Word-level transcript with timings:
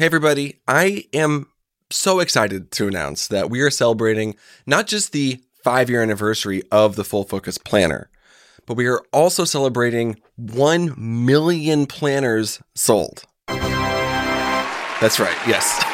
Hey, 0.00 0.06
everybody. 0.06 0.60
I 0.66 1.04
am 1.12 1.48
so 1.90 2.20
excited 2.20 2.70
to 2.70 2.88
announce 2.88 3.26
that 3.26 3.50
we 3.50 3.60
are 3.60 3.68
celebrating 3.68 4.34
not 4.64 4.86
just 4.86 5.12
the 5.12 5.42
five 5.62 5.90
year 5.90 6.02
anniversary 6.02 6.62
of 6.72 6.96
the 6.96 7.04
Full 7.04 7.24
Focus 7.24 7.58
Planner, 7.58 8.08
but 8.64 8.78
we 8.78 8.86
are 8.86 9.02
also 9.12 9.44
celebrating 9.44 10.18
1 10.36 10.94
million 10.96 11.84
planners 11.84 12.62
sold. 12.74 13.24
That's 13.46 15.20
right, 15.20 15.36
yes. 15.46 15.84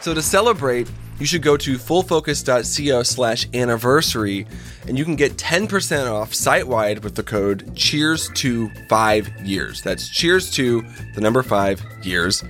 So 0.00 0.14
to 0.14 0.22
celebrate, 0.22 0.88
you 1.20 1.26
should 1.26 1.42
go 1.42 1.56
to 1.56 1.76
fullfocus.co 1.76 3.02
slash 3.02 3.46
anniversary 3.54 4.46
and 4.88 4.98
you 4.98 5.04
can 5.04 5.14
get 5.14 5.36
10% 5.36 6.10
off 6.10 6.34
site 6.34 6.66
wide 6.66 7.04
with 7.04 7.14
the 7.14 7.22
code 7.22 7.76
cheers 7.76 8.28
to 8.34 8.70
five 8.88 9.28
years. 9.46 9.82
That's 9.82 10.08
cheers 10.08 10.50
to 10.52 10.82
the 11.14 11.20
number 11.20 11.42
five 11.42 11.80
years. 12.02 12.42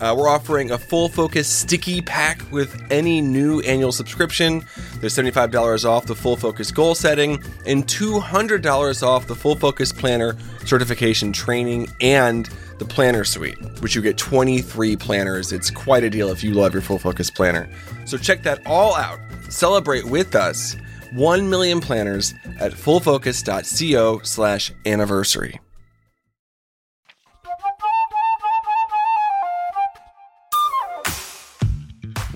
Uh, 0.00 0.14
we're 0.16 0.28
offering 0.28 0.70
a 0.70 0.78
full 0.78 1.08
focus 1.08 1.48
sticky 1.48 2.00
pack 2.00 2.40
with 2.50 2.82
any 2.90 3.20
new 3.20 3.60
annual 3.60 3.92
subscription. 3.92 4.64
There's 5.00 5.14
$75 5.14 5.84
off 5.84 6.06
the 6.06 6.14
full 6.14 6.36
focus 6.36 6.70
goal 6.70 6.94
setting 6.94 7.42
and 7.66 7.86
$200 7.86 9.02
off 9.06 9.26
the 9.26 9.34
full 9.34 9.56
focus 9.56 9.92
planner 9.92 10.36
certification 10.64 11.32
training 11.32 11.88
and 12.00 12.48
the 12.78 12.84
planner 12.86 13.24
suite, 13.24 13.58
which 13.80 13.94
you 13.94 14.00
get 14.00 14.16
23 14.16 14.96
planners. 14.96 15.52
It's 15.52 15.70
quite 15.70 16.02
a 16.02 16.10
deal 16.10 16.30
if 16.30 16.42
you 16.42 16.54
love 16.54 16.72
your 16.72 16.82
full 16.82 16.98
focus 16.98 17.30
planner. 17.30 17.68
So 18.06 18.16
check 18.16 18.42
that 18.44 18.66
all 18.66 18.96
out. 18.96 19.20
Celebrate 19.50 20.06
with 20.06 20.34
us 20.34 20.76
1 21.12 21.50
million 21.50 21.80
planners 21.80 22.34
at 22.58 22.72
fullfocus.co 22.72 24.20
slash 24.22 24.72
anniversary. 24.86 25.60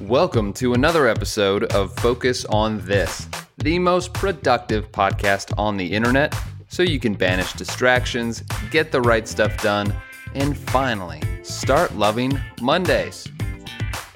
Welcome 0.08 0.52
to 0.54 0.74
another 0.74 1.08
episode 1.08 1.64
of 1.72 1.96
Focus 1.96 2.44
on 2.44 2.78
This, 2.84 3.26
the 3.56 3.78
most 3.78 4.12
productive 4.12 4.92
podcast 4.92 5.58
on 5.58 5.78
the 5.78 5.86
internet, 5.86 6.34
so 6.68 6.82
you 6.82 7.00
can 7.00 7.14
banish 7.14 7.54
distractions, 7.54 8.42
get 8.70 8.92
the 8.92 9.00
right 9.00 9.26
stuff 9.26 9.56
done, 9.62 9.94
and 10.34 10.58
finally 10.58 11.22
start 11.42 11.96
loving 11.96 12.38
Mondays. 12.60 13.26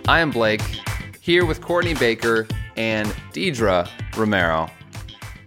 I 0.06 0.20
am 0.20 0.30
Blake, 0.30 0.60
here 1.22 1.46
with 1.46 1.62
Courtney 1.62 1.94
Baker 1.94 2.46
and 2.76 3.08
Deidra 3.32 3.88
Romero. 4.14 4.68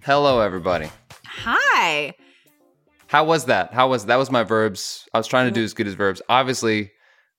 Hello, 0.02 0.40
everybody. 0.40 0.90
Hi. 1.24 2.16
How 3.06 3.26
was 3.26 3.46
that? 3.46 3.76
How 3.76 3.88
was 3.90 4.08
that? 4.08 4.16
Was 4.16 4.32
my 4.32 4.42
verbs? 4.42 5.08
I 5.14 5.20
was 5.20 5.28
trying 5.28 5.46
to 5.46 5.52
do 5.52 5.64
as 5.64 5.76
good 5.76 5.86
as 5.86 5.94
verbs. 5.94 6.20
Obviously, 6.30 6.92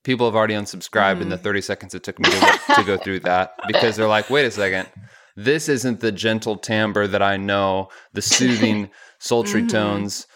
people 0.04 0.26
have 0.26 0.34
already 0.34 0.54
unsubscribed 0.54 1.20
in 1.20 1.28
the 1.28 1.36
mm-hmm. 1.36 1.44
30 1.44 1.60
seconds 1.60 1.94
it 1.94 2.02
took 2.02 2.18
me 2.18 2.28
to, 2.30 2.60
to 2.76 2.84
go 2.84 2.96
through 2.96 3.20
that 3.20 3.54
because 3.66 3.96
they're 3.96 4.08
like, 4.08 4.30
wait 4.30 4.44
a 4.44 4.50
second, 4.50 4.88
this 5.36 5.68
isn't 5.68 6.00
the 6.00 6.12
gentle 6.12 6.56
timbre 6.56 7.06
that 7.06 7.22
I 7.22 7.36
know, 7.36 7.88
the 8.12 8.22
soothing, 8.22 8.90
sultry 9.18 9.60
mm-hmm. 9.60 9.68
tones 9.68 10.26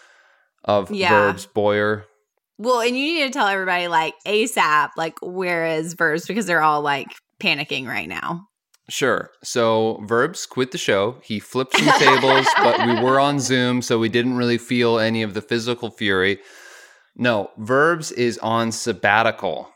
of 0.63 0.91
Yeah. 0.91 1.09
verbs 1.09 1.45
Boyer. 1.45 2.05
Well, 2.59 2.81
and 2.81 2.97
you 2.97 3.05
need 3.05 3.27
to 3.27 3.29
tell 3.29 3.47
everybody 3.47 3.87
like 3.87 4.15
ASAP, 4.25 4.89
like 4.97 5.17
where 5.21 5.65
is 5.65 5.93
verbs 5.93 6.25
because 6.25 6.47
they're 6.47 6.63
all 6.63 6.81
like 6.81 7.07
panicking 7.39 7.87
right 7.87 8.09
now. 8.09 8.47
Sure. 8.89 9.31
So 9.43 10.01
Verbs 10.05 10.45
quit 10.45 10.71
the 10.71 10.77
show. 10.77 11.17
He 11.23 11.39
flipped 11.39 11.77
some 11.77 11.87
tables, 11.99 12.47
but 12.57 12.85
we 12.87 13.01
were 13.01 13.19
on 13.19 13.39
Zoom, 13.39 13.81
so 13.81 13.99
we 13.99 14.09
didn't 14.09 14.37
really 14.37 14.57
feel 14.57 14.97
any 14.97 15.23
of 15.23 15.33
the 15.33 15.41
physical 15.41 15.91
fury. 15.91 16.39
No, 17.17 17.49
Verbs 17.57 18.11
is 18.11 18.37
on 18.39 18.71
sabbatical. 18.71 19.69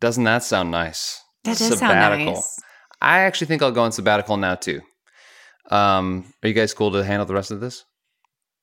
Doesn't 0.00 0.24
that 0.24 0.42
sound 0.42 0.70
nice? 0.70 1.22
That 1.44 1.56
does 1.56 1.78
sound 1.78 2.24
nice. 2.26 2.60
I 3.00 3.20
actually 3.20 3.46
think 3.46 3.62
I'll 3.62 3.70
go 3.72 3.82
on 3.82 3.92
sabbatical 3.92 4.36
now 4.36 4.56
too. 4.56 4.80
Um, 5.70 6.32
are 6.42 6.48
you 6.48 6.54
guys 6.54 6.74
cool 6.74 6.90
to 6.92 7.04
handle 7.04 7.24
the 7.26 7.34
rest 7.34 7.50
of 7.52 7.60
this? 7.60 7.84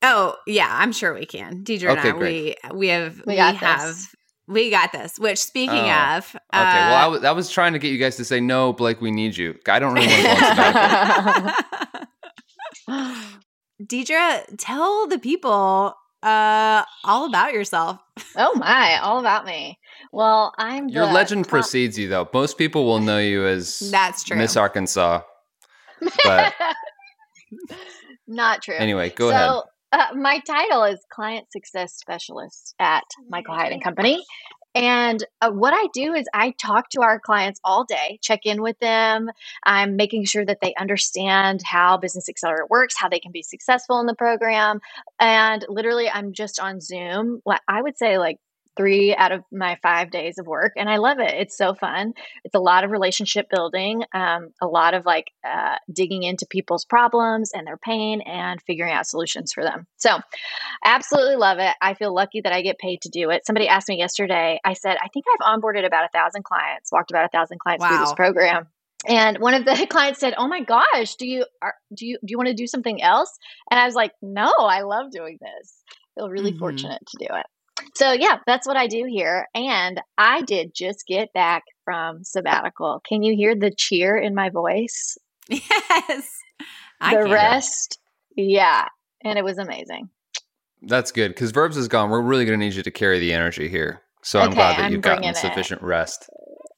Oh 0.02 0.36
yeah, 0.46 0.68
I'm 0.70 0.92
sure 0.92 1.14
we 1.14 1.26
can. 1.26 1.64
Deidra 1.64 1.92
and 1.92 2.00
I, 2.00 2.12
great. 2.12 2.58
we 2.72 2.78
we 2.78 2.88
have 2.90 3.18
we, 3.26 3.34
We 3.34 3.38
have 3.38 3.60
this. 3.88 4.08
we 4.48 4.70
got 4.70 4.92
this. 4.92 5.18
Which 5.18 5.40
speaking 5.40 5.78
Oh, 5.90 6.18
of, 6.18 6.36
Okay. 6.36 6.42
well, 6.54 6.94
I 6.94 7.06
uh, 7.06 7.10
was, 7.12 7.24
I 7.24 7.32
was 7.32 7.50
trying 7.50 7.74
to 7.74 7.80
get 7.80 7.92
you 7.92 7.98
guys 7.98 8.18
to 8.18 8.26
say 8.26 8.40
no, 8.42 8.74
Blake. 8.74 9.00
We 9.02 9.12
need 9.12 9.38
you. 9.38 9.56
I 9.70 9.80
don't 9.80 9.94
really 9.94 10.08
want 10.08 10.22
to 10.22 10.24
go 10.24 10.32
on 10.32 11.54
sabbatical. 12.88 13.24
Deidra, 13.84 14.44
tell 14.58 15.08
the 15.08 15.20
people 15.20 15.94
uh 16.26 16.84
all 17.04 17.26
about 17.26 17.54
yourself. 17.54 18.00
oh 18.38 18.56
my, 18.56 18.98
all 19.00 19.20
about 19.20 19.46
me. 19.46 19.78
Well, 20.12 20.54
I'm 20.58 20.90
Your 20.90 21.08
the 21.08 21.14
legend 21.14 21.46
top- 21.46 21.50
precedes 21.52 21.98
you, 21.98 22.08
though. 22.08 22.28
Most 22.34 22.58
people 22.58 22.86
will 22.86 23.00
know 23.00 23.20
you 23.20 23.46
as 23.46 23.80
That's 23.92 24.24
true. 24.24 24.38
Miss 24.38 24.58
Arkansas. 24.58 25.22
But 26.24 26.54
Not 28.28 28.62
true. 28.64 28.76
anyway, 28.76 29.10
go 29.12 29.30
so, 29.30 29.36
ahead. 29.36 29.64
Uh, 29.92 30.16
my 30.16 30.40
title 30.40 30.84
is 30.84 31.00
Client 31.14 31.46
Success 31.52 31.94
Specialist 31.96 32.76
at 32.80 33.04
Michael 33.30 33.56
Hyatt 33.56 33.72
and 33.72 33.84
Company. 33.84 34.22
And 34.76 35.26
uh, 35.42 35.52
what 35.52 35.74
I 35.74 35.88
do 35.94 36.14
is 36.14 36.28
I 36.34 36.52
talk 36.52 36.90
to 36.90 37.02
our 37.02 37.18
clients 37.18 37.62
all 37.64 37.86
day, 37.86 38.20
check 38.22 38.42
in 38.46 38.62
with 38.62 38.78
them. 38.80 39.30
I'm 39.64 39.96
making 39.96 40.26
sure 40.26 40.46
that 40.46 40.60
they 40.62 40.74
understand 40.78 41.62
how 41.64 41.98
Business 41.98 42.28
Accelerator 42.28 42.68
works, 42.70 42.96
how 42.98 43.08
they 43.08 43.20
can 43.20 43.32
be 43.32 43.42
successful 43.42 44.02
in 44.02 44.06
the 44.06 44.16
program. 44.16 44.82
And 45.18 45.66
literally, 45.70 46.10
I'm 46.10 46.34
just 46.34 46.60
on 46.60 46.82
Zoom. 46.82 47.42
I 47.70 47.82
would 47.82 47.98
say 47.98 48.18
like 48.18 48.38
three 48.78 49.16
out 49.16 49.32
of 49.32 49.44
my 49.52 49.78
five 49.82 50.12
days 50.12 50.38
of 50.38 50.48
work. 50.48 50.74
And 50.76 50.90
I 50.90 50.98
love 50.98 51.20
it. 51.20 51.34
It's 51.34 51.58
so 51.58 51.74
fun. 51.74 52.14
It's 52.44 52.56
a 52.56 52.60
lot 52.60 52.84
of 52.84 52.92
relationship 52.92 53.50
building, 53.50 54.04
um, 54.14 54.50
a 54.62 54.68
lot 54.68 54.94
of 54.94 55.06
like 55.06 55.32
uh, 55.48 55.76
digging 55.92 56.24
into 56.24 56.46
people's 56.50 56.86
problems 56.86 57.52
and 57.54 57.66
their 57.66 57.78
pain 57.78 58.22
and 58.22 58.62
figuring 58.62 58.92
out 58.94 59.08
solutions 59.08 59.54
for 59.54 59.64
them. 59.64 59.88
So, 59.98 60.20
absolutely 60.84 61.36
love 61.36 61.60
it. 61.60 61.76
I 61.82 61.94
feel 61.94 62.14
lucky 62.14 62.42
that 62.42 62.54
I 62.54 62.62
get 62.62 62.78
paid 62.78 63.02
to 63.02 63.10
do 63.10 63.30
it. 63.30 63.46
Somebody 63.46 63.68
asked 63.68 63.90
me 63.90 63.98
yesterday, 63.98 64.60
I 64.64 64.74
said, 64.74 64.98
I 65.02 65.08
think 65.10 65.26
I've 65.34 65.60
onboarded 65.60 65.86
about 65.86 66.06
a 66.06 66.10
thousand 66.10 66.44
clients, 66.44 66.92
walked 66.92 67.12
about 67.12 67.26
a 67.26 67.30
thousand 67.30 67.60
clients 67.60 67.86
through 67.86 67.98
this 68.00 68.14
program. 68.14 68.68
And 69.08 69.40
one 69.40 69.54
of 69.54 69.66
the 69.66 69.86
clients 69.90 70.20
said, 70.20 70.34
"Oh 70.38 70.48
my 70.48 70.62
gosh, 70.64 71.16
do 71.16 71.28
you 71.28 71.46
are, 71.62 71.76
do 71.94 72.08
you 72.08 72.18
do 72.26 72.32
you 72.32 72.38
want 72.38 72.48
to 72.48 72.56
do 72.56 72.66
something 72.66 73.02
else?" 73.04 73.38
And 73.70 73.80
I 73.80 73.86
was 73.86 73.94
like, 73.94 74.12
"No, 74.22 74.52
I 74.60 74.82
love 74.82 75.12
doing 75.12 75.38
this. 75.40 75.84
I 75.88 76.22
feel 76.22 76.30
really 76.30 76.54
Mhm. 76.54 76.60
fortunate 76.60 77.02
to 77.06 77.18
do 77.20 77.28
it." 77.36 77.46
So 77.96 78.12
yeah, 78.12 78.40
that's 78.46 78.68
what 78.68 78.78
I 78.78 78.88
do 78.88 79.06
here. 79.06 79.48
And 79.54 80.02
I 80.18 80.42
did 80.42 80.74
just 80.74 81.06
get 81.08 81.34
back 81.34 81.64
from 81.84 82.24
sabbatical. 82.24 83.02
Can 83.08 83.24
you 83.24 83.36
hear 83.36 83.56
the 83.56 83.72
cheer 83.72 84.16
in 84.16 84.36
my 84.36 84.50
voice? 84.50 85.18
yes. 85.50 86.30
I 87.02 87.16
the 87.16 87.24
can. 87.24 87.32
rest, 87.32 88.00
yeah. 88.36 88.88
And 89.24 89.38
it 89.38 89.44
was 89.44 89.58
amazing. 89.58 90.10
That's 90.82 91.12
good 91.12 91.30
because 91.30 91.52
Verbs 91.52 91.78
is 91.78 91.88
gone. 91.88 92.10
We're 92.10 92.22
really 92.22 92.46
going 92.46 92.60
to 92.60 92.66
need 92.66 92.76
you 92.76 92.84
to 92.84 92.92
carry 92.92 93.20
the 93.20 93.34
energy 93.34 93.68
here. 93.68 94.02
So 94.22 94.40
I'm 94.40 94.52
glad 94.52 94.78
that 94.78 94.86
I'm 94.86 94.92
you've 94.92 95.02
gotten 95.02 95.20
bringing 95.20 95.36
it. 95.36 95.38
sufficient 95.38 95.82
rest. 95.82 96.30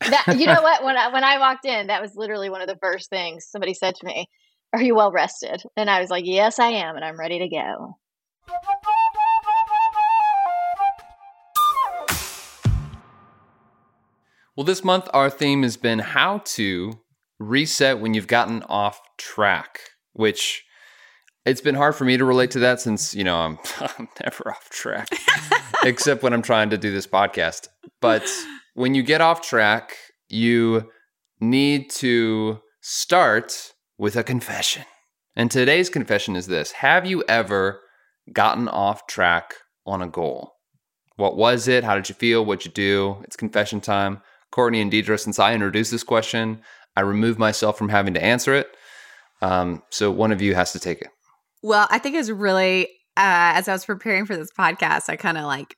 That, 0.02 0.36
you 0.38 0.46
know 0.46 0.62
what? 0.62 0.84
When 0.84 0.98
I, 0.98 1.12
when 1.12 1.24
I 1.24 1.40
walked 1.40 1.66
in, 1.66 1.88
that 1.88 2.02
was 2.02 2.16
literally 2.16 2.50
one 2.50 2.62
of 2.62 2.68
the 2.68 2.78
first 2.82 3.10
things 3.10 3.46
somebody 3.50 3.74
said 3.74 3.96
to 3.96 4.06
me. 4.06 4.28
Are 4.74 4.82
you 4.82 4.96
well 4.96 5.12
rested? 5.12 5.64
And 5.76 5.90
I 5.90 6.02
was 6.02 6.10
like, 6.10 6.26
Yes, 6.26 6.60
I 6.60 6.68
am, 6.68 6.96
and 6.96 7.06
I'm 7.06 7.20
ready 7.20 7.40
to 7.40 7.48
go. 7.48 7.98
Well, 14.58 14.66
this 14.66 14.84
month 14.84 15.08
our 15.14 15.30
theme 15.30 15.62
has 15.62 15.78
been 15.78 16.00
how 16.00 16.40
to 16.46 16.94
reset 17.38 18.00
when 18.00 18.16
you've 18.16 18.26
gotten 18.26 18.64
off 18.64 19.00
track, 19.20 19.82
which 20.14 20.64
it's 21.46 21.62
been 21.62 21.76
hard 21.76 21.94
for 21.94 22.06
me 22.06 22.18
to 22.18 22.26
relate 22.26 22.50
to 22.52 22.60
that 22.60 22.82
since, 22.82 23.14
you 23.14 23.24
know, 23.24 23.38
I'm, 23.38 23.60
I'm 24.00 24.10
never 24.24 24.50
off 24.50 24.68
track, 24.72 25.10
except 25.84 26.24
when 26.24 26.34
I'm 26.34 26.42
trying 26.42 26.72
to 26.72 26.78
do 26.78 26.92
this 26.92 27.06
podcast. 27.06 27.68
But 28.02 28.28
when 28.74 28.96
you 28.96 29.04
get 29.04 29.22
off 29.22 29.44
track, 29.44 29.96
you 30.28 30.90
need 31.40 31.92
to 31.92 32.58
start 32.82 33.74
with 34.00 34.16
a 34.16 34.24
confession. 34.24 34.86
And 35.36 35.52
today's 35.52 35.92
confession 35.92 36.36
is 36.36 36.48
this 36.48 36.72
Have 36.72 37.06
you 37.06 37.24
ever 37.30 37.80
gotten 38.34 38.68
off 38.68 39.06
track 39.06 39.54
on 39.86 40.02
a 40.02 40.08
goal? 40.08 40.54
What 41.16 41.38
was 41.38 41.68
it? 41.68 41.84
How 41.84 41.94
did 41.94 42.10
you 42.10 42.16
feel? 42.16 42.44
What'd 42.44 42.66
you 42.66 42.72
do? 42.72 43.22
It's 43.24 43.36
confession 43.36 43.82
time. 43.82 44.24
Courtney 44.52 44.82
and 44.82 44.92
Deidra, 44.92 45.20
since 45.20 45.40
I 45.40 45.54
introduced 45.54 45.92
this 45.92 46.04
question, 46.04 46.62
I 46.96 47.02
removed 47.02 47.40
myself 47.40 47.78
from 47.78 47.90
having 47.90 48.14
to 48.16 48.24
answer 48.24 48.54
it. 48.54 48.68
Um, 49.42 49.84
so 49.92 50.10
one 50.12 50.32
of 50.32 50.42
you 50.42 50.56
has 50.56 50.72
to 50.72 50.80
take 50.80 51.02
it. 51.02 51.10
Well, 51.62 51.88
I 51.92 52.00
think 52.00 52.16
it's 52.16 52.30
really 52.30 52.88
uh, 53.18 53.58
as 53.58 53.68
I 53.68 53.74
was 53.74 53.84
preparing 53.84 54.26
for 54.26 54.38
this 54.38 54.52
podcast, 54.58 55.10
I 55.10 55.16
kind 55.16 55.38
of 55.38 55.46
like 55.46 55.76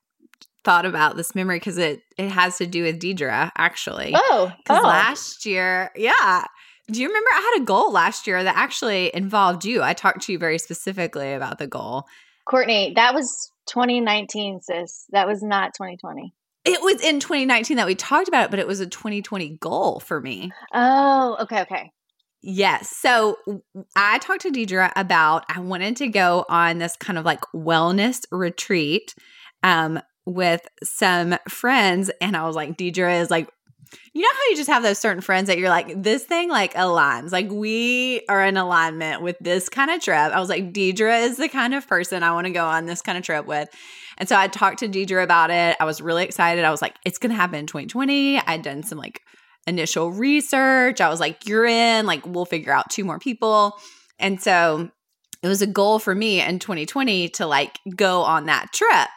thought 0.66 0.86
about 0.86 1.16
this 1.16 1.34
memory 1.34 1.58
because 1.58 1.78
it 1.78 2.02
it 2.18 2.30
has 2.30 2.58
to 2.58 2.68
do 2.68 2.84
with 2.84 3.00
Deidra 3.00 3.50
actually. 3.58 4.12
Oh, 4.14 4.52
Because 4.58 4.84
oh. 4.84 4.88
last 4.88 5.46
year, 5.46 5.90
yeah. 5.96 6.44
Do 6.92 7.00
you 7.00 7.08
remember 7.08 7.30
I 7.32 7.52
had 7.54 7.62
a 7.62 7.66
goal 7.66 7.94
last 7.94 8.28
year 8.28 8.44
that 8.44 8.58
actually 8.58 9.16
involved 9.16 9.64
you? 9.64 9.82
I 9.82 9.94
talked 9.94 10.24
to 10.24 10.32
you 10.34 10.40
very 10.40 10.58
specifically 10.58 11.34
about 11.34 11.60
the 11.60 11.68
goal. 11.68 12.06
Courtney, 12.46 12.94
that 12.96 13.14
was 13.14 13.52
2019, 13.68 14.62
sis. 14.62 15.06
That 15.12 15.28
was 15.28 15.44
not 15.44 15.76
2020. 15.76 16.34
It 16.66 16.82
was 16.82 17.02
in 17.02 17.20
2019 17.20 17.78
that 17.78 17.88
we 17.88 17.96
talked 17.96 18.28
about 18.28 18.46
it, 18.46 18.52
but 18.52 18.60
it 18.60 18.68
was 18.68 18.80
a 18.80 18.86
2020 18.86 19.58
goal 19.60 20.00
for 20.00 20.20
me. 20.20 20.52
Oh, 20.74 21.38
okay, 21.42 21.62
okay. 21.62 21.92
Yes. 22.42 22.96
So 22.96 23.38
I 23.96 24.20
talked 24.20 24.42
to 24.42 24.52
Deidra 24.52 24.92
about 24.96 25.46
I 25.50 25.60
wanted 25.60 25.98
to 25.98 26.08
go 26.08 26.46
on 26.50 26.78
this 26.78 26.96
kind 26.96 27.20
of 27.20 27.26
like 27.26 27.42
wellness 27.54 28.22
retreat 28.32 29.14
um, 29.64 30.00
with 30.26 30.62
some 30.84 31.36
friends, 31.50 32.10
and 32.22 32.38
I 32.38 32.46
was 32.46 32.56
like, 32.56 32.78
Deidra 32.78 33.22
is 33.22 33.30
like, 33.30 33.50
you 34.14 34.22
know 34.22 34.30
how 34.32 34.50
you 34.50 34.56
just 34.56 34.70
have 34.70 34.84
those 34.84 35.00
certain 35.00 35.22
friends 35.22 35.48
that 35.48 35.58
you're 35.58 35.70
like, 35.70 36.02
this 36.02 36.24
thing 36.24 36.50
like 36.50 36.74
aligns. 36.76 37.32
Like 37.32 37.50
we 37.50 38.24
are 38.30 38.46
in 38.46 38.56
alignment 38.56 39.22
with 39.22 39.38
this 39.42 39.68
kind 39.68 39.92
of 39.92 40.02
trip. 40.02 40.18
I 40.18 40.40
was 40.40 40.50
like, 40.50 40.72
Deidra 40.72 41.24
is 41.24 41.38
the 41.38 41.50
kind 41.50 41.74
of 41.74 41.88
person 41.88 42.24
I 42.24 42.32
want 42.32 42.48
to 42.48 42.54
go 42.54 42.66
on 42.66 42.86
this 42.86 43.02
kind 43.02 43.18
of 43.18 43.24
trip 43.24 43.46
with. 43.46 43.70
And 44.20 44.28
so 44.28 44.36
I 44.36 44.48
talked 44.48 44.80
to 44.80 44.90
Deidra 44.90 45.24
about 45.24 45.50
it. 45.50 45.78
I 45.80 45.86
was 45.86 46.02
really 46.02 46.24
excited. 46.24 46.66
I 46.66 46.72
was 46.72 46.82
like, 46.82 46.96
it's 47.06 47.18
gonna 47.18 47.36
happen 47.36 47.60
in 47.60 47.68
2020. 47.68 48.40
I'd 48.40 48.62
done 48.62 48.84
some 48.84 48.98
like 48.98 49.22
initial 49.68 50.12
research. 50.12 51.00
I 51.00 51.10
was 51.10 51.20
like, 51.20 51.48
you're 51.48 51.66
in, 51.66 52.06
like, 52.06 52.26
we'll 52.26 52.46
figure 52.46 52.74
out 52.74 52.90
two 52.90 53.06
more 53.06 53.20
people. 53.20 53.78
And 54.18 54.42
so 54.42 54.90
it 55.42 55.48
was 55.48 55.62
a 55.62 55.68
goal 55.68 56.00
for 56.00 56.14
me 56.14 56.42
in 56.42 56.60
2020 56.60 57.30
to 57.30 57.46
like 57.46 57.80
go 57.96 58.22
on 58.22 58.48
that 58.48 58.74
trip. 58.74 59.08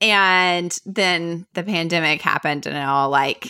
And 0.00 0.76
then 0.84 1.46
the 1.54 1.62
pandemic 1.62 2.20
happened 2.20 2.66
and 2.66 2.76
it 2.76 2.84
all 2.84 3.08
like 3.08 3.48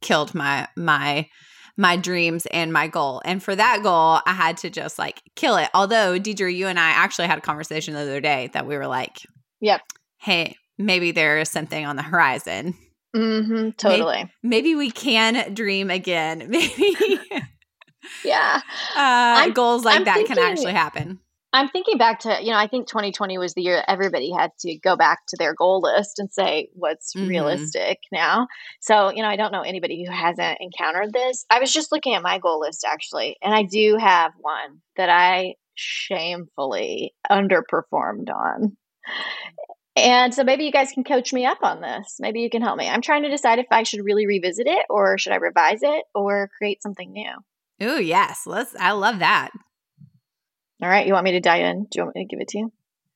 killed 0.00 0.34
my, 0.34 0.68
my, 0.76 1.28
my 1.76 1.96
dreams 1.96 2.46
and 2.46 2.72
my 2.72 2.86
goal. 2.86 3.20
And 3.24 3.42
for 3.42 3.54
that 3.54 3.82
goal, 3.82 4.20
I 4.24 4.32
had 4.32 4.58
to 4.58 4.70
just 4.70 4.98
like 4.98 5.20
kill 5.34 5.56
it. 5.56 5.68
Although, 5.74 6.18
Deidra, 6.18 6.54
you 6.54 6.68
and 6.68 6.78
I 6.78 6.90
actually 6.90 7.26
had 7.26 7.38
a 7.38 7.42
conversation 7.42 7.94
the 7.94 8.00
other 8.00 8.20
day 8.20 8.48
that 8.52 8.66
we 8.66 8.76
were 8.76 8.86
like, 8.86 9.18
Yep. 9.60 9.80
Hey, 10.18 10.56
maybe 10.78 11.12
there 11.12 11.38
is 11.38 11.50
something 11.50 11.84
on 11.86 11.96
the 11.96 12.02
horizon 12.02 12.74
Mm-hmm. 13.14 13.70
Totally. 13.78 14.30
maybe 14.42 14.74
we 14.74 14.90
can 14.90 15.54
dream 15.54 15.90
again. 15.90 16.46
Maybe 16.50 16.94
Yeah. 18.24 18.60
uh, 18.94 19.48
goals 19.50 19.84
like 19.86 19.96
I'm 20.00 20.04
that 20.04 20.26
can 20.26 20.38
actually 20.38 20.72
happen. 20.74 21.18
I'm 21.52 21.68
thinking 21.68 21.96
back 21.96 22.20
to, 22.20 22.38
you 22.42 22.50
know, 22.50 22.58
I 22.58 22.66
think 22.66 22.86
2020 22.88 23.38
was 23.38 23.54
the 23.54 23.62
year 23.62 23.82
everybody 23.88 24.30
had 24.30 24.50
to 24.60 24.76
go 24.78 24.96
back 24.96 25.20
to 25.28 25.36
their 25.38 25.54
goal 25.54 25.80
list 25.80 26.18
and 26.18 26.30
say 26.30 26.68
what's 26.74 27.14
Mhm. 27.14 27.28
realistic 27.28 28.00
now. 28.12 28.48
So, 28.80 29.10
you 29.10 29.22
know, 29.22 29.28
I 29.28 29.36
don't 29.36 29.52
know 29.52 29.62
anybody 29.62 30.04
who 30.04 30.12
hasn't 30.12 30.58
encountered 30.60 31.14
this. 31.14 31.46
I 31.48 31.58
was 31.58 31.72
just 31.72 31.92
looking 31.92 32.14
at 32.14 32.22
my 32.22 32.38
goal 32.38 32.60
list 32.60 32.84
actually, 32.84 33.36
and 33.40 33.54
I 33.54 33.62
do 33.62 33.96
have 33.98 34.32
one 34.38 34.82
that 34.96 35.08
I 35.08 35.54
shamefully 35.74 37.14
underperformed 37.30 38.28
on. 38.28 38.76
And 39.96 40.34
so 40.34 40.44
maybe 40.44 40.64
you 40.64 40.72
guys 40.72 40.92
can 40.92 41.04
coach 41.04 41.32
me 41.32 41.46
up 41.46 41.58
on 41.62 41.80
this. 41.80 42.16
Maybe 42.20 42.40
you 42.40 42.50
can 42.50 42.60
help 42.60 42.76
me. 42.76 42.86
I'm 42.86 43.00
trying 43.00 43.22
to 43.22 43.30
decide 43.30 43.58
if 43.58 43.66
I 43.70 43.82
should 43.82 44.04
really 44.04 44.26
revisit 44.26 44.66
it 44.66 44.84
or 44.90 45.16
should 45.16 45.32
I 45.32 45.36
revise 45.36 45.80
it 45.82 46.04
or 46.14 46.50
create 46.58 46.82
something 46.82 47.10
new. 47.10 47.32
Oh 47.80 47.98
yes, 47.98 48.42
let's. 48.46 48.74
I 48.78 48.92
love 48.92 49.20
that. 49.20 49.50
All 50.82 50.88
right, 50.88 51.06
you 51.06 51.14
want 51.14 51.24
me 51.24 51.32
to 51.32 51.40
dive 51.40 51.62
in? 51.62 51.84
Do 51.84 51.88
you 51.98 52.04
want 52.04 52.16
me 52.16 52.24
to 52.24 52.28
give 52.28 52.40
it 52.40 52.48
to 52.48 52.58
you? 52.58 52.72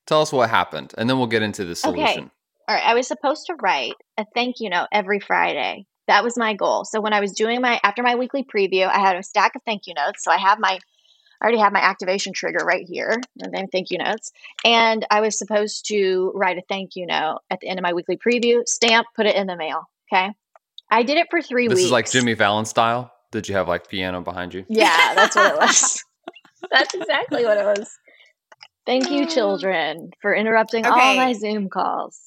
Tell 0.07 0.23
us 0.23 0.33
what 0.33 0.49
happened, 0.49 0.95
and 0.97 1.09
then 1.09 1.19
we'll 1.19 1.27
get 1.27 1.43
into 1.43 1.65
the 1.65 1.77
solution. 1.77 2.05
Okay. 2.05 2.31
All 2.69 2.75
right, 2.75 2.85
I 2.85 2.95
was 2.95 3.07
supposed 3.07 3.47
to 3.47 3.57
write 3.61 3.95
a 4.17 4.25
thank 4.35 4.57
you 4.61 4.71
note 4.71 4.89
every 4.93 5.21
Friday. 5.21 5.87
That 6.09 6.25
was 6.25 6.39
my 6.39 6.55
goal. 6.55 6.85
So 6.85 7.01
when 7.01 7.13
I 7.13 7.21
was 7.21 7.33
doing 7.33 7.61
my 7.61 7.79
after 7.85 8.03
my 8.03 8.15
weekly 8.15 8.45
preview, 8.45 8.89
I 8.89 8.99
had 8.99 9.17
a 9.17 9.23
stack 9.23 9.55
of 9.55 9.63
thank 9.65 9.87
you 9.87 9.95
notes. 9.95 10.25
So 10.25 10.31
I 10.31 10.39
have 10.39 10.59
my 10.59 10.79
I 11.41 11.45
already 11.45 11.59
have 11.59 11.73
my 11.73 11.81
activation 11.81 12.33
trigger 12.33 12.65
right 12.65 12.87
here, 12.87 13.19
and 13.41 13.55
then 13.55 13.69
thank 13.69 13.91
you 13.91 13.99
notes. 13.99 14.31
And 14.65 15.07
I 15.11 15.21
was 15.21 15.39
supposed 15.39 15.87
to 15.87 16.33
write 16.35 16.59
a 16.59 16.63
thank 16.69 16.97
you 16.97 17.07
note 17.07 17.39
at 17.51 17.61
the 17.61 17.69
end 17.69 17.79
of 17.79 17.83
my 17.83 17.95
weekly 17.95 18.19
preview, 18.19 18.67
stamp, 18.67 19.07
put 19.17 19.27
it 19.27 19.37
in 19.37 19.47
the 19.47 19.57
mail. 19.57 19.89
Okay. 20.13 20.33
I 20.91 21.03
did 21.03 21.19
it 21.19 21.29
for 21.31 21.41
three 21.41 21.69
This 21.69 21.77
weeks. 21.77 21.81
This 21.81 21.87
is 21.87 21.93
like 21.93 22.11
Jimmy 22.11 22.35
Fallon 22.35 22.65
style. 22.65 23.13
Did 23.31 23.49
you 23.49 23.55
have 23.55 23.69
like 23.69 23.89
piano 23.89 24.21
behind 24.21 24.53
you? 24.53 24.65
Yeah, 24.69 25.13
that's 25.15 25.37
what 25.37 25.55
it 25.55 25.59
was. 25.59 26.05
that's 26.71 26.95
exactly 26.95 27.45
what 27.45 27.57
it 27.57 27.65
was. 27.65 27.97
Thank 28.87 29.11
you, 29.11 29.27
mm. 29.27 29.33
children, 29.33 30.11
for 30.21 30.35
interrupting 30.35 30.85
all 30.85 31.15
my 31.15 31.33
Zoom 31.33 31.69
calls. 31.69 32.19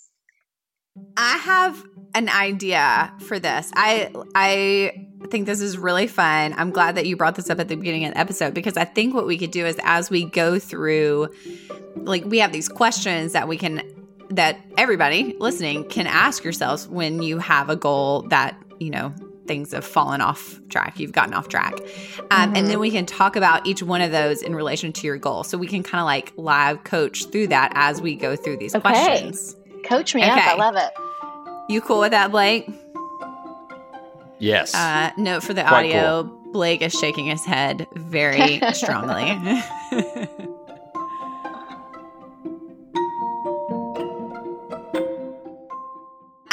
I 1.17 1.37
have 1.37 1.83
an 2.13 2.29
idea 2.29 3.13
for 3.19 3.39
this. 3.39 3.71
I 3.75 4.11
I 4.35 5.07
think 5.29 5.45
this 5.45 5.61
is 5.61 5.77
really 5.77 6.07
fun. 6.07 6.53
I'm 6.57 6.71
glad 6.71 6.95
that 6.95 7.05
you 7.05 7.15
brought 7.17 7.35
this 7.35 7.49
up 7.49 7.59
at 7.59 7.67
the 7.67 7.75
beginning 7.75 8.05
of 8.05 8.13
the 8.13 8.19
episode 8.19 8.53
because 8.53 8.77
I 8.77 8.85
think 8.85 9.13
what 9.13 9.25
we 9.27 9.37
could 9.37 9.51
do 9.51 9.65
is 9.65 9.79
as 9.83 10.09
we 10.09 10.25
go 10.25 10.59
through 10.59 11.29
like 11.95 12.25
we 12.25 12.39
have 12.39 12.51
these 12.51 12.67
questions 12.69 13.33
that 13.33 13.47
we 13.47 13.57
can 13.57 13.81
that 14.29 14.57
everybody 14.77 15.35
listening 15.39 15.83
can 15.89 16.07
ask 16.07 16.43
yourselves 16.43 16.87
when 16.87 17.21
you 17.21 17.37
have 17.37 17.69
a 17.69 17.75
goal 17.75 18.23
that, 18.29 18.57
you 18.79 18.89
know, 18.89 19.13
things 19.45 19.73
have 19.73 19.85
fallen 19.85 20.21
off 20.21 20.59
track, 20.69 20.99
you've 20.99 21.11
gotten 21.11 21.33
off 21.33 21.49
track. 21.49 21.73
Um, 22.31 22.55
And 22.55 22.67
then 22.67 22.79
we 22.79 22.89
can 22.89 23.05
talk 23.05 23.35
about 23.35 23.67
each 23.67 23.83
one 23.83 24.01
of 24.01 24.11
those 24.11 24.41
in 24.41 24.55
relation 24.55 24.93
to 24.93 25.05
your 25.05 25.17
goal. 25.17 25.43
So 25.43 25.57
we 25.57 25.67
can 25.67 25.83
kind 25.83 25.99
of 26.01 26.05
like 26.05 26.31
live 26.37 26.83
coach 26.83 27.25
through 27.25 27.47
that 27.47 27.71
as 27.75 28.01
we 28.01 28.15
go 28.15 28.35
through 28.35 28.57
these 28.57 28.73
Okay. 28.73 28.81
questions. 28.81 29.55
Coach 29.85 30.15
me 30.15 30.23
up. 30.23 30.37
I 30.37 30.55
love 30.55 30.75
it. 30.77 30.91
You 31.69 31.81
cool 31.81 31.99
with 31.99 32.11
that, 32.11 32.31
Blake? 32.31 32.69
Yes. 34.39 34.73
Uh, 34.73 35.11
note 35.17 35.43
for 35.43 35.53
the 35.53 35.63
Quite 35.63 35.95
audio 35.95 36.23
Blake 36.51 36.81
is 36.81 36.93
shaking 36.93 37.25
his 37.25 37.43
head 37.45 37.87
very 37.95 38.59
strongly. 38.73 39.37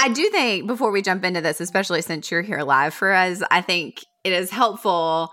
I 0.03 0.09
do 0.09 0.31
think 0.31 0.67
before 0.67 0.91
we 0.91 1.03
jump 1.03 1.25
into 1.25 1.43
this, 1.43 1.61
especially 1.61 2.01
since 2.01 2.31
you're 2.31 2.41
here 2.41 2.63
live 2.63 2.95
for 2.95 3.13
us, 3.13 3.43
I 3.51 3.61
think 3.61 3.99
it 4.25 4.33
is 4.33 4.51
helpful. 4.51 5.29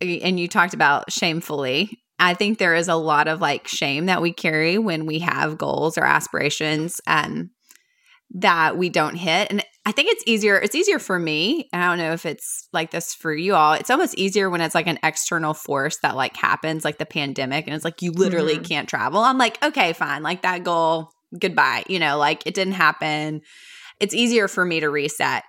And 0.00 0.38
you 0.38 0.46
talked 0.46 0.72
about 0.72 1.10
shamefully. 1.10 1.98
I 2.20 2.34
think 2.34 2.58
there 2.58 2.76
is 2.76 2.86
a 2.86 2.94
lot 2.94 3.26
of 3.26 3.40
like 3.40 3.66
shame 3.66 4.06
that 4.06 4.22
we 4.22 4.32
carry 4.32 4.78
when 4.78 5.04
we 5.04 5.18
have 5.20 5.58
goals 5.58 5.98
or 5.98 6.04
aspirations 6.04 7.00
um, 7.08 7.50
that 8.34 8.78
we 8.78 8.88
don't 8.88 9.16
hit. 9.16 9.48
And 9.50 9.64
I 9.88 9.92
think 9.92 10.10
it's 10.10 10.22
easier. 10.26 10.58
It's 10.58 10.74
easier 10.74 10.98
for 10.98 11.18
me. 11.18 11.66
I 11.72 11.86
don't 11.88 11.96
know 11.96 12.12
if 12.12 12.26
it's 12.26 12.68
like 12.74 12.90
this 12.90 13.14
for 13.14 13.32
you 13.32 13.54
all. 13.54 13.72
It's 13.72 13.88
almost 13.88 14.14
easier 14.16 14.50
when 14.50 14.60
it's 14.60 14.74
like 14.74 14.86
an 14.86 14.98
external 15.02 15.54
force 15.54 15.96
that 16.02 16.14
like 16.14 16.36
happens, 16.36 16.84
like 16.84 16.98
the 16.98 17.06
pandemic, 17.06 17.66
and 17.66 17.74
it's 17.74 17.86
like 17.86 18.02
you 18.02 18.12
literally 18.12 18.58
Mhm. 18.58 18.68
can't 18.68 18.86
travel. 18.86 19.22
I'm 19.22 19.38
like, 19.38 19.62
okay, 19.64 19.94
fine. 19.94 20.22
Like 20.22 20.42
that 20.42 20.62
goal, 20.62 21.10
goodbye. 21.38 21.84
You 21.88 22.00
know, 22.00 22.18
like 22.18 22.42
it 22.46 22.52
didn't 22.52 22.74
happen. 22.74 23.40
It's 23.98 24.12
easier 24.14 24.46
for 24.46 24.62
me 24.62 24.80
to 24.80 24.90
reset. 24.90 25.44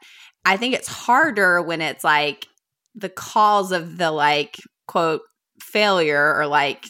I 0.45 0.55
think 0.55 0.73
it's 0.73 0.87
harder 0.87 1.61
when 1.61 1.81
it's 1.81 2.05
like 2.05 2.47
the 2.95 3.09
cause 3.09 3.73
of 3.73 3.97
the 3.97 4.09
like 4.09 4.55
quote 4.87 5.19
failure 5.61 6.33
or 6.33 6.47
like, 6.47 6.85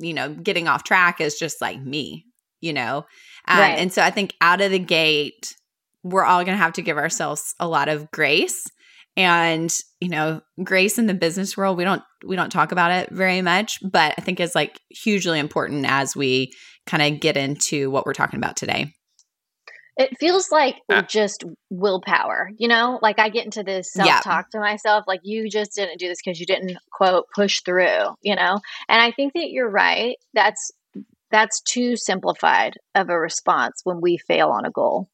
you 0.00 0.12
know, 0.12 0.28
getting 0.34 0.68
off 0.68 0.84
track 0.84 1.18
is 1.22 1.38
just 1.38 1.62
like 1.62 1.80
me, 1.80 2.26
you 2.60 2.74
know? 2.74 3.06
Um, 3.48 3.58
Right. 3.58 3.78
And 3.78 3.90
so 3.90 4.02
I 4.02 4.10
think 4.10 4.34
out 4.42 4.60
of 4.60 4.70
the 4.70 4.78
gate, 4.78 5.56
we're 6.02 6.24
all 6.24 6.44
going 6.44 6.56
to 6.56 6.62
have 6.62 6.72
to 6.74 6.82
give 6.82 6.96
ourselves 6.96 7.54
a 7.60 7.68
lot 7.68 7.88
of 7.88 8.10
grace 8.10 8.64
and 9.16 9.76
you 10.00 10.08
know 10.08 10.40
grace 10.62 10.98
in 10.98 11.06
the 11.06 11.14
business 11.14 11.56
world 11.56 11.76
we 11.76 11.84
don't 11.84 12.02
we 12.26 12.36
don't 12.36 12.50
talk 12.50 12.70
about 12.72 12.92
it 12.92 13.10
very 13.10 13.42
much 13.42 13.78
but 13.82 14.14
i 14.16 14.20
think 14.22 14.38
it's 14.38 14.54
like 14.54 14.80
hugely 14.88 15.38
important 15.38 15.84
as 15.84 16.14
we 16.14 16.52
kind 16.86 17.02
of 17.14 17.20
get 17.20 17.36
into 17.36 17.90
what 17.90 18.06
we're 18.06 18.12
talking 18.14 18.38
about 18.38 18.56
today 18.56 18.94
It 19.96 20.16
feels 20.18 20.50
like 20.50 20.76
Ah. 20.88 21.02
just 21.02 21.44
willpower, 21.68 22.50
you 22.56 22.68
know? 22.68 22.98
Like 23.02 23.18
I 23.18 23.28
get 23.28 23.44
into 23.44 23.62
this 23.62 23.92
self 23.92 24.08
talk 24.22 24.50
to 24.52 24.60
myself, 24.60 25.04
like 25.06 25.20
you 25.24 25.50
just 25.50 25.74
didn't 25.74 25.98
do 25.98 26.08
this 26.08 26.20
because 26.24 26.40
you 26.40 26.46
didn't 26.46 26.78
quote 26.90 27.26
push 27.34 27.60
through, 27.62 28.14
you 28.22 28.34
know? 28.34 28.60
And 28.88 29.02
I 29.02 29.10
think 29.10 29.34
that 29.34 29.50
you're 29.50 29.68
right. 29.68 30.16
That's 30.32 30.70
that's 31.30 31.60
too 31.62 31.96
simplified 31.96 32.74
of 32.94 33.10
a 33.10 33.18
response 33.18 33.80
when 33.84 34.00
we 34.00 34.16
fail 34.16 34.48
on 34.50 34.64
a 34.64 34.70
goal. 34.70 35.10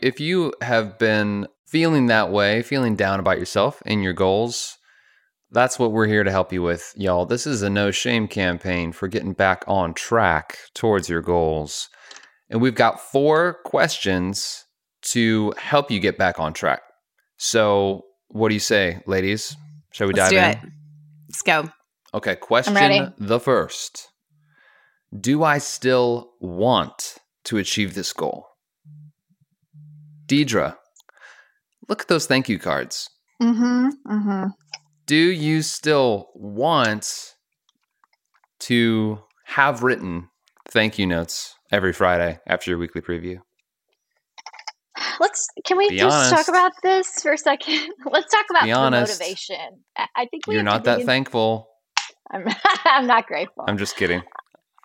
If 0.00 0.20
you 0.20 0.52
have 0.60 0.98
been 0.98 1.46
feeling 1.66 2.06
that 2.06 2.30
way, 2.30 2.62
feeling 2.62 2.96
down 2.96 3.20
about 3.20 3.38
yourself 3.38 3.82
and 3.86 4.02
your 4.02 4.12
goals, 4.12 4.78
that's 5.50 5.78
what 5.78 5.92
we're 5.92 6.06
here 6.06 6.24
to 6.24 6.30
help 6.30 6.52
you 6.52 6.62
with, 6.62 6.92
y'all. 6.96 7.26
This 7.26 7.46
is 7.46 7.62
a 7.62 7.70
no 7.70 7.90
shame 7.90 8.28
campaign 8.28 8.92
for 8.92 9.08
getting 9.08 9.32
back 9.32 9.64
on 9.66 9.94
track 9.94 10.58
towards 10.74 11.08
your 11.08 11.22
goals. 11.22 11.88
And 12.50 12.60
we've 12.60 12.74
got 12.74 13.00
four 13.00 13.54
questions 13.64 14.64
to 15.02 15.52
help 15.56 15.90
you 15.90 16.00
get 16.00 16.18
back 16.18 16.38
on 16.38 16.52
track. 16.52 16.82
So, 17.38 18.04
what 18.28 18.48
do 18.48 18.54
you 18.54 18.60
say, 18.60 19.02
ladies? 19.06 19.56
Shall 19.92 20.08
we 20.08 20.14
let's 20.14 20.30
do 20.30 20.36
dive 20.36 20.56
it 20.56 20.62
in? 20.62 20.72
let's 21.28 21.42
go 21.42 21.70
Okay, 22.16 22.36
question 22.36 23.12
the 23.18 23.40
first 23.40 24.08
Do 25.18 25.42
I 25.42 25.58
still 25.58 26.32
want 26.40 27.16
to 27.44 27.58
achieve 27.58 27.94
this 27.94 28.12
goal? 28.12 28.46
Deidra, 30.26 30.76
look 31.88 32.02
at 32.02 32.08
those 32.08 32.26
thank 32.26 32.48
you 32.48 32.58
cards. 32.58 33.08
Mm-hmm. 33.42 33.88
Mm-hmm. 34.06 34.46
Do 35.06 35.16
you 35.16 35.62
still 35.62 36.28
want 36.34 37.34
to 38.60 39.20
have 39.44 39.82
written 39.82 40.28
thank 40.68 40.98
you 40.98 41.06
notes 41.06 41.54
every 41.70 41.92
Friday 41.92 42.40
after 42.46 42.70
your 42.70 42.78
weekly 42.78 43.00
preview? 43.00 43.40
let's 45.20 45.48
can 45.64 45.76
we 45.76 45.88
Be 45.90 45.98
just 45.98 46.16
honest. 46.16 46.46
talk 46.46 46.48
about 46.48 46.72
this 46.82 47.20
for 47.22 47.32
a 47.32 47.38
second? 47.38 47.80
let's 48.10 48.32
talk 48.32 48.46
about 48.50 48.90
motivation. 48.90 49.56
I, 49.96 50.26
think 50.26 50.46
we 50.46 50.54
You're 50.54 50.62
not 50.62 50.84
that 50.84 51.02
thankful. 51.02 51.68
I'm, 52.30 52.46
I'm 52.84 53.06
not 53.06 53.26
grateful. 53.26 53.64
I'm 53.66 53.78
just 53.78 53.96
kidding. 53.96 54.22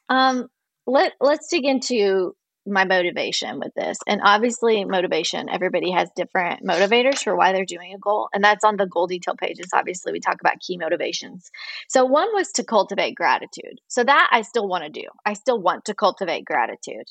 Um, 0.10 0.48
let 0.86 1.14
let's 1.22 1.48
dig 1.48 1.66
into 1.66 2.36
my 2.66 2.86
motivation 2.86 3.60
with 3.60 3.74
this. 3.76 3.98
And 4.08 4.22
obviously, 4.24 4.86
motivation. 4.86 5.50
Everybody 5.50 5.92
has 5.92 6.10
different 6.16 6.64
motivators 6.66 7.24
for 7.24 7.36
why 7.36 7.54
they're 7.54 7.66
doing 7.66 7.94
a 7.94 8.00
goal, 8.00 8.30
and 8.34 8.44
that's 8.44 8.64
on 8.64 8.78
the 8.78 8.86
goal 8.86 9.08
detail 9.08 9.36
pages. 9.36 9.68
Obviously, 9.74 10.12
we 10.12 10.20
talk 10.20 10.42
about 10.42 10.60
key 10.60 10.78
motivations. 10.78 11.50
So 11.90 12.06
one 12.06 12.30
was 12.34 12.52
to 12.54 12.64
cultivate 12.64 13.16
gratitude. 13.16 13.80
So 13.88 14.04
that 14.04 14.30
I 14.32 14.42
still 14.44 14.68
want 14.68 14.84
to 14.84 14.90
do. 14.90 15.08
I 15.26 15.34
still 15.34 15.62
want 15.62 15.86
to 15.86 15.94
cultivate 15.94 16.46
gratitude, 16.46 17.08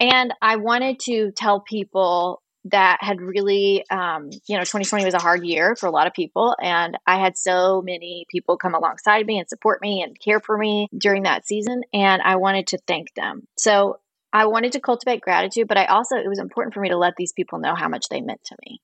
and 0.00 0.34
I 0.42 0.56
wanted 0.56 1.00
to 1.00 1.32
tell 1.32 1.60
people 1.60 2.42
that 2.64 2.98
had 3.00 3.20
really 3.20 3.84
um, 3.90 4.30
you 4.46 4.56
know 4.56 4.62
2020 4.62 5.04
was 5.04 5.14
a 5.14 5.18
hard 5.18 5.44
year 5.44 5.74
for 5.74 5.86
a 5.86 5.90
lot 5.90 6.06
of 6.06 6.12
people 6.12 6.54
and 6.62 6.96
i 7.06 7.18
had 7.18 7.36
so 7.36 7.82
many 7.82 8.24
people 8.30 8.56
come 8.56 8.74
alongside 8.74 9.26
me 9.26 9.38
and 9.38 9.48
support 9.48 9.80
me 9.82 10.02
and 10.02 10.18
care 10.20 10.38
for 10.40 10.56
me 10.56 10.86
during 10.96 11.24
that 11.24 11.46
season 11.46 11.82
and 11.92 12.22
i 12.22 12.36
wanted 12.36 12.66
to 12.66 12.78
thank 12.86 13.12
them 13.14 13.46
so 13.56 13.98
i 14.32 14.46
wanted 14.46 14.72
to 14.72 14.80
cultivate 14.80 15.20
gratitude 15.20 15.68
but 15.68 15.78
i 15.78 15.84
also 15.86 16.16
it 16.16 16.28
was 16.28 16.38
important 16.38 16.74
for 16.74 16.80
me 16.80 16.88
to 16.88 16.98
let 16.98 17.14
these 17.16 17.32
people 17.32 17.58
know 17.58 17.74
how 17.74 17.88
much 17.88 18.06
they 18.10 18.20
meant 18.20 18.42
to 18.44 18.56
me 18.66 18.80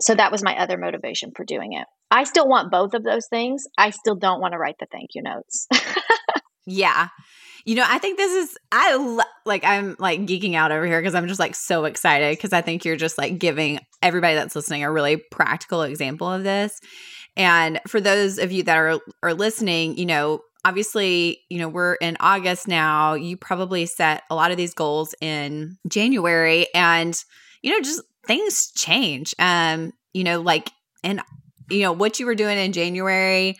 so 0.00 0.14
that 0.14 0.32
was 0.32 0.42
my 0.42 0.56
other 0.58 0.78
motivation 0.78 1.32
for 1.36 1.44
doing 1.44 1.72
it 1.72 1.86
i 2.10 2.24
still 2.24 2.48
want 2.48 2.70
both 2.70 2.94
of 2.94 3.04
those 3.04 3.26
things 3.28 3.64
i 3.78 3.90
still 3.90 4.16
don't 4.16 4.40
want 4.40 4.52
to 4.52 4.58
write 4.58 4.76
the 4.78 4.86
thank 4.90 5.10
you 5.14 5.22
notes 5.22 5.66
Yeah. 6.66 7.08
You 7.64 7.76
know, 7.76 7.84
I 7.86 7.98
think 7.98 8.18
this 8.18 8.32
is 8.32 8.56
I 8.72 8.96
lo- 8.96 9.22
like 9.46 9.64
I'm 9.64 9.96
like 9.98 10.20
geeking 10.20 10.54
out 10.54 10.72
over 10.72 10.84
here 10.84 11.00
because 11.00 11.14
I'm 11.14 11.28
just 11.28 11.40
like 11.40 11.54
so 11.54 11.84
excited 11.84 12.36
because 12.36 12.52
I 12.52 12.60
think 12.60 12.84
you're 12.84 12.96
just 12.96 13.18
like 13.18 13.38
giving 13.38 13.80
everybody 14.00 14.34
that's 14.34 14.56
listening 14.56 14.82
a 14.82 14.90
really 14.90 15.16
practical 15.16 15.82
example 15.82 16.30
of 16.30 16.42
this. 16.42 16.80
And 17.36 17.80
for 17.86 18.00
those 18.00 18.38
of 18.38 18.50
you 18.50 18.64
that 18.64 18.76
are 18.76 18.98
are 19.22 19.34
listening, 19.34 19.96
you 19.96 20.06
know, 20.06 20.40
obviously, 20.64 21.40
you 21.48 21.58
know, 21.58 21.68
we're 21.68 21.94
in 21.94 22.16
August 22.20 22.68
now. 22.68 23.14
You 23.14 23.36
probably 23.36 23.86
set 23.86 24.22
a 24.30 24.34
lot 24.34 24.50
of 24.50 24.56
these 24.56 24.74
goals 24.74 25.14
in 25.20 25.78
January 25.88 26.66
and 26.74 27.22
you 27.62 27.72
know, 27.72 27.80
just 27.80 28.02
things 28.26 28.72
change. 28.72 29.34
Um, 29.38 29.92
you 30.12 30.24
know, 30.24 30.40
like 30.40 30.70
and 31.04 31.20
you 31.70 31.80
know, 31.80 31.92
what 31.92 32.20
you 32.20 32.26
were 32.26 32.34
doing 32.34 32.58
in 32.58 32.72
January 32.72 33.56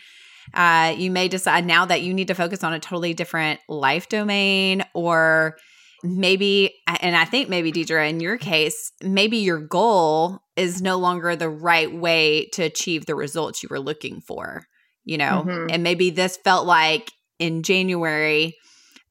uh, 0.55 0.95
you 0.97 1.11
may 1.11 1.29
decide 1.29 1.65
now 1.65 1.87
that 1.87 2.03
you 2.03 2.13
need 2.13 2.29
to 2.29 2.35
focus 2.35 2.63
on 2.65 2.73
a 2.73 2.81
totally 2.81 3.15
different 3.15 3.61
life 3.69 4.09
domain, 4.09 4.85
or 4.95 5.57
maybe, 6.03 6.75
and 7.01 7.17
I 7.17 7.25
think 7.25 7.49
maybe, 7.49 7.73
Deidra, 7.73 8.09
in 8.09 8.21
your 8.21 8.37
case, 8.37 8.93
maybe 9.03 9.39
your 9.39 9.61
goal 9.61 10.41
is 10.57 10.83
no 10.83 10.99
longer 10.99 11.37
the 11.37 11.49
right 11.49 11.93
way 11.93 12.47
to 12.53 12.63
achieve 12.63 13.07
the 13.07 13.15
results 13.15 13.63
you 13.63 13.69
were 13.71 13.81
looking 13.81 14.21
for, 14.21 14.67
you 15.05 15.19
know? 15.19 15.45
Mhm. 15.47 15.69
And 15.71 15.83
maybe 15.83 16.11
this 16.11 16.37
felt 16.45 16.67
like 16.67 17.13
in 17.39 17.63
January 17.63 18.57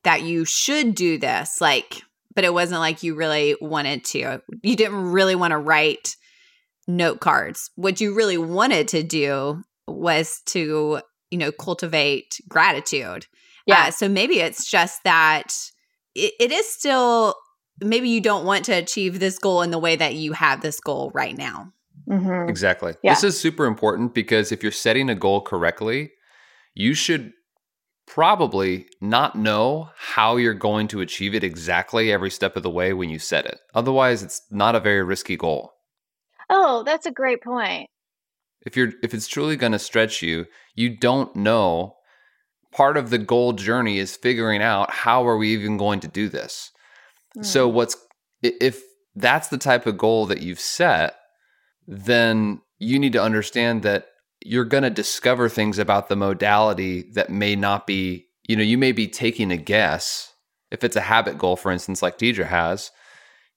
that 0.04 0.22
you 0.24 0.46
should 0.46 0.96
do 0.96 1.18
this, 1.18 1.62
like, 1.62 2.02
but 2.34 2.44
it 2.44 2.54
wasn't 2.54 2.80
like 2.80 3.04
you 3.04 3.16
really 3.16 3.56
wanted 3.62 4.04
to. 4.06 4.42
You 4.64 4.76
didn't 4.76 5.12
really 5.12 5.36
want 5.36 5.52
to 5.52 5.58
write 5.58 6.16
note 6.88 7.20
cards. 7.20 7.70
What 7.76 8.02
you 8.02 8.14
really 8.14 8.38
wanted 8.38 8.88
to 8.90 9.04
do 9.04 9.62
was 9.88 10.42
to 10.48 11.02
you 11.30 11.38
know 11.38 11.52
cultivate 11.52 12.40
gratitude 12.50 13.26
yeah 13.66 13.86
Uh, 13.88 13.92
so 13.92 14.10
maybe 14.10 14.40
it's 14.40 14.70
just 14.70 15.04
that 15.04 15.54
it, 16.16 16.34
it 16.40 16.52
is 16.52 16.68
still 16.72 17.36
maybe 17.82 18.10
you 18.10 18.22
don't 18.22 18.46
want 18.46 18.66
to 18.66 18.74
achieve 18.74 19.20
this 19.20 19.38
goal 19.40 19.62
in 19.62 19.72
the 19.72 19.80
way 19.80 19.96
that 19.96 20.14
you 20.16 20.34
have 20.34 20.62
this 20.62 20.80
goal 20.80 21.12
right 21.14 21.38
now 21.38 21.72
Mhm. 22.12 22.50
Exactly. 22.50 22.96
Yeah. 23.02 23.14
This 23.14 23.24
is 23.24 23.40
super 23.40 23.66
important 23.66 24.14
because 24.14 24.52
if 24.52 24.62
you're 24.64 24.72
setting 24.72 25.10
a 25.10 25.16
goal 25.16 25.42
correctly, 25.42 26.12
you 26.74 26.94
should 26.94 27.32
probably 28.08 28.88
not 29.00 29.36
know 29.36 29.90
how 29.96 30.36
you're 30.36 30.54
going 30.54 30.88
to 30.90 31.00
achieve 31.02 31.34
it 31.34 31.44
exactly 31.44 32.12
every 32.12 32.30
step 32.30 32.58
of 32.58 32.64
the 32.64 32.70
way 32.70 32.92
when 32.94 33.10
you 33.10 33.20
set 33.20 33.46
it. 33.46 33.60
Otherwise, 33.74 34.22
it's 34.24 34.42
not 34.52 34.76
a 34.76 34.80
very 34.80 35.02
risky 35.04 35.38
goal. 35.38 35.72
oh 36.50 36.84
that's 36.84 37.06
a 37.06 37.12
great 37.12 37.42
point 37.42 37.88
If 38.66 38.76
you're 38.76 38.92
if 39.02 39.14
it's 39.14 39.28
truly 39.28 39.56
going 39.56 39.72
to 39.72 39.80
stretch 39.80 40.22
you, 40.22 40.46
you 40.76 40.98
don't 40.98 41.34
know 41.36 41.96
part 42.74 42.98
of 42.98 43.10
the 43.10 43.18
goal 43.18 43.54
journey 43.54 44.00
is 44.00 44.16
figuring 44.18 44.62
out 44.62 44.92
how 44.92 45.26
are 45.26 45.38
we 45.38 45.54
even 45.54 45.78
going 45.78 46.00
to 46.02 46.08
do 46.10 46.28
this. 46.30 46.72
So 47.42 47.70
Hmm. 47.70 47.76
what's 47.76 47.96
if 48.44 48.82
that's 49.16 49.48
the 49.50 49.58
type 49.58 49.86
of 49.86 49.98
goal 49.98 50.26
that 50.28 50.42
you've 50.42 50.60
set, 50.60 51.16
then 51.92 52.62
you 52.80 52.98
need 52.98 53.12
to 53.12 53.22
understand 53.22 53.84
that 53.84 54.08
you're 54.44 54.66
going 54.66 54.84
to 54.84 54.90
discover 54.90 55.50
things 55.50 55.78
about 55.78 56.08
the 56.08 56.16
modality 56.16 57.04
that 57.14 57.30
may 57.30 57.54
not 57.56 57.86
be, 57.86 58.26
you 58.48 58.56
know, 58.56 58.64
you 58.64 58.78
may 58.78 58.94
be 58.94 59.08
taking 59.08 59.52
a 59.52 59.58
guess. 59.58 60.34
If 60.72 60.86
it's 60.86 60.96
a 60.96 61.02
habit 61.02 61.38
goal, 61.38 61.58
for 61.58 61.70
instance, 61.70 62.02
like 62.02 62.18
Deidra 62.18 62.46
has, 62.46 62.92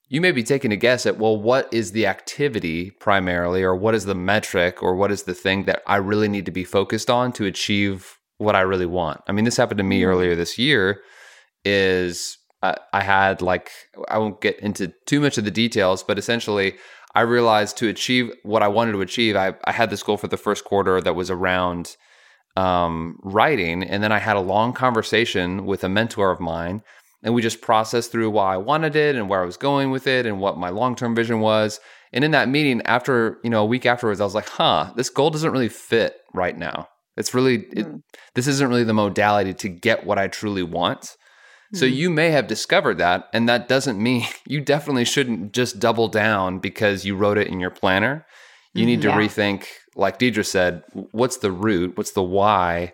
you 0.08 0.20
may 0.20 0.32
be 0.32 0.42
taking 0.42 0.72
a 0.72 0.76
guess 0.76 1.06
at, 1.06 1.16
well, 1.16 1.40
what 1.40 1.72
is 1.72 1.92
the 1.92 2.06
activity 2.06 2.90
primarily, 2.90 3.62
or 3.62 3.76
what 3.76 3.94
is 3.94 4.04
the 4.04 4.16
metric, 4.16 4.82
or 4.82 4.96
what 4.96 5.12
is 5.12 5.22
the 5.22 5.32
thing 5.32 5.64
that 5.64 5.82
I 5.86 5.96
really 5.96 6.28
need 6.28 6.44
to 6.46 6.52
be 6.52 6.64
focused 6.64 7.08
on 7.08 7.32
to 7.34 7.46
achieve 7.46 8.18
what 8.38 8.56
I 8.56 8.62
really 8.62 8.84
want? 8.84 9.20
I 9.28 9.32
mean, 9.32 9.44
this 9.44 9.56
happened 9.56 9.78
to 9.78 9.84
me 9.84 10.00
Mhm. 10.00 10.08
earlier 10.08 10.34
this 10.34 10.58
year. 10.58 11.02
Is 11.64 12.36
uh, 12.62 12.74
I 12.92 13.02
had 13.02 13.40
like, 13.42 13.70
I 14.08 14.18
won't 14.18 14.40
get 14.40 14.58
into 14.58 14.92
too 15.06 15.20
much 15.20 15.38
of 15.38 15.44
the 15.44 15.50
details, 15.50 16.02
but 16.02 16.18
essentially, 16.18 16.74
I 17.14 17.23
realized 17.23 17.76
to 17.78 17.88
achieve 17.88 18.33
what 18.42 18.62
I 18.62 18.68
wanted 18.68 18.92
to 18.92 19.00
achieve, 19.00 19.37
I, 19.37 19.54
I 19.64 19.73
had 19.73 19.90
this 19.90 20.02
goal 20.02 20.16
for 20.16 20.28
the 20.28 20.37
first 20.37 20.64
quarter 20.64 21.00
that 21.00 21.14
was 21.14 21.30
around 21.30 21.97
um, 22.56 23.18
writing. 23.23 23.83
And 23.83 24.02
then 24.02 24.12
I 24.12 24.18
had 24.18 24.37
a 24.37 24.40
long 24.40 24.73
conversation 24.73 25.64
with 25.66 25.85
a 25.85 25.88
mentor 25.88 26.30
of 26.30 26.40
mine 26.40 26.83
and 27.25 27.35
we 27.35 27.42
just 27.42 27.62
processed 27.62 28.12
through 28.12 28.30
why 28.30 28.54
I 28.54 28.59
wanted 28.59 28.94
it 28.94 29.16
and 29.16 29.28
where 29.28 29.42
I 29.42 29.47
was 29.47 29.56
going 29.56 29.90
with 29.90 30.06
it 30.06 30.26
and 30.26 30.38
what 30.38 30.59
my 30.59 30.68
long-term 30.68 31.14
vision 31.16 31.40
was. 31.40 31.80
And 32.12 32.23
in 32.23 32.30
that 32.33 32.50
meeting, 32.50 32.83
after 32.85 33.38
you 33.42 33.50
know 33.50 33.62
a 33.62 33.66
week 33.66 33.87
afterwards, 33.87 34.21
I 34.21 34.25
was 34.25 34.35
like, 34.35 34.49
"Huh, 34.49 34.92
this 34.94 35.11
goal 35.11 35.30
doesn't 35.30 35.50
really 35.50 35.71
fit 35.71 36.18
right 36.33 36.56
now. 36.56 36.88
It's 37.16 37.35
really 37.35 37.64
it, 37.73 37.87
Mm. 37.87 38.02
this 38.35 38.47
isn't 38.47 38.68
really 38.68 38.85
the 38.85 38.92
modality 38.94 39.54
to 39.54 39.68
get 39.68 40.04
what 40.06 40.18
I 40.18 40.28
truly 40.28 40.62
want." 40.62 41.16
So 41.75 41.87
Mhm. 41.87 41.97
you 41.97 42.11
may 42.11 42.31
have 42.31 42.47
discovered 42.47 42.99
that, 42.99 43.28
and 43.33 43.49
that 43.49 43.69
doesn't 43.69 44.02
mean 44.02 44.26
you 44.47 44.61
definitely 44.61 45.04
shouldn't 45.04 45.52
just 45.52 45.78
double 45.81 46.09
down 46.09 46.59
because 46.61 47.04
you 47.04 47.16
wrote 47.16 47.38
it 47.38 47.49
in 47.49 47.61
your 47.61 47.71
planner. 47.71 48.26
You 48.75 48.87
need 48.87 49.02
to 49.02 49.09
Yeah. 49.09 49.19
rethink, 49.19 49.66
like 49.97 50.19
Deidra 50.19 50.45
said, 50.45 50.83
what's 51.12 51.38
the 51.38 51.52
root? 51.52 51.97
What's 51.97 52.12
the 52.12 52.23
why? 52.23 52.93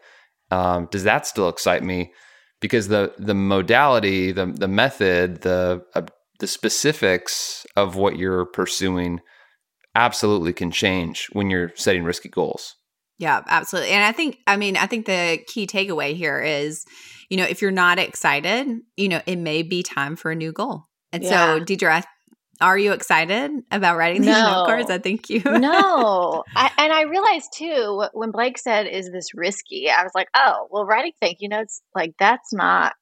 Um, 0.50 0.88
does 0.90 1.04
that 1.04 1.26
still 1.26 1.48
excite 1.48 1.82
me? 1.82 2.12
Because 2.60 2.88
the 2.88 3.14
the 3.18 3.34
modality, 3.34 4.32
the 4.32 4.46
the 4.46 4.68
method, 4.68 5.42
the 5.42 5.82
uh, 5.94 6.02
the 6.38 6.46
specifics 6.46 7.66
of 7.76 7.96
what 7.96 8.16
you're 8.18 8.46
pursuing 8.46 9.20
absolutely 9.94 10.52
can 10.52 10.70
change 10.70 11.28
when 11.32 11.50
you're 11.50 11.72
setting 11.76 12.04
risky 12.04 12.28
goals. 12.28 12.76
Yeah, 13.20 13.42
absolutely. 13.46 13.90
And 13.92 14.02
I 14.02 14.12
think, 14.12 14.38
I 14.46 14.56
mean, 14.56 14.76
I 14.78 14.86
think 14.86 15.04
the 15.06 15.40
key 15.46 15.66
takeaway 15.66 16.14
here 16.16 16.40
is, 16.40 16.84
you 17.28 17.36
know, 17.36 17.44
if 17.44 17.60
you're 17.60 17.70
not 17.70 17.98
excited, 17.98 18.66
you 18.96 19.08
know, 19.08 19.20
it 19.26 19.36
may 19.36 19.62
be 19.62 19.82
time 19.82 20.16
for 20.16 20.30
a 20.30 20.34
new 20.34 20.52
goal. 20.52 20.86
And 21.12 21.22
Yeah. 21.22 21.58
so, 21.58 21.64
Deidra, 21.64 22.02
are 22.62 22.78
you 22.78 22.92
excited 22.92 23.50
about 23.70 23.98
writing 23.98 24.22
these 24.22 24.42
No. 24.42 24.42
note 24.42 24.64
cards? 24.64 24.90
I 24.90 24.98
think 24.98 25.28
you. 25.28 25.42
no 25.44 26.44
I, 26.56 26.70
and 26.78 26.92
i 26.92 27.02
realized 27.02 27.50
too 27.54 28.02
wh- 28.02 28.14
when 28.16 28.30
blake 28.30 28.58
said 28.58 28.86
is 28.86 29.10
this 29.10 29.34
risky 29.34 29.90
i 29.90 30.02
was 30.02 30.12
like 30.14 30.28
oh 30.34 30.68
well 30.70 30.84
writing 30.84 31.12
thank 31.20 31.38
you 31.40 31.48
notes 31.48 31.82
like 31.94 32.14
that's 32.18 32.52
not 32.52 32.94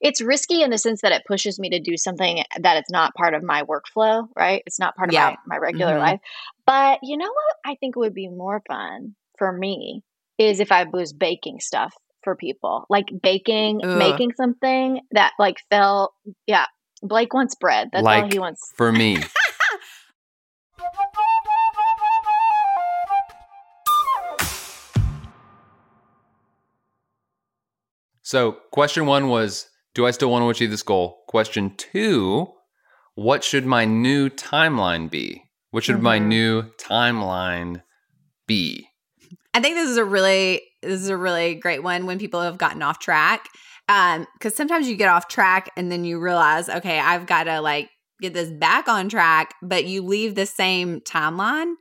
it's 0.00 0.20
risky 0.20 0.62
in 0.62 0.70
the 0.70 0.78
sense 0.78 1.00
that 1.02 1.12
it 1.12 1.22
pushes 1.26 1.58
me 1.58 1.70
to 1.70 1.80
do 1.80 1.96
something 1.96 2.42
that 2.60 2.76
it's 2.76 2.90
not 2.90 3.14
part 3.14 3.34
of 3.34 3.42
my 3.42 3.62
workflow 3.62 4.26
right 4.36 4.62
it's 4.66 4.78
not 4.80 4.96
part 4.96 5.08
of 5.08 5.14
Yeah. 5.14 5.30
my, 5.30 5.36
my 5.46 5.56
regular 5.56 5.94
Mhm. 5.94 6.00
life 6.00 6.20
but 6.66 6.98
you 7.02 7.16
know 7.16 7.26
what 7.30 7.56
i 7.72 7.74
think 7.76 7.96
it 7.96 8.00
would 8.00 8.14
be 8.14 8.28
more 8.28 8.62
fun 8.68 9.14
for 9.38 9.52
me 9.52 10.02
is 10.38 10.60
if 10.60 10.72
i 10.72 10.84
was 10.84 11.12
baking 11.12 11.60
stuff 11.60 11.94
for 12.22 12.34
people 12.36 12.86
like 12.88 13.06
baking 13.22 13.80
Ugh. 13.84 13.96
making 13.96 14.32
something 14.36 15.00
that 15.12 15.32
like 15.38 15.58
felt 15.70 16.12
yeah 16.46 16.66
blake 17.02 17.34
wants 17.34 17.54
bread 17.54 17.90
that's 17.92 18.06
all 18.06 18.28
he 18.28 18.38
wants 18.38 18.72
For 18.76 18.90
me, 18.92 19.18
So, 28.26 28.52
question 28.72 29.04
one 29.04 29.28
was 29.28 29.68
Do 29.94 30.06
I 30.06 30.10
still 30.10 30.30
want 30.30 30.42
to 30.42 30.48
achieve 30.48 30.70
this 30.70 30.82
goal? 30.82 31.22
Question 31.28 31.74
two 31.76 32.48
What 33.14 33.44
should 33.44 33.66
my 33.66 33.84
new 33.84 34.30
timeline 34.30 35.10
be? 35.10 35.44
What 35.70 35.84
should 35.84 36.00
my 36.00 36.18
Mhm. 36.18 36.26
new 36.26 36.62
timeline 36.78 37.82
be? 38.46 38.88
I 39.52 39.60
think 39.60 39.76
this 39.76 39.90
is 39.90 39.96
a 39.96 40.04
really 40.04 40.62
this 40.82 41.00
is 41.00 41.08
a 41.08 41.16
really 41.16 41.54
great 41.54 41.82
one 41.82 42.06
when 42.06 42.18
people 42.18 42.40
have 42.42 42.58
gotten 42.58 42.82
off 42.82 42.98
track. 42.98 43.48
Um, 43.88 44.26
because 44.34 44.54
sometimes 44.54 44.88
you 44.88 44.96
get 44.96 45.08
off 45.08 45.28
track 45.28 45.70
and 45.76 45.92
then 45.92 46.04
you 46.04 46.18
realize, 46.18 46.68
okay, 46.68 46.98
I've 46.98 47.26
got 47.26 47.44
to 47.44 47.60
like 47.60 47.90
get 48.20 48.32
this 48.32 48.50
back 48.50 48.88
on 48.88 49.08
track, 49.08 49.54
but 49.62 49.84
you 49.84 50.02
leave 50.02 50.34
the 50.34 50.46
same 50.46 51.00
timeline. 51.00 51.74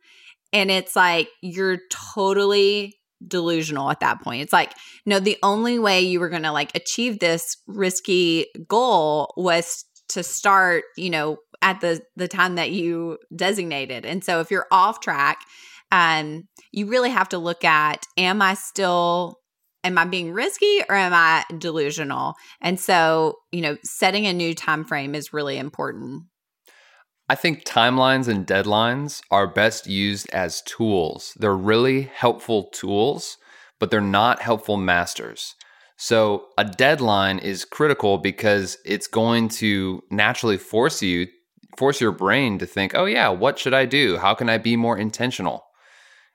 And 0.52 0.70
it's 0.70 0.96
like 0.96 1.30
you're 1.42 1.80
totally 1.90 2.98
delusional 3.26 3.90
at 3.90 4.02
that 4.02 4.22
point. 4.22 4.42
It's 4.42 4.54
like, 4.54 4.74
no, 5.06 5.20
the 5.20 5.38
only 5.44 5.80
way 5.80 6.02
you 6.02 6.20
were 6.20 6.30
going 6.30 6.44
to 6.44 6.52
like 6.52 6.76
achieve 6.76 7.20
this 7.20 7.58
risky 7.68 8.48
goal 8.68 9.34
was 9.38 9.86
to 10.10 10.24
start, 10.24 10.84
you 10.98 11.10
know, 11.10 11.38
at 11.62 11.80
the 11.80 12.02
the 12.18 12.28
time 12.28 12.56
that 12.56 12.72
you 12.72 13.18
designated. 13.36 14.06
And 14.06 14.24
so 14.24 14.42
if 14.42 14.52
you're 14.52 14.68
off 14.70 15.00
track, 15.00 15.40
um 15.94 16.44
you 16.74 16.88
really 16.88 17.12
have 17.12 17.30
to 17.30 17.38
look 17.38 17.64
at 17.64 18.04
am 18.18 18.42
I 18.42 18.56
still 18.56 19.38
am 19.84 19.98
I 19.98 20.06
being 20.06 20.34
risky 20.34 20.82
or 20.90 20.96
am 20.96 21.14
I 21.14 21.44
delusional? 21.58 22.34
And 22.62 22.80
so, 22.80 23.36
you 23.52 23.62
know, 23.62 23.78
setting 23.84 24.26
a 24.26 24.34
new 24.34 24.56
time 24.56 24.84
frame 24.86 25.14
is 25.14 25.34
really 25.34 25.58
important. 25.58 26.24
I 27.30 27.36
think 27.36 27.64
timelines 27.64 28.28
and 28.28 28.46
deadlines 28.46 29.22
are 29.32 29.48
best 29.48 29.88
used 29.88 30.30
as 30.34 30.62
tools. 30.64 31.34
They're 31.38 31.56
really 31.56 32.04
helpful 32.14 32.70
tools, 32.74 33.38
but 33.80 33.92
they're 33.92 34.02
not 34.02 34.42
helpful 34.42 34.78
masters. 34.78 35.56
So, 35.96 36.48
a 36.58 36.66
deadline 36.66 37.40
is 37.40 37.66
critical 37.66 38.18
because 38.18 38.78
it's 38.84 39.08
going 39.08 39.48
to 39.50 40.04
naturally 40.12 40.58
force 40.58 41.02
you 41.02 41.28
force 41.78 42.00
your 42.02 42.12
brain 42.12 42.60
to 42.60 42.66
think, 42.66 42.94
"Oh 42.94 43.06
yeah, 43.06 43.30
what 43.30 43.58
should 43.58 43.74
I 43.74 43.86
do? 43.86 44.18
How 44.18 44.34
can 44.34 44.50
I 44.50 44.58
be 44.58 44.76
more 44.76 44.98
intentional?" 44.98 45.64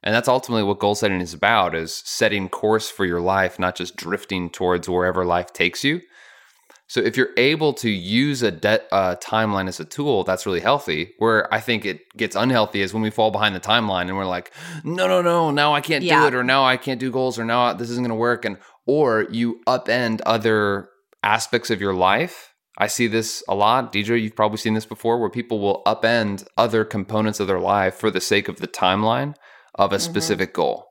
And 0.03 0.15
that's 0.15 0.29
ultimately 0.29 0.63
what 0.63 0.79
goal 0.79 0.95
setting 0.95 1.21
is 1.21 1.35
about 1.35 1.75
is 1.75 2.03
setting 2.05 2.49
course 2.49 2.89
for 2.89 3.05
your 3.05 3.21
life, 3.21 3.59
not 3.59 3.75
just 3.75 3.97
drifting 3.97 4.49
towards 4.49 4.89
wherever 4.89 5.25
life 5.25 5.53
takes 5.53 5.83
you. 5.83 6.01
So 6.87 7.01
if 7.01 7.19
you're 7.19 7.35
able 7.37 7.75
to 7.75 7.91
use 7.91 8.43
a 8.43 8.51
de- 8.51 8.95
uh, 8.95 9.17
timeline 9.17 9.69
as 9.69 9.79
a 9.79 9.85
tool, 9.85 10.25
that's 10.25 10.47
really 10.47 10.61
healthy. 10.61 11.13
Where 11.19 11.53
I 11.53 11.61
think 11.61 11.85
it 11.85 12.01
gets 12.17 12.35
unhealthy 12.35 12.81
is 12.81 12.95
when 12.95 13.03
we 13.03 13.11
fall 13.11 13.31
behind 13.31 13.55
the 13.55 13.61
timeline 13.61 14.09
and 14.09 14.17
we're 14.17 14.25
like, 14.25 14.53
no, 14.85 15.07
no, 15.07 15.21
no, 15.21 15.51
now 15.51 15.75
I 15.75 15.83
can't 15.83 16.03
Yeah. 16.03 16.23
do 16.23 16.29
it, 16.29 16.35
or 16.35 16.43
now 16.43 16.65
I 16.65 16.79
can't 16.79 16.99
do 16.99 17.11
goals, 17.11 17.39
or 17.39 17.45
now 17.45 17.75
this 17.75 17.91
isn't 17.91 18.05
going 18.05 18.09
to 18.11 18.15
work, 18.15 18.47
and 18.47 18.57
or 18.87 19.27
you 19.31 19.61
upend 19.67 20.23
other 20.25 20.89
aspects 21.23 21.69
of 21.69 21.81
your 21.81 21.93
life. 21.93 22.55
I 22.79 22.87
see 22.87 23.07
this 23.07 23.43
a 23.49 23.55
lot. 23.55 23.93
Deidra, 23.93 24.19
you've 24.23 24.37
probably 24.37 24.57
seen 24.57 24.73
this 24.73 24.87
before, 24.87 25.19
where 25.19 25.29
people 25.29 25.59
will 25.59 25.83
upend 25.85 26.47
other 26.57 26.87
components 26.87 27.39
of 27.39 27.49
their 27.49 27.61
life 27.61 27.97
for 27.97 28.11
the 28.11 28.21
sake 28.21 28.49
of 28.49 28.61
the 28.61 28.69
timeline 28.69 29.35
of 29.79 29.93
a 29.93 29.97
Mhm. 29.97 30.01
specific 30.01 30.53
goal. 30.53 30.87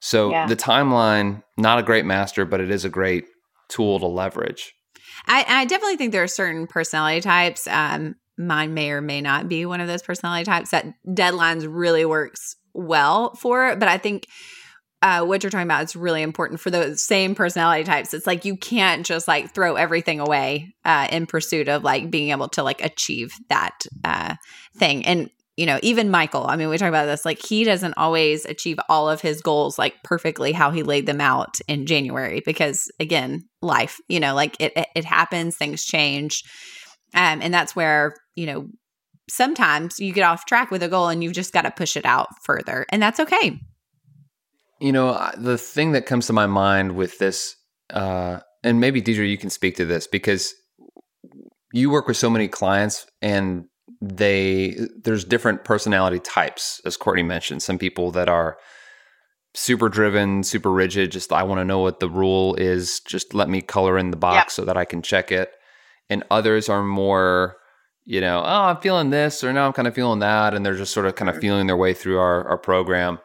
So 0.00 0.30
Yeah. 0.30 0.46
the 0.46 0.56
timeline, 0.56 1.42
not 1.56 1.78
a 1.78 1.82
great 1.82 2.04
master, 2.04 2.44
but 2.44 2.60
it 2.60 2.70
is 2.70 2.84
a 2.84 2.88
great 2.88 3.24
tool 3.68 3.98
to 3.98 4.06
leverage. 4.06 4.72
I, 5.26 5.44
I 5.46 5.64
definitely 5.64 5.96
think 5.96 6.12
there 6.12 6.22
are 6.22 6.28
certain 6.28 6.66
personality 6.66 7.20
types. 7.20 7.66
Um, 7.66 8.14
mine 8.38 8.72
may 8.72 8.92
or 8.92 9.00
may 9.00 9.20
not 9.20 9.48
be 9.48 9.66
one 9.66 9.80
of 9.80 9.88
those 9.88 10.02
personality 10.02 10.44
types 10.44 10.70
that 10.70 10.86
deadlines 11.06 11.66
really 11.68 12.04
works 12.04 12.54
well 12.72 13.34
for. 13.34 13.74
But 13.74 13.88
I 13.88 13.98
think 13.98 14.26
uh, 15.02 15.24
what 15.24 15.42
you're 15.42 15.50
talking 15.50 15.66
about 15.66 15.84
is 15.84 15.96
really 15.96 16.22
important 16.22 16.60
for 16.60 16.70
those 16.70 17.04
same 17.04 17.34
personality 17.34 17.84
types. 17.84 18.14
It's 18.14 18.26
like 18.26 18.44
you 18.44 18.56
can't 18.56 19.04
just 19.04 19.28
like 19.28 19.54
throw 19.54 19.74
everything 19.74 20.20
away 20.20 20.74
uh, 20.84 21.08
in 21.10 21.26
pursuit 21.26 21.68
of 21.68 21.82
like 21.82 22.10
being 22.10 22.30
able 22.30 22.48
to 22.50 22.62
like 22.62 22.84
achieve 22.84 23.32
that 23.48 23.74
uh, 24.04 24.36
thing. 24.76 25.04
And 25.04 25.30
you 25.58 25.66
know, 25.66 25.80
even 25.82 26.08
Michael. 26.08 26.46
I 26.46 26.54
mean, 26.54 26.68
we 26.68 26.78
talk 26.78 26.88
about 26.88 27.06
this. 27.06 27.24
Like 27.24 27.44
he 27.44 27.64
doesn't 27.64 27.94
always 27.96 28.44
achieve 28.44 28.78
all 28.88 29.10
of 29.10 29.20
his 29.20 29.42
goals 29.42 29.76
like 29.76 30.00
perfectly 30.04 30.52
how 30.52 30.70
he 30.70 30.84
laid 30.84 31.06
them 31.06 31.20
out 31.20 31.58
in 31.66 31.84
January 31.84 32.40
because 32.46 32.88
again, 33.00 33.42
life. 33.60 33.98
You 34.08 34.20
know, 34.20 34.36
like 34.36 34.56
it 34.60 34.72
it, 34.94 35.04
happens. 35.04 35.56
Things 35.56 35.84
change, 35.84 36.44
um, 37.12 37.42
and 37.42 37.52
that's 37.52 37.74
where 37.74 38.14
you 38.36 38.46
know 38.46 38.68
sometimes 39.28 39.98
you 39.98 40.12
get 40.12 40.22
off 40.22 40.46
track 40.46 40.70
with 40.70 40.84
a 40.84 40.88
goal 40.88 41.08
and 41.08 41.24
you've 41.24 41.32
just 41.32 41.52
got 41.52 41.62
to 41.62 41.72
push 41.72 41.96
it 41.96 42.06
out 42.06 42.28
further, 42.44 42.86
and 42.92 43.02
that's 43.02 43.18
okay. 43.18 43.58
You 44.80 44.92
know, 44.92 45.32
the 45.36 45.58
thing 45.58 45.90
that 45.90 46.06
comes 46.06 46.28
to 46.28 46.32
my 46.32 46.46
mind 46.46 46.94
with 46.94 47.18
this, 47.18 47.56
uh, 47.90 48.38
and 48.62 48.78
maybe 48.78 49.02
Deidra, 49.02 49.28
you 49.28 49.36
can 49.36 49.50
speak 49.50 49.74
to 49.78 49.84
this 49.84 50.06
because 50.06 50.54
you 51.72 51.90
work 51.90 52.06
with 52.06 52.16
so 52.16 52.30
many 52.30 52.46
clients 52.46 53.06
and 53.20 53.64
they 54.00 54.76
there's 55.02 55.24
different 55.24 55.64
personality 55.64 56.20
types, 56.20 56.80
as 56.84 56.96
Courtney 56.96 57.22
mentioned. 57.22 57.62
Some 57.62 57.78
people 57.78 58.10
that 58.12 58.28
are 58.28 58.58
super 59.54 59.88
driven, 59.88 60.42
super 60.44 60.70
rigid, 60.70 61.10
just 61.10 61.32
I 61.32 61.42
want 61.42 61.60
to 61.60 61.64
know 61.64 61.80
what 61.80 62.00
the 62.00 62.08
rule 62.08 62.54
is, 62.54 63.00
just 63.00 63.34
let 63.34 63.48
me 63.48 63.60
color 63.60 63.98
in 63.98 64.10
the 64.10 64.16
box 64.16 64.36
Yep. 64.36 64.50
so 64.50 64.64
that 64.66 64.76
I 64.76 64.84
can 64.84 65.02
check 65.02 65.32
it. 65.32 65.52
And 66.08 66.22
others 66.30 66.68
are 66.68 66.82
more, 66.82 67.56
you 68.04 68.20
know, 68.20 68.40
oh, 68.44 68.62
I'm 68.64 68.76
feeling 68.78 69.10
this 69.10 69.42
or 69.42 69.52
now 69.52 69.66
I'm 69.66 69.72
kind 69.72 69.88
of 69.88 69.94
feeling 69.94 70.20
that. 70.20 70.54
And 70.54 70.64
they're 70.64 70.76
just 70.76 70.92
sort 70.94 71.06
of 71.06 71.16
kind 71.16 71.28
of 71.28 71.38
feeling 71.38 71.66
their 71.66 71.76
way 71.76 71.92
through 71.92 72.18
our, 72.18 72.46
our 72.46 72.58
program 72.58 73.18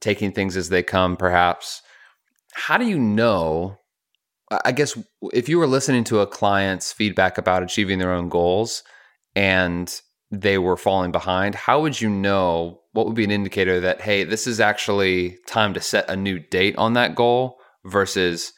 taking 0.00 0.32
things 0.32 0.56
as 0.56 0.68
they 0.68 0.82
come, 0.82 1.16
perhaps. 1.16 1.80
How 2.54 2.76
do 2.76 2.84
you 2.86 2.98
know? 2.98 3.78
I 4.64 4.72
guess 4.72 4.98
if 5.32 5.48
you 5.48 5.58
were 5.58 5.66
listening 5.66 6.04
to 6.04 6.20
a 6.20 6.26
client's 6.26 6.92
feedback 6.92 7.38
about 7.38 7.62
achieving 7.62 7.98
their 7.98 8.12
own 8.12 8.28
goals 8.28 8.82
and 9.34 10.00
they 10.30 10.58
were 10.58 10.76
falling 10.76 11.12
behind, 11.12 11.54
how 11.54 11.80
would 11.82 12.00
you 12.00 12.08
know? 12.10 12.80
What 12.92 13.06
would 13.06 13.14
be 13.14 13.24
an 13.24 13.30
indicator 13.30 13.80
that, 13.80 14.02
hey, 14.02 14.24
this 14.24 14.46
is 14.46 14.60
actually 14.60 15.38
time 15.46 15.72
to 15.74 15.80
set 15.80 16.10
a 16.10 16.16
new 16.16 16.38
date 16.38 16.76
on 16.76 16.92
that 16.92 17.14
goal 17.14 17.56
versus, 17.86 18.52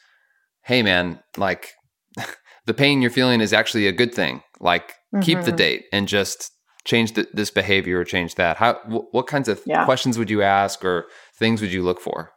hey, 0.63 0.83
man, 0.83 1.19
like 1.37 1.71
the 2.65 2.73
pain 2.73 3.01
you're 3.01 3.11
feeling 3.11 3.39
is 3.41 3.53
actually 3.53 3.87
a 3.87 3.91
good 3.93 4.13
thing. 4.13 4.41
Like, 4.59 4.93
keep 5.21 5.41
the 5.43 5.51
Mhm. 5.53 5.57
date 5.57 5.85
and 5.93 6.07
just 6.07 6.51
change 6.83 7.13
th- 7.13 7.27
this 7.33 7.49
behavior 7.49 7.99
or 7.99 8.03
change 8.03 8.35
that. 8.35 8.57
How? 8.57 8.73
Wh- 8.89 9.13
what 9.13 9.27
kinds 9.27 9.47
of 9.47 9.61
Yeah. 9.65 9.85
questions 9.85 10.17
would 10.17 10.29
you 10.29 10.41
ask 10.43 10.83
or 10.83 11.05
things 11.39 11.61
would 11.61 11.71
you 11.71 11.81
look 11.83 12.01
for? 12.01 12.31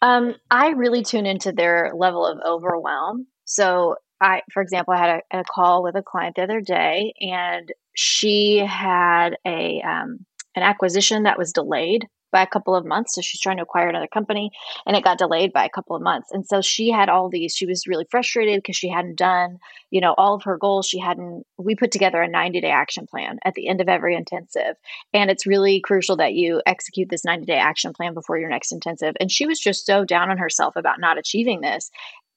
Um, 0.00 0.34
I 0.50 0.68
really 0.70 1.02
tune 1.02 1.26
into 1.26 1.52
their 1.52 1.90
level 1.94 2.24
of 2.26 2.38
overwhelm. 2.46 3.26
So 3.44 3.96
I, 4.22 4.42
for 4.52 4.62
example, 4.62 4.94
I 4.94 4.98
had 4.98 5.22
a, 5.32 5.40
a 5.40 5.44
call 5.44 5.82
with 5.82 5.96
a 5.96 6.02
client 6.02 6.36
the 6.36 6.44
other 6.44 6.60
day, 6.60 7.12
and 7.20 7.70
she 7.94 8.58
had 8.58 9.36
a 9.44 9.82
um, 9.82 10.24
an 10.54 10.62
acquisition 10.62 11.24
that 11.24 11.38
was 11.38 11.52
delayed 11.52 12.06
by 12.30 12.42
a 12.42 12.46
couple 12.46 12.74
of 12.74 12.86
months. 12.86 13.14
So 13.14 13.20
she's 13.20 13.40
trying 13.40 13.58
to 13.58 13.64
acquire 13.64 13.88
another 13.88 14.06
company, 14.06 14.50
and 14.86 14.96
it 14.96 15.04
got 15.04 15.18
delayed 15.18 15.52
by 15.52 15.64
a 15.64 15.70
couple 15.70 15.94
of 15.94 16.02
months. 16.02 16.30
And 16.32 16.46
so 16.46 16.62
she 16.62 16.90
had 16.90 17.08
all 17.08 17.28
these. 17.28 17.52
She 17.54 17.66
was 17.66 17.86
really 17.86 18.06
frustrated 18.10 18.62
because 18.62 18.76
she 18.76 18.88
hadn't 18.88 19.16
done, 19.16 19.58
you 19.90 20.00
know, 20.00 20.14
all 20.16 20.34
of 20.34 20.44
her 20.44 20.56
goals. 20.56 20.86
She 20.86 20.98
hadn't. 20.98 21.44
We 21.58 21.74
put 21.74 21.90
together 21.90 22.22
a 22.22 22.28
90 22.28 22.60
day 22.60 22.70
action 22.70 23.06
plan 23.06 23.38
at 23.44 23.54
the 23.54 23.68
end 23.68 23.80
of 23.80 23.88
every 23.88 24.16
intensive, 24.16 24.76
and 25.12 25.30
it's 25.30 25.46
really 25.46 25.80
crucial 25.80 26.16
that 26.16 26.34
you 26.34 26.62
execute 26.64 27.10
this 27.10 27.24
90 27.24 27.44
day 27.44 27.58
action 27.58 27.92
plan 27.92 28.14
before 28.14 28.38
your 28.38 28.48
next 28.48 28.72
intensive. 28.72 29.14
And 29.20 29.30
she 29.30 29.46
was 29.46 29.60
just 29.60 29.84
so 29.84 30.04
down 30.04 30.30
on 30.30 30.38
herself 30.38 30.76
about 30.76 31.00
not 31.00 31.18
achieving 31.18 31.60
this. 31.60 31.90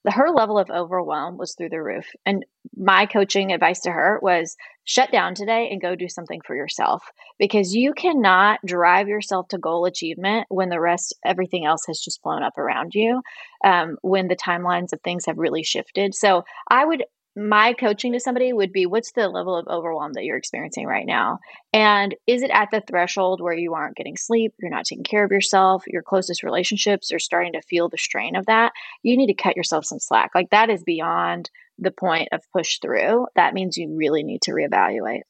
Her 0.08 0.30
level 0.30 0.58
of 0.58 0.70
overwhelm 0.70 1.36
was 1.36 1.54
through 1.54 1.70
the 1.70 1.82
roof. 1.82 2.06
And 2.24 2.44
my 2.76 3.06
coaching 3.06 3.52
advice 3.52 3.80
to 3.80 3.90
her 3.90 4.18
was 4.22 4.56
shut 4.84 5.10
down 5.10 5.34
today 5.34 5.68
and 5.70 5.80
go 5.80 5.96
do 5.96 6.08
something 6.08 6.40
for 6.46 6.54
yourself 6.54 7.02
because 7.38 7.74
you 7.74 7.92
cannot 7.92 8.60
drive 8.64 9.08
yourself 9.08 9.48
to 9.48 9.58
goal 9.58 9.84
achievement 9.84 10.46
when 10.48 10.68
the 10.68 10.80
rest, 10.80 11.14
everything 11.24 11.64
else 11.64 11.84
has 11.86 11.98
just 12.00 12.22
blown 12.22 12.42
up 12.42 12.56
around 12.56 12.94
you, 12.94 13.20
um, 13.64 13.96
when 14.02 14.28
the 14.28 14.36
timelines 14.36 14.92
of 14.92 15.00
things 15.00 15.26
have 15.26 15.38
really 15.38 15.64
shifted. 15.64 16.14
So 16.14 16.44
I 16.70 16.84
would 16.84 17.04
my 17.36 17.74
coaching 17.74 18.12
to 18.14 18.20
somebody 18.20 18.52
would 18.52 18.72
be 18.72 18.86
what's 18.86 19.12
the 19.12 19.28
level 19.28 19.54
of 19.56 19.68
overwhelm 19.68 20.14
that 20.14 20.24
you're 20.24 20.38
experiencing 20.38 20.86
right 20.86 21.06
now 21.06 21.38
and 21.72 22.14
is 22.26 22.42
it 22.42 22.50
at 22.50 22.70
the 22.70 22.80
threshold 22.88 23.42
where 23.42 23.52
you 23.52 23.74
aren't 23.74 23.96
getting 23.96 24.16
sleep 24.16 24.54
you're 24.58 24.70
not 24.70 24.86
taking 24.86 25.04
care 25.04 25.22
of 25.24 25.30
yourself 25.30 25.84
your 25.86 26.02
closest 26.02 26.42
relationships 26.42 27.12
are 27.12 27.18
starting 27.18 27.52
to 27.52 27.60
feel 27.62 27.88
the 27.88 27.98
strain 27.98 28.36
of 28.36 28.46
that 28.46 28.72
you 29.02 29.16
need 29.16 29.26
to 29.26 29.34
cut 29.34 29.56
yourself 29.56 29.84
some 29.84 30.00
slack 30.00 30.30
like 30.34 30.48
that 30.50 30.70
is 30.70 30.82
beyond 30.82 31.50
the 31.78 31.90
point 31.90 32.28
of 32.32 32.40
push 32.52 32.78
through 32.80 33.26
that 33.36 33.52
means 33.52 33.76
you 33.76 33.94
really 33.94 34.22
need 34.22 34.40
to 34.40 34.52
reevaluate 34.52 35.20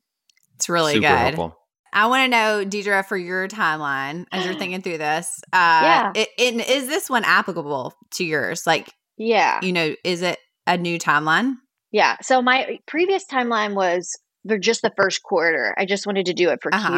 It's 0.54 0.68
really 0.68 0.94
Super 0.94 1.08
good. 1.08 1.34
helpful. 1.34 1.58
I 1.92 2.06
want 2.08 2.24
to 2.24 2.28
know, 2.28 2.64
Deidra, 2.66 3.06
for 3.06 3.16
your 3.16 3.48
timeline 3.48 4.26
as 4.30 4.44
you're 4.44 4.54
thinking 4.58 4.82
through 4.82 4.98
this. 4.98 5.40
Uh, 5.52 5.80
Yeah. 5.82 6.12
it, 6.14 6.28
it, 6.38 6.68
is 6.68 6.88
this 6.88 7.08
one 7.08 7.24
applicable 7.24 7.94
to 8.12 8.24
yours? 8.24 8.66
Like, 8.66 8.90
yeah 9.16 9.60
you 9.62 9.72
know, 9.72 9.94
is 10.04 10.20
it 10.22 10.38
a 10.66 10.76
new 10.76 10.98
timeline? 10.98 11.54
Yeah 11.96 12.16
so 12.22 12.40
my 12.42 12.78
previous 12.86 13.24
timeline 13.26 13.74
was 13.74 14.18
for 14.48 14.58
just 14.58 14.82
the 14.82 14.92
first 14.96 15.22
quarter 15.22 15.74
i 15.78 15.84
just 15.84 16.06
wanted 16.06 16.26
to 16.26 16.34
do 16.34 16.50
it 16.50 16.60
for 16.62 16.70
Uh-huh. 16.72 16.90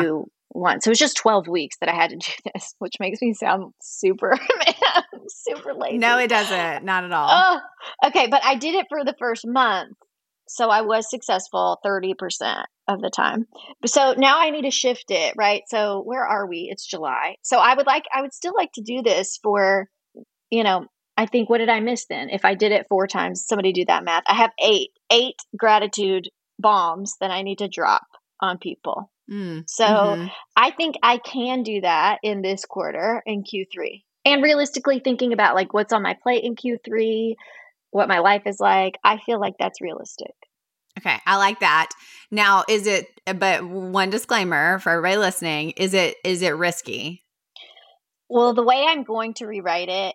q1 0.54 0.82
so 0.82 0.88
it 0.88 0.94
was 0.94 0.98
just 1.06 1.16
12 1.16 1.46
weeks 1.48 1.76
that 1.80 1.88
i 1.88 1.94
had 1.94 2.10
to 2.10 2.16
do 2.16 2.32
this 2.54 2.74
which 2.78 2.94
makes 3.00 3.20
me 3.22 3.32
sound 3.32 3.72
super 3.80 4.32
super 5.28 5.72
lazy 5.74 5.98
No, 5.98 6.18
it 6.18 6.28
doesn't. 6.28 6.84
Not 6.84 7.04
at 7.04 7.12
all. 7.12 7.28
Oh, 7.30 8.08
okay, 8.08 8.26
but 8.28 8.42
I 8.44 8.54
did 8.56 8.74
it 8.74 8.86
for 8.88 9.04
the 9.04 9.14
first 9.18 9.46
month. 9.46 9.96
So 10.48 10.70
I 10.70 10.80
was 10.80 11.10
successful 11.10 11.78
30% 11.84 12.64
of 12.88 13.02
the 13.02 13.10
time. 13.10 13.46
So 13.84 14.14
now 14.16 14.38
I 14.40 14.48
need 14.50 14.62
to 14.62 14.70
shift 14.70 15.10
it, 15.10 15.34
right? 15.36 15.62
So 15.68 16.00
where 16.06 16.24
are 16.26 16.46
we? 16.46 16.68
It's 16.70 16.86
July. 16.86 17.36
So 17.42 17.58
I 17.58 17.74
would 17.74 17.86
like 17.86 18.04
I 18.14 18.22
would 18.22 18.32
still 18.32 18.54
like 18.56 18.72
to 18.74 18.82
do 18.82 19.02
this 19.02 19.38
for 19.42 19.88
you 20.50 20.64
know, 20.64 20.86
I 21.18 21.26
think 21.26 21.50
what 21.50 21.58
did 21.58 21.68
I 21.68 21.80
miss 21.80 22.06
then? 22.06 22.30
If 22.30 22.44
I 22.44 22.54
did 22.54 22.70
it 22.70 22.86
four 22.88 23.08
times, 23.08 23.44
somebody 23.44 23.72
do 23.72 23.84
that 23.86 24.04
math. 24.04 24.22
I 24.28 24.34
have 24.34 24.52
8 24.62 24.90
8 25.10 25.34
gratitude 25.56 26.28
bombs 26.60 27.16
that 27.20 27.32
I 27.32 27.42
need 27.42 27.58
to 27.58 27.68
drop 27.68 28.06
on 28.40 28.58
people. 28.58 29.10
Mm, 29.30 29.64
So 29.66 29.84
mhm. 29.84 30.30
I 30.56 30.70
think 30.70 30.94
I 31.02 31.18
can 31.18 31.64
do 31.64 31.80
that 31.80 32.18
in 32.22 32.40
this 32.40 32.64
quarter 32.64 33.20
in 33.26 33.42
Q3. 33.42 34.04
And 34.24 34.44
realistically 34.44 35.00
thinking 35.00 35.32
about 35.32 35.56
like 35.56 35.74
what's 35.74 35.92
on 35.92 36.02
my 36.02 36.16
plate 36.22 36.44
in 36.44 36.54
Q3, 36.54 37.34
what 37.90 38.08
my 38.08 38.20
life 38.20 38.42
is 38.46 38.60
like, 38.60 38.94
I 39.02 39.18
feel 39.18 39.40
like 39.40 39.54
that's 39.58 39.80
realistic. 39.80 40.34
Okay, 40.98 41.16
I 41.26 41.36
like 41.36 41.60
that. 41.60 41.90
Now, 42.30 42.64
is 42.68 42.86
it? 42.86 43.06
But 43.26 43.64
one 43.64 44.10
disclaimer 44.10 44.78
for 44.78 44.90
everybody 44.90 45.16
listening: 45.16 45.70
is 45.70 45.94
it 45.94 46.16
is 46.24 46.42
it 46.42 46.56
risky? 46.56 47.24
Well, 48.28 48.52
the 48.52 48.64
way 48.64 48.84
I'm 48.86 49.04
going 49.04 49.34
to 49.34 49.46
rewrite 49.46 49.88
it, 49.88 50.14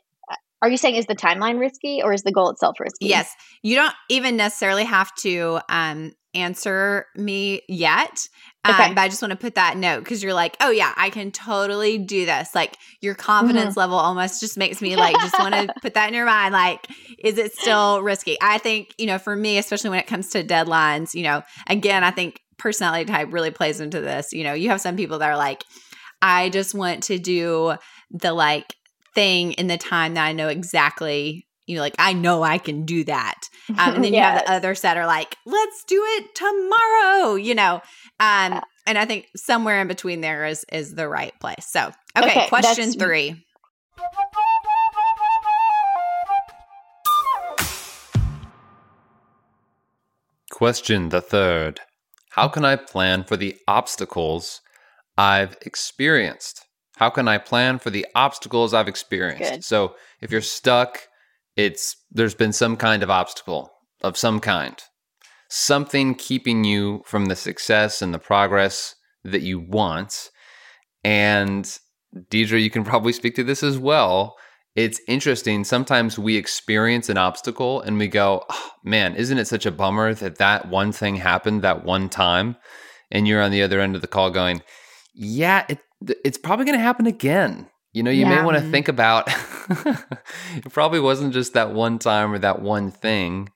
are 0.63 0.69
you 0.69 0.77
saying 0.77 0.95
is 0.95 1.05
the 1.07 1.15
timeline 1.15 1.59
risky 1.59 2.01
or 2.01 2.13
is 2.13 2.23
the 2.23 2.31
goal 2.31 2.49
itself 2.49 2.79
risky? 2.79 3.07
Yes, 3.07 3.29
you 3.63 3.75
don't 3.75 3.93
even 4.09 4.37
necessarily 4.37 4.85
have 4.85 5.13
to 5.15 5.59
um, 5.67 6.13
answer 6.33 7.05
me 7.17 7.63
yet. 7.67 8.27
Um, 8.63 8.73
Okay. 8.73 8.93
But 8.93 9.01
I 9.01 9.09
just 9.09 9.21
want 9.21 9.31
to 9.31 9.37
put 9.37 9.55
that 9.55 9.75
note 9.75 9.99
because 9.99 10.23
you're 10.23 10.33
like, 10.33 10.55
oh 10.61 10.71
yeah, 10.71 10.93
I 10.95 11.09
can 11.09 11.31
totally 11.31 11.97
do 11.97 12.25
this. 12.25 12.55
Like 12.55 12.77
your 13.01 13.13
confidence 13.13 13.75
level 13.75 13.97
almost 13.97 14.39
just 14.39 14.57
makes 14.57 14.81
me 14.81 14.95
like 14.95 15.15
just 15.15 15.37
want 15.37 15.53
to 15.53 15.73
put 15.81 15.95
that 15.95 16.07
in 16.07 16.13
your 16.13 16.25
mind. 16.25 16.53
Like, 16.53 16.87
is 17.19 17.37
it 17.37 17.53
still 17.53 18.01
risky? 18.01 18.37
I 18.41 18.57
think 18.59 18.93
you 18.97 19.05
know, 19.05 19.17
for 19.17 19.35
me, 19.35 19.57
especially 19.57 19.89
when 19.89 19.99
it 19.99 20.07
comes 20.07 20.29
to 20.29 20.45
deadlines, 20.45 21.13
you 21.13 21.23
know, 21.23 21.43
again, 21.67 22.05
I 22.05 22.11
think 22.11 22.39
personality 22.57 23.03
type 23.03 23.33
really 23.33 23.51
plays 23.51 23.81
into 23.81 23.99
this. 23.99 24.31
You 24.31 24.45
know, 24.45 24.53
you 24.53 24.69
have 24.69 24.79
some 24.79 24.95
people 24.95 25.19
that 25.19 25.29
are 25.29 25.37
like, 25.37 25.65
I 26.21 26.47
just 26.47 26.73
want 26.73 27.03
to 27.03 27.19
do 27.19 27.75
the 28.11 28.31
like 28.31 28.73
thing 29.13 29.53
in 29.53 29.67
the 29.67 29.77
time 29.77 30.15
that 30.15 30.25
I 30.25 30.33
know 30.33 30.47
exactly. 30.47 31.47
You 31.65 31.75
know, 31.75 31.81
like 31.81 31.95
I 31.97 32.13
know 32.13 32.43
I 32.43 32.57
can 32.57 32.85
do 32.85 33.03
that. 33.05 33.39
Um, 33.69 33.95
and 33.95 34.03
then 34.03 34.13
you 34.13 34.19
have 34.19 34.45
the 34.45 34.51
other 34.51 34.75
set 34.75 34.97
are 34.97 35.05
like, 35.05 35.37
let's 35.45 35.83
do 35.85 36.01
it 36.17 36.35
tomorrow, 36.35 37.35
you 37.35 37.55
know. 37.55 37.81
Um, 38.19 38.61
and 38.85 38.97
I 38.97 39.05
think 39.05 39.29
somewhere 39.35 39.79
in 39.79 39.87
between 39.87 40.21
there 40.21 40.45
is 40.45 40.65
is 40.71 40.95
the 40.95 41.07
right 41.07 41.33
place. 41.39 41.65
So, 41.67 41.91
okay, 42.17 42.29
Okay, 42.31 42.47
question 42.49 42.91
three. 42.91 43.45
Question 50.51 51.09
the 51.09 51.21
third 51.21 51.79
How 52.31 52.47
can 52.47 52.63
I 52.63 52.75
plan 52.75 53.23
for 53.23 53.37
the 53.37 53.55
obstacles 53.67 54.61
I've 55.17 55.57
experienced? 55.61 56.65
How 56.97 57.09
can 57.09 57.27
I 57.27 57.37
plan 57.37 57.79
for 57.79 57.89
the 57.89 58.05
obstacles 58.15 58.73
I've 58.73 58.87
experienced? 58.87 59.51
Good. 59.51 59.63
So 59.63 59.95
if 60.21 60.31
you're 60.31 60.41
stuck, 60.41 61.07
it's 61.55 61.95
there's 62.11 62.35
been 62.35 62.53
some 62.53 62.77
kind 62.77 63.03
of 63.03 63.09
obstacle 63.09 63.71
of 64.01 64.17
some 64.17 64.39
kind. 64.39 64.75
Something 65.49 66.15
keeping 66.15 66.63
you 66.63 67.01
from 67.05 67.25
the 67.25 67.35
success 67.35 68.01
and 68.01 68.13
the 68.13 68.19
progress 68.19 68.95
that 69.23 69.41
you 69.41 69.59
want. 69.59 70.29
And 71.03 71.65
Deidra, 72.29 72.61
you 72.61 72.69
can 72.69 72.83
probably 72.83 73.13
speak 73.13 73.35
to 73.35 73.43
this 73.43 73.63
as 73.63 73.77
well. 73.77 74.35
It's 74.75 74.99
interesting. 75.07 75.63
Sometimes 75.63 76.17
we 76.17 76.35
experience 76.35 77.09
an 77.09 77.17
obstacle 77.17 77.81
and 77.81 77.99
we 77.99 78.07
go, 78.07 78.43
oh, 78.49 78.71
man, 78.83 79.15
isn't 79.15 79.37
it 79.37 79.47
such 79.47 79.67
a 79.67 79.71
bummer 79.71 80.13
that 80.15 80.37
that 80.37 80.67
one 80.69 80.91
thing 80.91 81.17
happened 81.17 81.61
that 81.61 81.85
one 81.85 82.09
time? 82.09 82.55
And 83.11 83.27
you're 83.27 83.41
on 83.41 83.51
the 83.51 83.61
other 83.61 83.79
end 83.79 83.95
of 83.95 84.01
the 84.01 84.07
call 84.07 84.31
going, 84.31 84.63
yeah, 85.13 85.65
it, 85.69 85.79
it's 86.23 86.37
probably 86.37 86.65
going 86.65 86.77
to 86.77 86.83
happen 86.83 87.07
again. 87.07 87.69
You 87.93 88.01
know, 88.01 88.11
you 88.11 88.25
may 88.25 88.41
want 88.43 88.57
to 88.57 88.63
think 88.71 88.87
about 88.87 89.27
it 89.69 90.71
probably 90.71 90.99
wasn't 90.99 91.33
just 91.33 91.53
that 91.53 91.73
one 91.73 91.99
time 91.99 92.33
or 92.33 92.39
that 92.39 92.61
one 92.61 92.89
thing. 92.89 93.49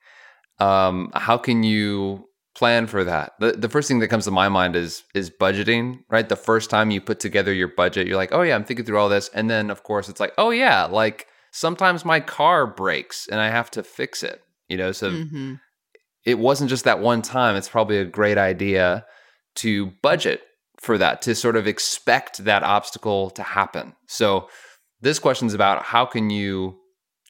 Um, 0.60 1.10
how 1.12 1.38
can 1.38 1.64
you 1.64 2.28
plan 2.54 2.86
for 2.86 3.02
that? 3.04 3.32
The, 3.40 3.52
the 3.52 3.68
first 3.68 3.88
thing 3.88 3.98
that 3.98 4.08
comes 4.08 4.24
to 4.24 4.30
my 4.30 4.48
mind 4.48 4.76
is 4.76 5.02
is 5.12 5.30
budgeting, 5.30 6.00
right? 6.08 6.28
The 6.28 6.36
first 6.36 6.70
time 6.70 6.92
you 6.92 7.00
put 7.00 7.18
together 7.18 7.52
your 7.52 7.68
budget, 7.68 8.06
you're 8.06 8.16
like, 8.16 8.32
oh 8.32 8.42
yeah, 8.42 8.54
I'm 8.54 8.64
thinking 8.64 8.86
through 8.86 8.98
all 8.98 9.08
this. 9.08 9.28
And 9.34 9.50
then 9.50 9.70
of 9.70 9.82
course 9.82 10.08
it's 10.08 10.20
like, 10.20 10.34
oh 10.38 10.50
yeah, 10.50 10.84
like 10.84 11.26
sometimes 11.50 12.04
my 12.04 12.20
car 12.20 12.66
breaks 12.66 13.26
and 13.26 13.40
I 13.40 13.48
have 13.50 13.70
to 13.72 13.82
fix 13.82 14.22
it. 14.22 14.42
You 14.68 14.76
know, 14.76 14.92
so 14.92 15.10
hmm 15.10 15.54
it 16.24 16.38
wasn't 16.38 16.68
just 16.68 16.84
that 16.84 17.00
one 17.00 17.22
time. 17.22 17.56
It's 17.56 17.70
probably 17.70 17.98
a 17.98 18.04
great 18.04 18.36
idea 18.36 19.06
to 19.56 19.86
budget 20.02 20.42
for 20.80 20.98
that, 20.98 21.22
to 21.22 21.34
sort 21.34 21.56
of 21.56 21.66
expect 21.66 22.44
that 22.44 22.62
obstacle 22.62 23.30
to 23.30 23.42
happen. 23.42 23.94
So 24.06 24.48
this 25.00 25.18
question 25.18 25.46
is 25.46 25.54
about 25.54 25.82
how 25.82 26.04
can 26.06 26.30
you 26.30 26.78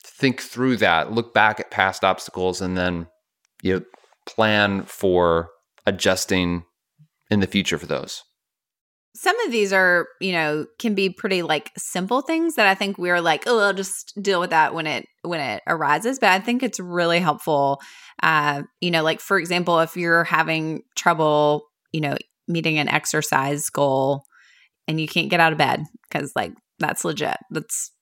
think 0.05 0.41
through 0.41 0.77
that, 0.79 1.13
look 1.13 1.35
back 1.35 1.61
at 1.61 1.71
past 1.71 2.05
obstacles, 2.05 2.61
and 2.61 2.77
then 2.77 3.07
you 3.63 3.75
know 3.75 3.85
plan 4.27 4.83
for 4.83 5.51
adjusting 5.87 6.65
in 7.31 7.41
the 7.41 7.47
future 7.47 7.79
for 7.79 7.87
those. 7.87 8.23
Some 9.15 9.39
of 9.41 9.51
these 9.51 9.73
are, 9.73 10.07
you 10.21 10.33
know, 10.33 10.67
can 10.79 10.95
be 10.95 11.11
pretty 11.11 11.43
like 11.43 11.73
simple 11.77 12.21
things 12.21 12.55
that 12.55 12.67
I 12.67 12.75
think 12.75 12.99
we're 12.99 13.21
like, 13.21 13.45
oh, 13.47 13.59
I'll 13.59 13.73
just 13.73 14.13
deal 14.23 14.39
with 14.39 14.51
that 14.51 14.75
when 14.75 14.87
it 14.87 15.07
when 15.23 15.41
it 15.41 15.63
arises. 15.67 16.19
But 16.19 16.31
I 16.31 16.39
think 16.39 16.63
it's 16.63 16.79
really 16.79 17.19
helpful. 17.19 17.81
Uh, 18.23 18.63
you 18.81 18.91
know, 18.91 19.03
like 19.03 19.21
for 19.21 19.39
example, 19.39 19.81
if 19.81 19.97
you're 19.97 20.25
having 20.25 20.83
trouble, 20.95 21.65
you 21.91 22.01
know, 22.01 22.17
meeting 22.49 22.79
an 22.79 22.89
exercise 22.89 23.69
goal 23.71 24.25
and 24.87 25.01
you 25.01 25.07
can't 25.07 25.31
get 25.31 25.41
out 25.41 25.53
of 25.53 25.59
bed 25.59 25.85
because 26.09 26.33
like 26.35 26.53
that's 26.79 27.05
legit. 27.05 27.37
That's 27.51 27.93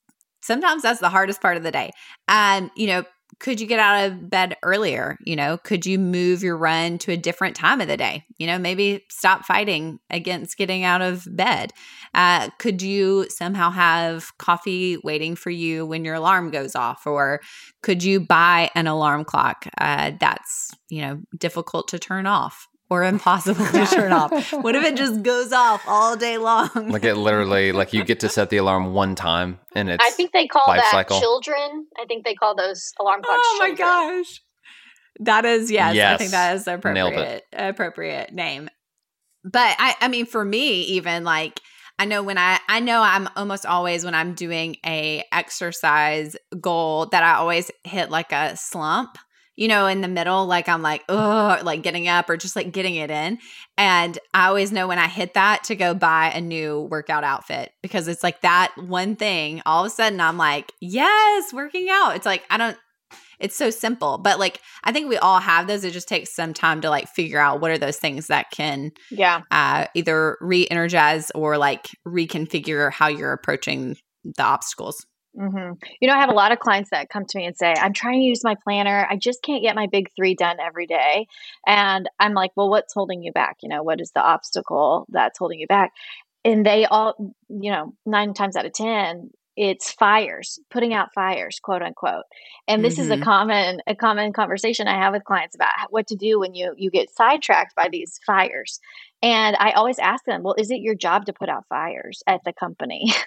sometimes 0.41 0.81
that's 0.81 0.99
the 0.99 1.09
hardest 1.09 1.41
part 1.41 1.57
of 1.57 1.63
the 1.63 1.71
day. 1.71 1.91
And, 2.27 2.71
you 2.75 2.87
know, 2.87 3.03
could 3.39 3.59
you 3.59 3.67
get 3.67 3.79
out 3.79 4.05
of 4.05 4.29
bed 4.29 4.55
earlier? 4.63 5.17
You 5.25 5.35
know, 5.35 5.57
could 5.57 5.85
you 5.85 5.99
move 5.99 6.41
your 6.41 6.57
run 6.57 6.97
to 6.99 7.11
a 7.11 7.17
different 7.17 7.55
time 7.55 7.81
of 7.81 7.87
the 7.87 7.97
day? 7.97 8.23
You 8.37 8.47
know, 8.47 8.57
maybe 8.57 9.05
stop 9.11 9.45
fighting 9.45 9.99
against 10.09 10.57
getting 10.57 10.83
out 10.83 11.01
of 11.01 11.27
bed. 11.29 11.71
Uh, 12.15 12.49
could 12.57 12.81
you 12.81 13.27
somehow 13.29 13.69
have 13.69 14.35
coffee 14.39 14.97
waiting 15.03 15.35
for 15.35 15.49
you 15.49 15.85
when 15.85 16.03
your 16.05 16.15
alarm 16.15 16.49
goes 16.49 16.73
off? 16.73 17.05
Or 17.05 17.41
could 17.83 18.01
you 18.01 18.21
buy 18.21 18.71
an 18.73 18.87
alarm 18.87 19.23
clock 19.23 19.67
uh, 19.77 20.13
that's, 20.19 20.71
you 20.89 21.01
know, 21.01 21.19
difficult 21.37 21.89
to 21.89 21.99
turn 21.99 22.25
off? 22.25 22.67
Or 22.89 23.03
impossible 23.03 23.65
to 23.65 23.85
turn 23.91 24.13
off. 24.13 24.53
What 24.53 24.75
if 24.75 24.83
it 24.85 24.95
just 24.95 25.21
goes 25.21 25.51
off 25.51 25.83
all 25.87 26.15
day 26.15 26.37
long? 26.37 26.69
Like 26.89 27.03
it 27.03 27.15
literally, 27.15 27.73
like 27.73 27.91
you 27.91 28.05
get 28.05 28.21
to 28.21 28.29
set 28.29 28.49
the 28.49 28.57
alarm 28.57 28.93
one 28.93 29.13
time, 29.15 29.59
and 29.75 29.89
it's 29.89 30.03
I 30.03 30.11
think 30.11 30.31
they 30.31 30.47
call 30.47 30.63
life 30.67 30.79
that 30.79 30.91
cycle. 30.91 31.19
children. 31.19 31.87
I 31.99 32.05
think 32.05 32.23
they 32.23 32.33
call 32.33 32.55
those 32.55 32.93
alarm 32.99 33.23
clocks. 33.23 33.41
Oh 33.43 33.57
my 33.59 33.67
children. 33.75 33.87
gosh. 33.87 34.41
That 35.19 35.45
is 35.45 35.69
yes, 35.71 35.97
I 35.97 36.17
think 36.17 36.31
that 36.31 36.55
is 36.55 36.65
the 36.65 36.73
it. 36.73 36.79
appropriate 36.79 37.43
appropriate 37.51 38.33
name. 38.33 38.69
But 39.43 39.75
I 39.79 39.95
I 39.99 40.07
mean 40.07 40.25
for 40.25 40.45
me 40.45 40.81
even 40.83 41.23
like 41.23 41.59
I 41.99 42.05
know 42.05 42.21
when 42.21 42.37
I 42.37 42.59
I 42.69 42.79
know 42.79 43.01
I'm 43.01 43.27
almost 43.35 43.65
always 43.65 44.05
when 44.05 44.13
I'm 44.13 44.33
doing 44.33 44.77
a 44.85 45.23
exercise 45.31 46.35
goal 46.61 47.07
that 47.07 47.23
I 47.23 47.35
always 47.35 47.71
hit 47.83 48.09
like 48.11 48.31
a 48.31 48.55
slump. 48.55 49.17
You 49.57 49.67
know, 49.67 49.87
in 49.87 50.01
the 50.01 50.07
middle, 50.07 50.45
like 50.45 50.69
I'm 50.69 50.81
like, 50.81 51.03
oh, 51.09 51.59
like 51.63 51.81
getting 51.81 52.07
up 52.07 52.29
or 52.29 52.37
just 52.37 52.55
like 52.55 52.71
getting 52.71 52.95
it 52.95 53.11
in. 53.11 53.39
And 53.77 54.17
I 54.33 54.47
always 54.47 54.71
know 54.71 54.87
when 54.87 54.99
I 54.99 55.07
hit 55.07 55.33
that 55.33 55.63
to 55.65 55.75
go 55.75 55.93
buy 55.93 56.31
a 56.33 56.39
new 56.39 56.81
workout 56.91 57.23
outfit 57.23 57.71
because 57.81 58.07
it's 58.07 58.23
like 58.23 58.41
that 58.41 58.73
one 58.77 59.15
thing. 59.15 59.61
All 59.65 59.83
of 59.83 59.87
a 59.87 59.93
sudden, 59.93 60.21
I'm 60.21 60.37
like, 60.37 60.71
yes, 60.79 61.51
working 61.51 61.87
out. 61.89 62.15
It's 62.15 62.25
like, 62.25 62.43
I 62.49 62.57
don't, 62.57 62.77
it's 63.39 63.55
so 63.55 63.69
simple 63.69 64.17
but 64.17 64.39
like 64.39 64.59
i 64.83 64.91
think 64.91 65.07
we 65.07 65.15
all 65.17 65.39
have 65.39 65.67
those 65.67 65.83
it 65.83 65.91
just 65.93 66.07
takes 66.09 66.33
some 66.33 66.55
time 66.55 66.81
to 66.81 66.89
like 66.89 67.07
figure 67.07 67.39
out 67.39 67.61
what 67.61 67.69
are 67.69 67.77
those 67.77 67.97
things 67.97 68.27
that 68.27 68.49
can 68.51 68.91
Yeah. 69.11 69.41
uh, 69.51 69.85
either 69.93 70.37
re-energize 70.41 71.29
or 71.35 71.57
like 71.59 71.87
reconfigure 72.07 72.91
how 72.91 73.07
you're 73.07 73.33
approaching 73.33 73.95
the 74.23 74.41
obstacles 74.43 75.05
hmm 75.37 75.73
You 76.01 76.07
know, 76.07 76.15
I 76.15 76.19
have 76.19 76.29
a 76.29 76.33
lot 76.33 76.51
of 76.51 76.59
clients 76.59 76.89
that 76.89 77.09
come 77.09 77.25
to 77.25 77.37
me 77.37 77.45
and 77.45 77.55
say, 77.55 77.71
I'm 77.71 77.93
trying 77.93 78.19
to 78.21 78.25
use 78.25 78.43
my 78.43 78.55
planner. 78.63 79.07
I 79.09 79.17
just 79.17 79.43
can't 79.43 79.61
get 79.61 79.75
my 79.75 79.87
big 79.87 80.09
three 80.15 80.33
done 80.35 80.57
every 80.59 80.87
day. 80.87 81.27
And 81.65 82.09
I'm 82.19 82.33
like, 82.33 82.51
well, 82.55 82.69
what's 82.69 82.93
holding 82.93 83.21
you 83.21 83.31
back? 83.31 83.57
You 83.61 83.69
know, 83.69 83.83
what 83.83 84.01
is 84.01 84.11
the 84.15 84.21
obstacle 84.21 85.05
that's 85.09 85.37
holding 85.37 85.59
you 85.59 85.67
back? 85.67 85.91
And 86.45 86.65
they 86.65 86.85
all, 86.85 87.15
you 87.49 87.71
know, 87.71 87.93
nine 88.05 88.33
times 88.33 88.55
out 88.55 88.65
of 88.65 88.73
10, 88.73 89.31
it's 89.57 89.91
fires, 89.91 90.59
putting 90.71 90.93
out 90.93 91.13
fires, 91.13 91.59
quote 91.61 91.81
unquote. 91.83 92.23
And 92.67 92.83
this 92.83 92.97
is 92.99 93.09
a 93.11 93.17
Mhm. 93.17 93.21
common, 93.21 93.81
a 93.87 93.95
common 93.95 94.33
conversation 94.33 94.87
I 94.87 94.97
have 95.01 95.13
with 95.13 95.25
clients 95.25 95.55
about 95.55 95.69
what 95.91 96.07
to 96.07 96.15
do 96.15 96.39
when 96.39 96.55
you, 96.55 96.73
you 96.77 96.91
get 96.91 97.09
sidetracked 97.15 97.75
by 97.75 97.89
these 97.91 98.19
fires. 98.25 98.79
And 99.21 99.55
I 99.59 99.71
always 99.73 99.99
ask 99.99 100.25
them, 100.25 100.43
well, 100.43 100.55
is 100.57 100.71
it 100.71 100.81
your 100.81 100.95
job 100.95 101.25
to 101.25 101.33
put 101.33 101.49
out 101.49 101.65
fires 101.69 102.23
at 102.27 102.41
the 102.45 102.53
company? 102.53 103.13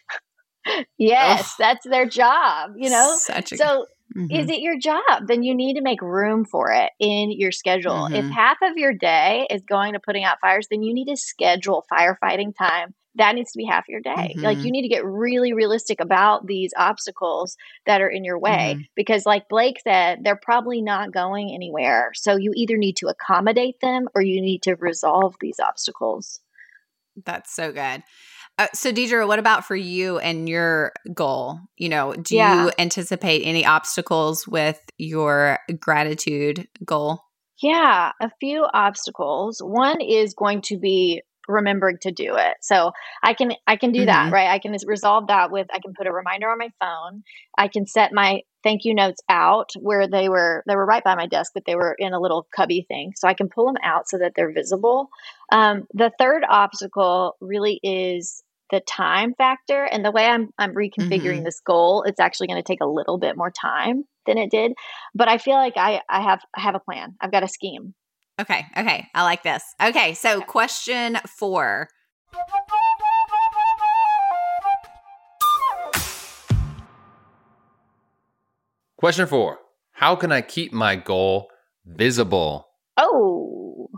yes, 0.99 1.41
Ugh. 1.41 1.47
that's 1.59 1.87
their 1.89 2.07
job, 2.07 2.73
you 2.77 2.91
know? 2.91 3.21
a 3.29 3.43
So 3.43 3.87
Mhm. 4.17 4.31
is 4.31 4.49
it 4.49 4.61
your 4.61 4.79
job? 4.79 5.27
Then 5.27 5.43
you 5.43 5.55
need 5.55 5.75
to 5.75 5.83
make 5.83 6.01
room 6.03 6.45
for 6.45 6.71
it 6.71 6.91
in 7.01 7.33
your 7.33 7.53
schedule. 7.53 8.09
If 8.13 8.27
Mhm. 8.27 8.33
half 8.33 8.59
of 8.63 8.77
your 8.77 8.93
day 8.93 9.47
is 9.51 9.63
going 9.63 9.95
to 9.95 10.01
putting 10.01 10.25
out 10.25 10.41
fires, 10.41 10.69
then 10.71 10.83
you 10.83 10.95
need 10.95 11.09
to 11.09 11.17
schedule 11.17 11.85
firefighting 11.93 12.55
time 12.57 12.95
that 13.17 13.35
needs 13.35 13.53
to 13.53 13.59
be 13.59 13.65
half 13.65 13.89
your 13.89 14.01
day. 14.01 14.39
Like 14.43 14.59
Mhm. 14.59 14.65
you 14.65 14.71
need 14.71 14.83
to 14.83 14.89
get 14.89 15.05
really 15.05 15.53
realistic 15.53 16.01
about 16.01 16.47
these 16.47 16.73
obstacles 16.77 17.57
that 17.87 18.01
are 18.01 18.09
in 18.09 18.25
your 18.25 18.39
way 18.39 18.77
Mhm. 18.77 18.89
because 18.95 19.27
like 19.27 19.49
Blake 19.49 19.81
said, 19.83 20.21
they're 20.23 20.37
probably 20.41 20.81
not 20.81 21.13
going 21.13 21.53
anywhere. 21.53 22.13
So 22.15 22.37
you 22.37 22.53
either 22.55 22.77
need 22.77 22.97
to 22.99 23.09
accommodate 23.09 23.81
them 23.81 24.09
or 24.15 24.23
you 24.23 24.41
need 24.41 24.63
to 24.63 24.77
resolve 24.77 25.35
these 25.41 25.59
obstacles. 25.59 26.41
That's 27.25 27.53
so 27.53 27.73
good. 27.73 28.03
Uh, 28.61 28.67
so, 28.75 28.93
Deidra, 28.93 29.27
what 29.27 29.39
about 29.39 29.65
for 29.65 29.75
you 29.75 30.19
and 30.19 30.47
your 30.47 30.93
goal? 31.15 31.59
You 31.79 31.89
know, 31.89 32.13
do 32.13 32.37
Yeah. 32.37 32.65
you 32.65 32.71
anticipate 32.79 33.41
any 33.43 33.65
obstacles 33.65 34.47
with 34.47 34.79
your 34.99 35.61
gratitude 35.81 36.69
goal? 36.85 37.25
Yeah, 37.63 38.13
a 38.21 38.31
few 38.39 38.67
obstacles. 38.75 39.63
One 39.63 40.03
is 40.03 40.35
going 40.35 40.61
to 40.63 40.77
be 40.79 41.23
remembering 41.49 41.97
to 42.03 42.13
do 42.13 42.37
it. 42.37 42.59
So 42.61 42.93
I 43.23 43.33
can 43.33 43.55
I 43.67 43.77
can 43.77 43.93
do 43.93 44.05
that, 44.05 44.29
Mhm. 44.29 44.33
right? 44.33 44.51
I 44.51 44.59
can 44.59 44.77
resolve 44.87 45.29
that 45.29 45.51
with 45.51 45.67
I 45.73 45.79
can 45.79 45.95
put 45.95 46.07
a 46.07 46.13
reminder 46.13 46.51
on 46.51 46.59
my 46.59 46.69
phone. 46.81 47.23
I 47.57 47.69
can 47.69 47.87
set 47.87 48.13
my 48.13 48.43
thank 48.63 48.85
you 48.85 48.95
notes 48.95 49.23
out 49.31 49.71
where 49.81 50.07
they 50.07 50.29
were 50.29 50.63
they 50.67 50.77
were 50.77 50.85
right 50.85 51.03
by 51.03 51.15
my 51.15 51.27
desk, 51.27 51.53
but 51.55 51.65
they 51.65 51.77
were 51.77 51.95
in 51.99 52.13
a 52.13 52.21
little 52.21 52.47
cubby 52.55 52.85
thing. 52.89 53.15
So 53.17 53.27
I 53.27 53.33
can 53.33 53.49
pull 53.49 53.65
them 53.67 53.79
out 53.83 54.07
so 54.07 54.19
that 54.19 54.35
they're 54.37 54.53
visible. 54.53 55.09
Um, 55.51 55.87
the 55.95 56.13
third 56.19 56.45
obstacle 56.47 57.37
really 57.41 57.81
is 57.83 58.43
the 58.71 58.81
time 58.81 59.35
factor 59.37 59.85
and 59.85 60.05
the 60.05 60.11
way 60.11 60.27
I'm 60.27 60.51
I'm 60.59 60.75
reconfiguring 60.75 61.41
Mhm. 61.41 61.45
this 61.45 61.61
goal, 61.61 62.03
it's 62.05 62.21
actually 62.21 62.47
going 62.49 62.63
to 62.63 62.67
take 62.67 62.81
a 62.81 62.87
little 62.87 63.19
bit 63.19 63.37
more 63.37 63.51
time 63.51 64.05
than 64.27 64.39
it 64.39 64.51
did. 64.51 64.73
But 65.15 65.29
I 65.29 65.39
feel 65.39 65.55
like 65.55 65.75
I 65.77 66.01
I 66.09 66.21
have 66.23 66.41
I 66.57 66.61
have 66.61 66.75
a 66.75 66.81
plan. 66.81 67.17
I've 67.21 67.33
got 67.33 67.43
a 67.43 67.49
scheme. 67.49 67.95
Okay. 68.41 68.65
Okay. 68.77 69.07
I 69.15 69.23
like 69.25 69.43
this. 69.43 69.63
Okay. 69.83 70.15
So, 70.15 70.41
question 70.41 71.19
four. 71.27 71.89
Question 78.97 79.27
four 79.27 79.59
How 79.93 80.17
can 80.17 80.33
I 80.33 80.43
keep 80.43 80.73
my 80.73 80.97
goal 80.97 81.49
visible? 81.85 82.69
Oh, 82.97 83.89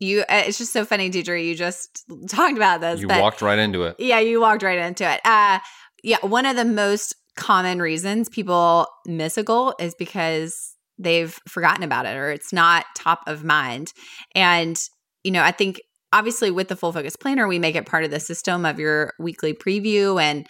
You, 0.00 0.22
uh, 0.22 0.42
it's 0.46 0.58
just 0.58 0.72
so 0.72 0.84
funny, 0.84 1.10
Deidra. 1.10 1.44
You 1.44 1.54
just 1.54 2.04
talked 2.28 2.56
about 2.56 2.80
this. 2.80 3.00
You 3.00 3.06
but 3.06 3.20
walked 3.20 3.42
right 3.42 3.58
into 3.58 3.84
it. 3.84 3.96
Yeah, 3.98 4.18
you 4.18 4.40
walked 4.40 4.62
right 4.62 4.78
into 4.78 5.08
it. 5.08 5.20
Uh, 5.24 5.60
yeah, 6.02 6.18
one 6.22 6.46
of 6.46 6.56
the 6.56 6.64
most 6.64 7.14
common 7.36 7.80
reasons 7.80 8.28
people 8.28 8.86
miss 9.06 9.38
a 9.38 9.42
goal 9.42 9.74
is 9.78 9.94
because 9.94 10.74
they've 10.98 11.38
forgotten 11.48 11.82
about 11.82 12.06
it 12.06 12.16
or 12.16 12.30
it's 12.30 12.52
not 12.52 12.84
top 12.96 13.22
of 13.26 13.44
mind. 13.44 13.92
And, 14.34 14.76
you 15.22 15.30
know, 15.30 15.42
I 15.42 15.52
think 15.52 15.80
obviously 16.12 16.50
with 16.50 16.68
the 16.68 16.76
full 16.76 16.92
focus 16.92 17.16
planner, 17.16 17.46
we 17.46 17.58
make 17.58 17.76
it 17.76 17.86
part 17.86 18.04
of 18.04 18.10
the 18.10 18.20
system 18.20 18.66
of 18.66 18.78
your 18.78 19.12
weekly 19.18 19.54
preview 19.54 20.20
and 20.20 20.46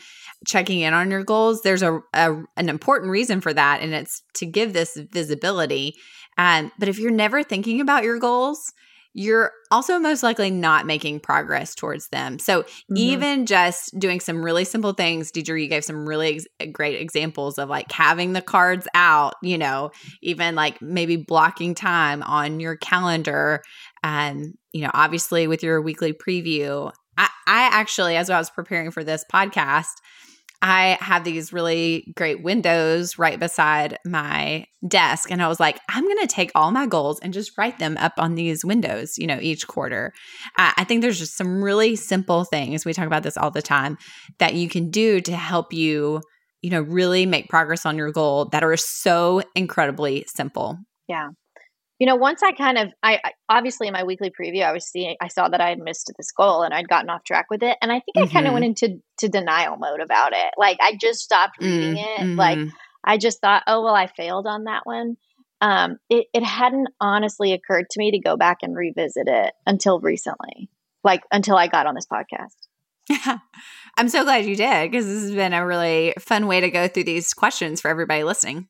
checking 0.46 0.80
in 0.80 0.94
on 0.94 1.10
your 1.10 1.22
goals. 1.22 1.62
There's 1.62 1.82
a, 1.82 2.00
a 2.14 2.42
an 2.56 2.68
important 2.68 3.10
reason 3.10 3.40
for 3.40 3.52
that, 3.52 3.82
and 3.82 3.92
it's 3.92 4.22
to 4.34 4.46
give 4.46 4.72
this 4.72 4.96
visibility. 5.12 5.94
Um, 6.38 6.72
but 6.78 6.88
if 6.88 6.98
you're 6.98 7.10
never 7.10 7.42
thinking 7.42 7.80
about 7.80 8.04
your 8.04 8.18
goals, 8.18 8.72
you're 9.12 9.50
also 9.70 9.98
most 9.98 10.22
likely 10.22 10.50
not 10.50 10.86
making 10.86 11.20
progress 11.20 11.74
towards 11.74 12.08
them. 12.08 12.38
So 12.38 12.64
Mm-hmm. 12.90 12.96
even 12.96 13.46
just 13.46 13.98
doing 13.98 14.20
some 14.20 14.44
really 14.44 14.64
simple 14.64 14.92
things, 14.92 15.30
Deidra, 15.30 15.60
you 15.60 15.68
gave 15.68 15.84
some 15.84 16.08
really 16.08 16.36
ex- 16.36 16.70
great 16.72 17.00
examples 17.00 17.58
of 17.58 17.68
like 17.68 17.90
having 17.92 18.32
the 18.32 18.42
cards 18.42 18.86
out, 18.94 19.34
you 19.42 19.58
know, 19.58 19.90
even 20.22 20.54
like 20.54 20.80
maybe 20.82 21.16
blocking 21.16 21.74
time 21.74 22.22
on 22.22 22.60
your 22.60 22.76
calendar. 22.76 23.62
And, 24.02 24.54
you 24.72 24.82
know, 24.82 24.90
obviously 24.92 25.46
with 25.46 25.62
your 25.62 25.80
weekly 25.80 26.12
preview, 26.12 26.92
I, 27.16 27.28
I 27.46 27.68
actually, 27.72 28.16
as 28.16 28.30
I 28.30 28.38
was 28.38 28.50
preparing 28.50 28.90
for 28.90 29.04
this 29.04 29.24
podcast, 29.32 29.86
I 30.62 30.98
have 31.00 31.24
these 31.24 31.52
really 31.52 32.12
great 32.16 32.42
windows 32.42 33.18
right 33.18 33.38
beside 33.38 33.98
my 34.04 34.66
desk. 34.86 35.30
And 35.30 35.42
I 35.42 35.48
was 35.48 35.58
like, 35.58 35.80
I'm 35.88 36.04
going 36.04 36.18
to 36.18 36.26
take 36.26 36.50
all 36.54 36.70
my 36.70 36.86
goals 36.86 37.18
and 37.20 37.32
just 37.32 37.56
write 37.56 37.78
them 37.78 37.96
up 37.96 38.12
on 38.18 38.34
these 38.34 38.64
windows, 38.64 39.16
you 39.16 39.26
know, 39.26 39.38
each 39.40 39.66
quarter. 39.66 40.12
I 40.56 40.74
I 40.76 40.84
think 40.84 41.02
there's 41.02 41.18
just 41.18 41.36
some 41.36 41.62
really 41.62 41.96
simple 41.96 42.44
things. 42.44 42.84
We 42.84 42.92
talk 42.92 43.06
about 43.06 43.22
this 43.22 43.36
all 43.36 43.50
the 43.50 43.62
time 43.62 43.96
that 44.38 44.54
you 44.54 44.68
can 44.68 44.90
do 44.90 45.20
to 45.20 45.36
help 45.36 45.72
you, 45.72 46.20
you 46.62 46.70
know, 46.70 46.80
really 46.80 47.26
make 47.26 47.48
progress 47.48 47.86
on 47.86 47.96
your 47.96 48.12
goal 48.12 48.46
that 48.52 48.64
are 48.64 48.76
so 48.76 49.42
incredibly 49.54 50.24
simple. 50.34 50.78
You 52.00 52.06
know, 52.06 52.16
once 52.16 52.42
I 52.42 52.52
kind 52.52 52.78
of, 52.78 52.92
I, 53.02 53.20
I 53.22 53.32
obviously 53.48 53.86
in 53.86 53.92
my 53.92 54.04
weekly 54.04 54.30
preview, 54.30 54.64
I 54.64 54.72
was 54.72 54.86
seeing, 54.86 55.16
I 55.20 55.28
saw 55.28 55.48
that 55.50 55.60
I 55.60 55.68
had 55.68 55.78
missed 55.78 56.10
this 56.16 56.32
goal 56.32 56.62
and 56.62 56.72
I'd 56.74 56.88
gotten 56.88 57.10
off 57.10 57.22
track 57.24 57.46
with 57.50 57.62
it, 57.62 57.76
and 57.82 57.92
I 57.92 58.00
think 58.00 58.16
I 58.16 58.32
kind 58.32 58.46
of 58.46 58.54
went 58.54 58.64
into 58.64 59.00
to 59.18 59.28
denial 59.28 59.76
mode 59.76 60.00
about 60.00 60.32
it. 60.32 60.54
Like 60.56 60.78
I 60.80 60.96
just 61.00 61.20
stopped 61.20 61.60
reading 61.60 61.98
it. 61.98 62.26
Like 62.36 62.58
Mhm. 62.58 62.72
I 63.04 63.18
just 63.18 63.40
thought, 63.40 63.62
oh 63.66 63.82
well, 63.84 63.94
I 63.94 64.06
failed 64.06 64.46
on 64.46 64.64
that 64.64 64.84
one. 64.84 65.16
Um, 65.60 65.98
it 66.08 66.26
it 66.32 66.42
hadn't 66.42 66.88
honestly 67.00 67.52
occurred 67.52 67.90
to 67.90 67.98
me 67.98 68.10
to 68.12 68.18
go 68.18 68.36
back 68.36 68.58
and 68.62 68.74
revisit 68.74 69.28
it 69.28 69.52
until 69.66 70.00
recently, 70.00 70.70
like 71.04 71.22
until 71.30 71.56
I 71.56 71.66
got 71.66 71.86
on 71.86 71.94
this 71.94 72.06
podcast. 72.10 72.56
I'm 73.98 74.08
so 74.08 74.24
glad 74.24 74.46
you 74.46 74.56
did 74.56 74.90
because 74.90 75.06
this 75.06 75.22
has 75.22 75.32
been 75.32 75.52
a 75.52 75.66
really 75.66 76.14
fun 76.18 76.46
way 76.46 76.60
to 76.60 76.70
go 76.70 76.88
through 76.88 77.04
these 77.04 77.34
questions 77.34 77.80
for 77.80 77.88
everybody 77.88 78.24
listening. 78.24 78.68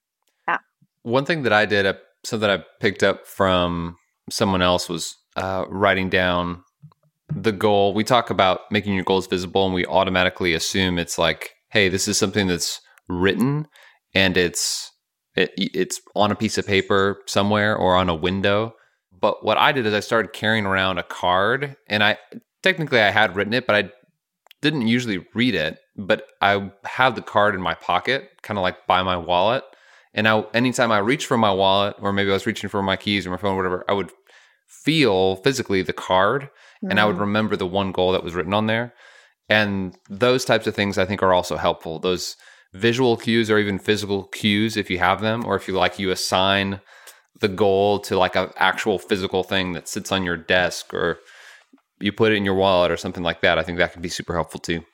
Yeah. 0.48 0.58
One 1.02 1.24
thing 1.24 1.42
that 1.44 1.52
I 1.52 1.66
did, 1.66 1.86
something 2.24 2.48
I 2.50 2.62
picked 2.80 3.02
up 3.02 3.26
from 3.26 3.96
someone 4.30 4.62
else 4.62 4.88
was 4.88 5.16
uh, 5.36 5.64
writing 5.68 6.08
down 6.10 6.62
the 7.34 7.52
goal. 7.52 7.94
We 7.94 8.04
talk 8.04 8.30
about 8.30 8.60
making 8.70 8.94
your 8.94 9.04
goals 9.04 9.26
visible, 9.26 9.64
and 9.66 9.74
we 9.74 9.86
automatically 9.86 10.54
assume 10.54 10.98
it's 10.98 11.18
like, 11.18 11.50
hey, 11.70 11.88
this 11.88 12.08
is 12.08 12.18
something 12.18 12.46
that's 12.46 12.80
written 13.08 13.66
and 14.14 14.36
it's 14.36 14.90
it, 15.36 15.52
it's 15.56 16.00
on 16.14 16.30
a 16.30 16.36
piece 16.36 16.58
of 16.58 16.66
paper 16.66 17.22
somewhere 17.26 17.76
or 17.76 17.94
on 17.94 18.08
a 18.08 18.14
window. 18.14 18.74
But 19.20 19.44
what 19.44 19.58
I 19.58 19.72
did 19.72 19.86
is 19.86 19.94
I 19.94 20.00
started 20.00 20.32
carrying 20.32 20.66
around 20.66 20.98
a 20.98 21.02
card, 21.02 21.76
and 21.88 22.02
I 22.02 22.18
technically 22.62 23.00
I 23.00 23.10
had 23.10 23.36
written 23.36 23.52
it, 23.52 23.66
but 23.66 23.76
I 23.76 23.90
didn't 24.62 24.88
usually 24.88 25.24
read 25.34 25.54
it. 25.54 25.78
But 25.96 26.24
I 26.40 26.70
have 26.84 27.14
the 27.14 27.22
card 27.22 27.54
in 27.54 27.60
my 27.60 27.74
pocket, 27.74 28.30
kind 28.42 28.58
of 28.58 28.62
like 28.62 28.86
by 28.86 29.02
my 29.02 29.16
wallet. 29.16 29.62
And 30.12 30.26
I, 30.26 30.44
anytime 30.54 30.90
I 30.90 30.98
reached 30.98 31.26
for 31.26 31.38
my 31.38 31.52
wallet, 31.52 31.96
or 32.00 32.12
maybe 32.12 32.30
I 32.30 32.34
was 32.34 32.46
reaching 32.46 32.68
for 32.68 32.82
my 32.82 32.96
keys 32.96 33.26
or 33.26 33.30
my 33.30 33.36
phone, 33.36 33.54
or 33.54 33.56
whatever, 33.56 33.84
I 33.88 33.92
would 33.92 34.10
feel 34.66 35.36
physically 35.36 35.82
the 35.82 35.92
card, 35.92 36.50
and 36.88 36.98
I 36.98 37.04
would 37.04 37.16
Mm. 37.16 37.20
remember 37.20 37.56
the 37.56 37.66
one 37.66 37.92
goal 37.92 38.12
that 38.12 38.24
was 38.24 38.34
written 38.34 38.54
on 38.54 38.66
there. 38.66 38.94
And 39.48 39.96
those 40.08 40.44
types 40.44 40.66
of 40.66 40.74
things 40.74 40.96
I 40.96 41.04
think 41.04 41.22
are 41.22 41.32
also 41.32 41.56
helpful. 41.56 41.98
Those 41.98 42.36
visual 42.72 43.16
cues 43.16 43.50
or 43.50 43.58
even 43.58 43.78
physical 43.78 44.24
cues, 44.28 44.76
if 44.76 44.90
you 44.90 44.98
have 44.98 45.20
them, 45.20 45.44
or 45.44 45.56
if 45.56 45.66
you 45.66 45.74
like, 45.74 45.98
you 45.98 46.10
assign 46.10 46.80
the 47.40 47.48
goal 47.48 47.98
to 48.00 48.16
like 48.16 48.36
an 48.36 48.50
actual 48.56 48.98
physical 48.98 49.42
thing 49.42 49.72
that 49.72 49.88
sits 49.88 50.12
on 50.12 50.22
your 50.22 50.36
desk, 50.36 50.94
or 50.94 51.18
you 51.98 52.12
put 52.12 52.32
it 52.32 52.36
in 52.36 52.44
your 52.44 52.54
wallet 52.54 52.90
or 52.90 52.96
something 52.96 53.22
like 53.22 53.40
that. 53.42 53.58
I 53.58 53.62
think 53.62 53.78
that 53.78 53.92
can 53.92 54.02
be 54.02 54.08
super 54.08 54.34
helpful 54.34 54.60
too. 54.60 54.84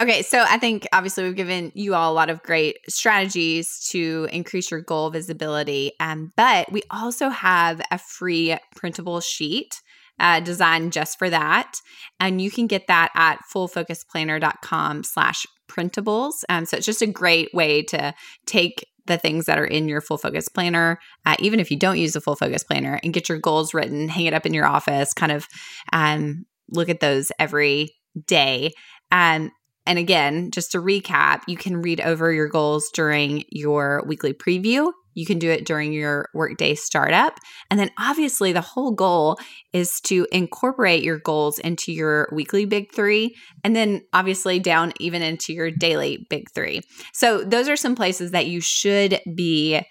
Okay, 0.00 0.22
so 0.22 0.44
I 0.46 0.58
think 0.58 0.88
obviously 0.92 1.22
we've 1.22 1.36
given 1.36 1.70
you 1.74 1.94
all 1.94 2.12
a 2.12 2.14
lot 2.14 2.28
of 2.28 2.42
great 2.42 2.78
strategies 2.88 3.86
to 3.90 4.28
increase 4.32 4.70
your 4.70 4.80
goal 4.80 5.10
visibility, 5.10 5.92
um, 6.00 6.32
but 6.36 6.70
we 6.72 6.82
also 6.90 7.28
have 7.28 7.80
a 7.92 7.98
free 7.98 8.56
printable 8.74 9.20
sheet 9.20 9.80
uh, 10.18 10.40
designed 10.40 10.92
just 10.92 11.16
for 11.16 11.30
that, 11.30 11.76
and 12.18 12.40
you 12.40 12.50
can 12.50 12.66
get 12.66 12.88
that 12.88 13.10
at 13.14 13.38
fullfocusplanner.com 13.54 15.04
slash 15.04 15.46
printables. 15.70 16.32
Um, 16.48 16.66
so 16.66 16.76
it's 16.76 16.86
just 16.86 17.02
a 17.02 17.06
great 17.06 17.54
way 17.54 17.82
to 17.82 18.14
take 18.46 18.84
the 19.06 19.16
things 19.16 19.46
that 19.46 19.58
are 19.58 19.64
in 19.64 19.88
your 19.88 20.00
full 20.00 20.18
focus 20.18 20.48
planner, 20.48 20.98
uh, 21.24 21.36
even 21.38 21.60
if 21.60 21.70
you 21.70 21.78
don't 21.78 21.98
use 21.98 22.14
the 22.14 22.20
full 22.20 22.36
focus 22.36 22.64
planner, 22.64 22.98
and 23.04 23.12
get 23.14 23.28
your 23.28 23.38
goals 23.38 23.74
written, 23.74 24.08
hang 24.08 24.26
it 24.26 24.34
up 24.34 24.44
in 24.44 24.54
your 24.54 24.66
office, 24.66 25.12
kind 25.12 25.30
of 25.30 25.46
um, 25.92 26.44
look 26.70 26.88
at 26.88 27.00
those 27.00 27.30
every 27.38 27.90
day. 28.26 28.72
Um, 29.12 29.52
and 29.86 29.98
again, 29.98 30.50
just 30.50 30.72
to 30.72 30.78
recap, 30.78 31.42
you 31.46 31.56
can 31.56 31.82
read 31.82 32.00
over 32.00 32.32
your 32.32 32.48
goals 32.48 32.90
during 32.92 33.44
your 33.50 34.02
weekly 34.06 34.32
preview. 34.32 34.92
You 35.14 35.26
can 35.26 35.38
do 35.38 35.50
it 35.50 35.64
during 35.64 35.92
your 35.92 36.28
workday 36.34 36.74
startup. 36.74 37.38
And 37.70 37.78
then 37.78 37.90
obviously, 37.98 38.52
the 38.52 38.60
whole 38.60 38.92
goal 38.92 39.38
is 39.72 40.00
to 40.02 40.26
incorporate 40.32 41.04
your 41.04 41.18
goals 41.18 41.58
into 41.58 41.92
your 41.92 42.28
weekly 42.32 42.64
big 42.64 42.92
three. 42.92 43.36
And 43.62 43.76
then 43.76 44.02
obviously, 44.12 44.58
down 44.58 44.92
even 44.98 45.22
into 45.22 45.52
your 45.52 45.70
daily 45.70 46.26
big 46.30 46.50
three. 46.54 46.80
So, 47.12 47.44
those 47.44 47.68
are 47.68 47.76
some 47.76 47.94
places 47.94 48.32
that 48.32 48.46
you 48.46 48.60
should 48.60 49.20
be 49.36 49.82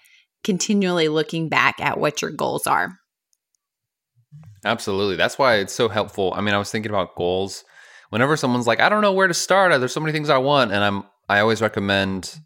continually 0.42 1.08
looking 1.08 1.48
back 1.48 1.80
at 1.80 1.98
what 1.98 2.20
your 2.20 2.30
goals 2.30 2.66
are. 2.66 2.98
Absolutely. 4.64 5.16
That's 5.16 5.38
why 5.38 5.56
it's 5.56 5.74
so 5.74 5.88
helpful. 5.88 6.32
I 6.36 6.40
mean, 6.40 6.54
I 6.54 6.58
was 6.58 6.70
thinking 6.70 6.90
about 6.90 7.16
goals. 7.16 7.64
Whenever 8.14 8.36
someone's 8.36 8.68
like, 8.68 8.78
I 8.78 8.88
don't 8.88 9.02
know 9.02 9.12
where 9.12 9.26
to 9.26 9.34
start, 9.34 9.76
there's 9.80 9.92
so 9.92 9.98
many 9.98 10.12
things 10.12 10.30
I 10.30 10.38
want, 10.38 10.70
and 10.70 10.84
I'm 10.84 11.02
I 11.28 11.40
always 11.40 11.60
recommend 11.60 12.38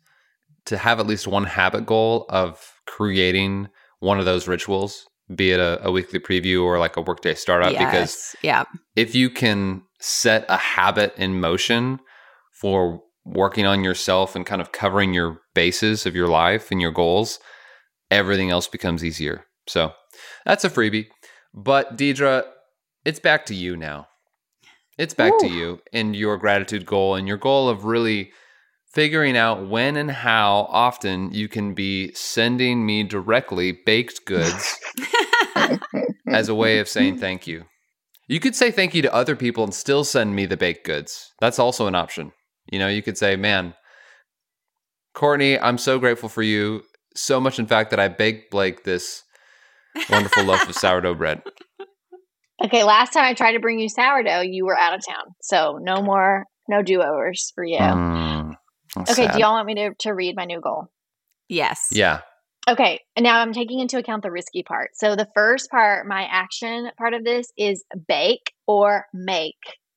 to 0.65 0.79
have 0.79 0.99
at 0.99 1.07
least 1.07 1.27
one 1.29 1.45
habit 1.45 1.85
goal 1.85 2.25
of 2.31 2.73
creating 2.87 3.69
one 4.01 4.19
of 4.19 4.25
those 4.25 4.49
rituals, 4.49 5.07
be 5.35 5.53
it 5.53 5.61
a, 5.61 5.87
a 5.87 5.93
weekly 5.93 6.21
preview 6.21 6.65
or 6.65 6.79
like 6.79 6.97
a 6.97 7.03
workday 7.03 7.35
startup, 7.35 7.73
because 7.73 8.35
Yeah. 8.43 8.65
if 8.97 9.15
you 9.15 9.29
can 9.29 9.83
set 10.01 10.47
a 10.49 10.57
habit 10.57 11.13
in 11.19 11.39
motion 11.39 12.01
for 12.51 13.03
working 13.27 13.67
on 13.67 13.85
yourself 13.85 14.35
and 14.35 14.47
kind 14.47 14.63
of 14.63 14.73
covering 14.73 15.13
your 15.13 15.43
bases 15.55 16.07
of 16.07 16.17
your 16.17 16.29
life 16.29 16.71
and 16.71 16.81
your 16.81 16.93
goals, 16.93 17.41
everything 18.11 18.49
else 18.49 18.69
becomes 18.69 19.05
easier. 19.05 19.45
So 19.67 19.93
that's 20.47 20.65
a 20.65 20.71
freebie. 20.71 21.09
But 21.53 21.99
Deidra, 21.99 22.45
it's 23.05 23.21
back 23.21 23.45
to 23.47 23.55
you 23.55 23.77
now. 23.77 24.08
It's 24.99 25.15
back 25.15 25.39
to 25.39 25.49
you 25.49 25.81
and 25.93 26.17
your 26.17 26.37
gratitude 26.37 26.85
goal 26.85 27.15
and 27.15 27.29
your 27.29 27.37
goal 27.37 27.69
of 27.69 27.85
really 27.85 28.33
figuring 28.93 29.37
out 29.37 29.69
when 29.69 29.97
and 29.97 30.11
how 30.11 30.67
often 30.71 31.33
you 31.33 31.47
can 31.47 31.73
be 31.73 32.13
sending 32.15 32.85
me 32.85 33.05
directly 33.05 33.79
baked 33.87 34.25
goods 34.25 34.77
as 36.27 36.49
a 36.49 36.55
way 36.55 36.81
of 36.81 36.89
saying 36.89 37.19
thank 37.21 37.47
you. 37.47 37.65
You 38.27 38.41
could 38.41 38.57
say 38.57 38.73
thank 38.73 38.93
you 38.93 39.03
to 39.03 39.15
other 39.15 39.37
people 39.37 39.63
and 39.63 39.73
still 39.73 40.03
send 40.03 40.35
me 40.35 40.47
the 40.47 40.57
baked 40.57 40.85
goods. 40.85 41.33
That's 41.41 41.61
also 41.61 41.87
an 41.87 41.95
option. 41.95 42.33
You 42.71 42.81
know, 42.81 42.89
you 42.89 43.03
could 43.03 43.17
say, 43.17 43.37
man, 43.37 43.75
Courtney, 45.15 45.59
I'm 45.59 45.79
so 45.79 45.99
grateful 45.99 46.29
for 46.29 46.43
you. 46.43 46.83
So 47.15 47.41
much, 47.41 47.59
in 47.59 47.67
fact, 47.67 47.91
that 47.91 48.01
I 48.01 48.09
baked 48.09 48.51
Blake 48.51 48.85
this 48.85 49.23
wonderful 50.11 50.45
loaf 50.45 50.69
of 50.69 50.75
sourdough 50.75 51.15
bread. 51.15 51.43
Okay, 52.65 52.83
last 52.83 53.13
time 53.13 53.25
I 53.25 53.35
tried 53.35 53.53
to 53.53 53.61
bring 53.61 53.79
you 53.79 53.89
sourdough, 53.89 54.41
you 54.41 54.67
were 54.67 54.77
out 54.77 54.95
of 54.95 55.01
town. 55.07 55.35
So 55.41 55.79
no 55.81 56.03
more, 56.03 56.45
no 56.69 56.83
do 56.83 57.01
overs 57.03 57.53
for 57.55 57.65
you. 57.65 57.79
Mm, 57.79 58.55
okay, 58.99 59.13
sad. 59.13 59.33
do 59.33 59.39
y'all 59.39 59.53
want 59.53 59.67
me 59.67 59.75
to, 59.77 59.91
to 60.01 60.11
read 60.13 60.35
my 60.37 60.45
new 60.45 60.61
goal? 60.61 60.89
Yes. 61.49 61.89
Yeah. 61.93 62.21
Okay, 62.69 63.01
and 63.17 63.25
now 63.25 63.39
I'm 63.39 63.55
taking 63.55 63.81
into 63.81 63.97
account 63.97 64.23
the 64.23 64.31
risky 64.31 64.63
part. 64.63 64.91
So 64.95 65.17
the 65.17 65.29
first 65.35 65.71
part, 65.71 66.07
my 66.07 66.25
action 66.31 66.91
part 66.99 67.15
of 67.15 67.25
this 67.25 67.51
is 67.57 67.83
bake 68.07 68.53
or 68.67 69.07
make 69.15 69.57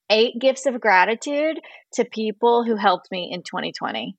eight 0.10 0.36
gifts 0.40 0.66
of 0.66 0.80
gratitude 0.80 1.60
to 1.94 2.06
people 2.06 2.64
who 2.64 2.78
helped 2.78 3.12
me 3.12 3.30
in 3.34 3.44
2020. 3.44 4.16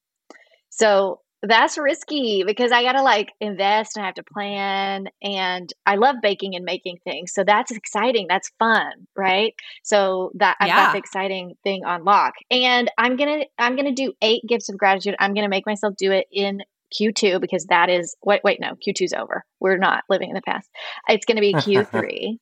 So 0.69 1.21
that's 1.43 1.77
risky 1.77 2.45
because 2.47 2.71
I 2.71 2.83
got 2.83 2.93
to 2.93 3.03
like 3.03 3.31
invest 3.41 3.97
and 3.97 4.05
I 4.05 4.07
have 4.07 4.15
to 4.15 4.23
plan 4.23 5.07
and 5.23 5.69
I 5.85 5.97
love 5.97 6.17
baking 6.23 6.55
and 6.55 6.65
making 6.65 6.99
things. 7.05 7.33
So 7.35 7.43
that's 7.45 7.71
exciting. 7.73 8.27
That's 8.29 8.51
fun, 8.59 8.93
right? 9.17 9.53
So 9.83 10.31
that 10.37 10.57
I've 10.61 10.69
Yeah. 10.69 10.87
got 10.87 10.93
the 10.93 10.99
exciting 10.99 11.55
thing 11.65 11.85
on 11.85 12.05
lock. 12.05 12.35
And 12.51 12.91
I'm 12.97 13.17
going 13.17 13.41
to 13.41 13.47
I'm 13.59 13.75
going 13.77 13.93
to 13.93 14.05
do 14.05 14.13
eight 14.23 14.43
gifts 14.49 14.69
of 14.69 14.79
gratitude. 14.79 15.17
I'm 15.19 15.35
going 15.35 15.45
to 15.45 15.51
make 15.51 15.67
myself 15.67 15.95
do 15.99 16.13
it 16.13 16.27
in 16.31 16.63
Q2 17.01 17.41
because 17.41 17.67
that 17.67 17.89
is 17.91 18.17
wait 18.25 18.43
wait 18.45 18.61
no 18.61 18.75
Q2's 18.87 19.13
over. 19.13 19.45
We're 19.61 19.79
not 19.79 20.05
living 20.09 20.29
in 20.29 20.35
the 20.35 20.43
past. 20.43 20.69
It's 21.09 21.27
going 21.27 21.37
to 21.37 21.41
be 21.41 21.55
Q3. 21.55 22.39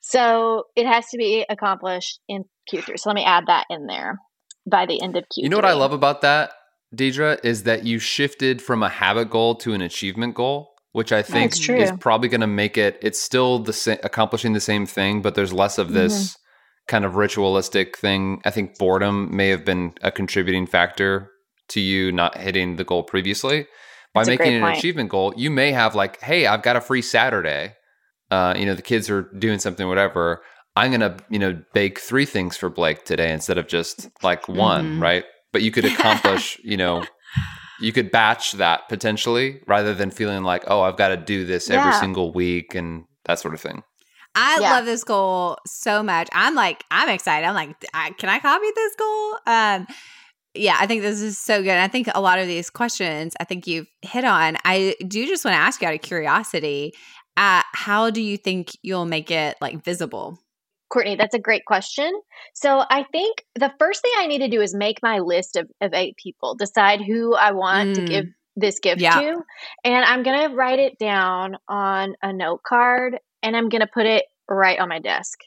so 0.00 0.64
it 0.76 0.86
has 0.86 1.06
to 1.08 1.18
be 1.18 1.44
accomplished 1.48 2.20
in 2.28 2.44
Q3. 2.72 2.98
So 2.98 3.10
let 3.10 3.14
me 3.16 3.24
add 3.24 3.46
that 3.48 3.66
in 3.70 3.86
there 3.86 4.18
by 4.70 4.86
the 4.86 5.02
end 5.02 5.16
of 5.16 5.24
Q3. 5.24 5.42
You 5.42 5.48
know 5.48 5.56
what 5.56 5.64
I 5.64 5.72
love 5.74 5.92
about 5.92 6.22
that, 6.22 6.52
Deidra, 6.94 7.38
is 7.44 7.64
that 7.64 7.84
you 7.84 7.98
shifted 7.98 8.62
from 8.62 8.82
a 8.82 8.88
habit 8.88 9.30
goal 9.30 9.54
to 9.56 9.72
an 9.74 9.80
achievement 9.80 10.34
goal, 10.34 10.72
which 10.92 11.12
I 11.12 11.22
think 11.22 11.52
is 11.68 11.92
probably 12.00 12.28
going 12.28 12.40
to 12.40 12.46
make 12.46 12.78
it. 12.78 12.98
It's 13.02 13.20
still 13.20 13.58
the 13.58 13.72
sa- 13.72 13.96
accomplishing 14.02 14.52
the 14.52 14.60
same 14.60 14.86
thing, 14.86 15.22
but 15.22 15.34
there's 15.34 15.52
less 15.52 15.78
of 15.78 15.92
this 15.92 16.14
Mm-hmm. 16.32 16.40
kind 16.88 17.04
of 17.04 17.16
ritualistic 17.16 17.98
thing. 17.98 18.40
I 18.44 18.50
think 18.50 18.78
boredom 18.78 19.34
may 19.36 19.48
have 19.48 19.64
been 19.64 19.92
a 20.02 20.12
contributing 20.12 20.66
factor 20.66 21.30
to 21.70 21.80
you 21.80 22.12
not 22.12 22.38
hitting 22.38 22.76
the 22.76 22.84
goal 22.84 23.02
previously. 23.02 23.66
By 24.14 24.20
That's 24.24 24.38
making 24.38 24.54
an 24.54 24.62
point. 24.62 24.78
achievement 24.78 25.10
goal, 25.10 25.34
you 25.36 25.50
may 25.50 25.72
have 25.72 25.94
like, 25.96 26.20
hey, 26.22 26.46
I've 26.46 26.62
got 26.62 26.76
a 26.76 26.80
free 26.80 27.02
Saturday. 27.02 27.74
Uh, 28.30 28.54
you 28.56 28.64
know, 28.64 28.74
the 28.74 28.82
kids 28.82 29.10
are 29.10 29.22
doing 29.38 29.58
something, 29.58 29.86
whatever. 29.88 30.42
I'm 30.76 30.90
gonna, 30.92 31.16
you 31.28 31.38
know, 31.38 31.60
bake 31.74 31.98
three 31.98 32.24
things 32.24 32.56
for 32.56 32.70
Blake 32.70 33.04
today 33.04 33.32
instead 33.32 33.58
of 33.58 33.66
just 33.66 34.08
like 34.22 34.46
one, 34.48 34.98
Mhm. 34.98 35.02
right? 35.02 35.24
But 35.52 35.62
you 35.62 35.70
could 35.70 35.84
accomplish, 35.92 36.58
you 36.62 36.76
know, 36.76 37.04
you 37.80 37.92
could 37.92 38.10
batch 38.10 38.52
that 38.52 38.88
potentially 38.88 39.60
rather 39.66 39.94
than 39.94 40.10
feeling 40.10 40.42
like, 40.42 40.64
oh, 40.66 40.80
I've 40.82 40.96
got 40.96 41.08
to 41.08 41.16
do 41.16 41.44
this 41.44 41.70
every 41.70 41.92
single 41.92 42.32
week 42.32 42.74
and 42.74 43.04
that 43.26 43.38
sort 43.38 43.54
of 43.54 43.60
thing. 43.60 43.82
I 44.34 44.58
Yeah. 44.60 44.72
love 44.72 44.84
this 44.84 45.02
goal 45.04 45.56
so 45.66 46.02
much. 46.02 46.28
I'm 46.32 46.54
like, 46.54 46.84
I'm 46.90 47.08
excited. 47.08 47.46
I'm 47.46 47.54
like, 47.54 47.74
I, 47.94 48.10
can 48.10 48.28
I 48.28 48.38
copy 48.38 48.66
this 48.74 48.94
goal? 48.96 49.38
Um, 49.46 49.86
yeah, 50.54 50.76
I 50.78 50.86
think 50.86 51.02
this 51.02 51.20
is 51.20 51.38
so 51.38 51.62
good. 51.62 51.72
I 51.76 51.88
think 51.88 52.08
a 52.14 52.20
lot 52.20 52.38
of 52.38 52.46
these 52.46 52.70
questions, 52.70 53.34
I 53.40 53.44
think 53.44 53.66
you've 53.66 53.88
hit 54.02 54.24
on. 54.24 54.56
I 54.64 54.94
do 55.06 55.26
just 55.26 55.44
want 55.44 55.54
to 55.54 55.58
ask 55.60 55.80
you 55.82 55.88
out 55.88 55.94
of 55.94 56.00
curiosity, 56.02 56.92
uh, 57.36 57.62
how 57.74 58.10
do 58.10 58.22
you 58.22 58.36
think 58.38 58.70
you'll 58.82 59.04
make 59.06 59.30
it 59.30 59.56
like 59.60 59.84
visible? 59.84 60.38
Courtney, 60.88 61.16
that's 61.16 61.34
a 61.34 61.38
great 61.38 61.64
question. 61.64 62.12
So 62.54 62.84
I 62.90 63.04
think 63.10 63.44
the 63.54 63.72
first 63.78 64.02
thing 64.02 64.12
I 64.18 64.26
need 64.26 64.38
to 64.38 64.48
do 64.48 64.60
is 64.60 64.74
make 64.74 65.02
my 65.02 65.18
list 65.18 65.56
of, 65.56 65.68
of 65.80 65.92
eight 65.94 66.16
people, 66.16 66.54
decide 66.54 67.00
who 67.00 67.34
I 67.34 67.52
want 67.52 67.94
to 67.94 68.02
Mm. 68.02 68.06
give 68.08 68.24
this 68.56 68.78
gift 68.78 69.02
Yeah. 69.02 69.20
to. 69.20 69.42
And 69.84 70.04
I'm 70.04 70.22
going 70.22 70.48
to 70.48 70.54
write 70.54 70.78
it 70.78 70.98
down 70.98 71.56
on 71.68 72.14
a 72.22 72.32
note 72.32 72.62
card 72.62 73.18
and 73.42 73.56
I'm 73.56 73.68
going 73.68 73.80
to 73.82 73.86
put 73.92 74.06
it 74.06 74.24
right 74.48 74.78
on 74.78 74.88
my 74.88 74.98
desk. 74.98 75.38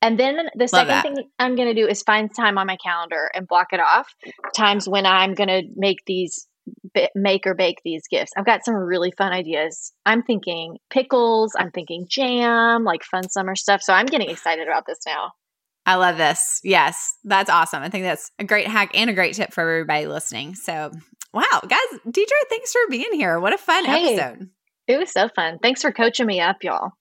And 0.00 0.18
then 0.18 0.48
the 0.54 0.68
second 0.68 0.88
that. 0.88 1.02
thing 1.02 1.24
I'm 1.38 1.56
going 1.56 1.74
to 1.74 1.80
do 1.80 1.88
is 1.88 2.02
find 2.02 2.30
time 2.34 2.58
on 2.58 2.66
my 2.66 2.76
calendar 2.76 3.30
and 3.34 3.48
block 3.48 3.68
it 3.72 3.80
off. 3.80 4.14
Times 4.54 4.88
when 4.88 5.06
I'm 5.06 5.34
going 5.34 5.48
to 5.48 5.62
make 5.74 6.04
these 6.06 6.46
ba- 6.94 7.10
make 7.14 7.46
or 7.46 7.54
bake 7.54 7.78
these 7.84 8.02
gifts. 8.10 8.32
I've 8.36 8.46
got 8.46 8.64
some 8.64 8.74
really 8.74 9.12
fun 9.16 9.32
ideas. 9.32 9.92
I'm 10.06 10.22
thinking 10.22 10.78
pickles, 10.90 11.52
I'm 11.58 11.70
thinking 11.70 12.06
jam, 12.08 12.84
like 12.84 13.02
fun 13.04 13.28
summer 13.28 13.54
stuff. 13.56 13.82
So 13.82 13.92
I'm 13.92 14.06
getting 14.06 14.30
excited 14.30 14.66
about 14.68 14.84
this 14.86 14.98
now. 15.06 15.32
I 15.84 15.96
love 15.96 16.16
this. 16.16 16.60
Yes, 16.62 17.16
that's 17.24 17.50
awesome. 17.50 17.82
I 17.82 17.88
think 17.88 18.04
that's 18.04 18.30
a 18.38 18.44
great 18.44 18.68
hack 18.68 18.90
and 18.94 19.10
a 19.10 19.12
great 19.14 19.34
tip 19.34 19.52
for 19.52 19.62
everybody 19.62 20.06
listening. 20.06 20.54
So, 20.54 20.92
wow, 21.34 21.60
guys, 21.66 21.80
Deidra, 22.06 22.26
thanks 22.48 22.72
for 22.72 22.80
being 22.88 23.12
here. 23.14 23.40
What 23.40 23.52
a 23.52 23.58
fun 23.58 23.84
Hey. 23.84 24.14
episode. 24.14 24.48
It 24.86 24.98
was 24.98 25.12
so 25.12 25.28
fun. 25.34 25.58
Thanks 25.60 25.82
for 25.82 25.90
coaching 25.92 26.26
me 26.26 26.40
up, 26.40 26.58
y'all. 26.62 26.92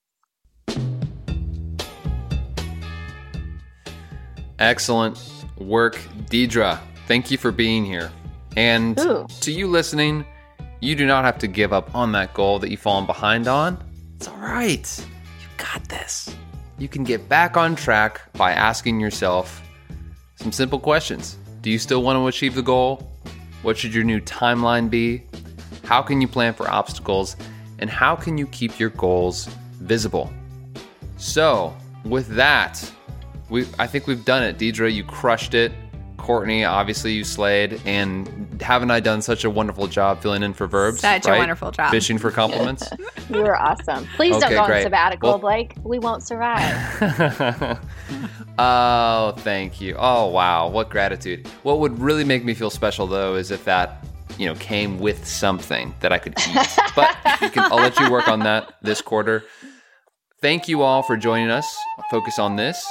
Excellent 4.59 5.19
work, 5.57 5.95
Deidra. 6.29 6.79
Thank 7.07 7.31
you 7.31 7.37
for 7.37 7.51
being 7.51 7.83
here. 7.85 8.11
And 8.57 8.99
Ooh. 8.99 9.27
to 9.41 9.51
you 9.51 9.67
listening, 9.67 10.25
you 10.79 10.95
do 10.95 11.05
not 11.05 11.25
have 11.25 11.37
to 11.39 11.47
give 11.47 11.73
up 11.73 11.93
on 11.95 12.11
that 12.13 12.33
goal 12.33 12.59
that 12.59 12.69
you've 12.69 12.79
fallen 12.79 13.05
behind 13.05 13.47
on. 13.47 13.83
It's 14.15 14.27
all 14.27 14.37
right. 14.37 15.05
You 15.39 15.47
got 15.57 15.87
this. 15.89 16.35
You 16.77 16.87
can 16.87 17.03
get 17.03 17.29
back 17.29 17.57
on 17.57 17.75
track 17.75 18.21
by 18.33 18.51
asking 18.51 18.99
yourself 18.99 19.61
some 20.35 20.51
simple 20.51 20.79
questions. 20.79 21.37
Do 21.61 21.69
you 21.69 21.77
still 21.77 22.01
want 22.01 22.17
to 22.17 22.27
achieve 22.27 22.55
the 22.55 22.63
goal? 22.63 23.07
What 23.61 23.77
should 23.77 23.93
your 23.93 24.03
new 24.03 24.19
timeline 24.19 24.89
be? 24.89 25.23
How 25.83 26.01
can 26.01 26.21
you 26.21 26.27
plan 26.27 26.53
for 26.53 26.69
obstacles? 26.69 27.35
And 27.77 27.89
how 27.89 28.15
can 28.15 28.37
you 28.37 28.47
keep 28.47 28.79
your 28.79 28.89
goals 28.89 29.45
visible? 29.79 30.31
So, 31.17 31.75
with 32.03 32.27
that, 32.29 32.91
we 33.49 33.67
I 33.77 33.85
think 33.85 34.07
we've 34.07 34.25
done 34.25 34.41
it. 34.41 34.57
Deidra, 34.57 34.91
you 34.91 35.03
crushed 35.03 35.53
it. 35.53 35.71
Courtney, 36.21 36.63
obviously 36.63 37.13
you 37.13 37.23
slayed. 37.23 37.81
And 37.85 38.61
haven't 38.61 38.91
I 38.91 38.99
done 38.99 39.21
such 39.21 39.43
a 39.43 39.49
wonderful 39.49 39.87
job 39.87 40.21
filling 40.21 40.43
in 40.43 40.53
for 40.53 40.67
verbs? 40.67 41.01
Such 41.01 41.25
a 41.27 41.31
wonderful 41.31 41.71
job. 41.71 41.91
Fishing 41.91 42.17
for 42.17 42.31
compliments. 42.31 42.87
You 43.29 43.43
were 43.43 43.55
awesome. 43.57 44.05
Please 44.17 44.35
Okay, 44.35 44.41
don't 44.41 44.51
go 44.51 44.59
on 44.63 44.67
great. 44.67 44.83
sabbatical, 44.83 45.29
Well- 45.29 45.39
Blake. 45.39 45.73
We 45.83 45.99
won't 45.99 46.21
survive. 46.21 46.75
oh, 48.59 49.33
thank 49.37 49.79
you. 49.79 49.95
Oh, 49.97 50.27
wow. 50.27 50.67
What 50.67 50.89
gratitude. 50.89 51.47
What 51.63 51.79
would 51.79 51.97
really 51.99 52.25
make 52.25 52.43
me 52.43 52.53
feel 52.53 52.69
special, 52.69 53.07
though, 53.07 53.35
is 53.35 53.49
if 53.51 53.63
that, 53.65 54.05
you 54.37 54.47
know, 54.47 54.55
came 54.55 54.99
with 54.99 55.25
something 55.25 55.93
that 56.01 56.11
I 56.11 56.17
could 56.17 56.33
eat. 56.39 56.67
but 56.95 57.15
can, 57.53 57.71
I'll 57.71 57.77
let 57.77 57.97
you 57.99 58.11
work 58.11 58.27
on 58.27 58.39
that 58.39 58.73
this 58.81 59.01
quarter. 59.01 59.45
Thank 60.41 60.67
you 60.67 60.81
all 60.81 61.01
for 61.03 61.15
joining 61.15 61.51
us. 61.51 61.73
Focus 62.09 62.37
on 62.39 62.55
this. 62.57 62.85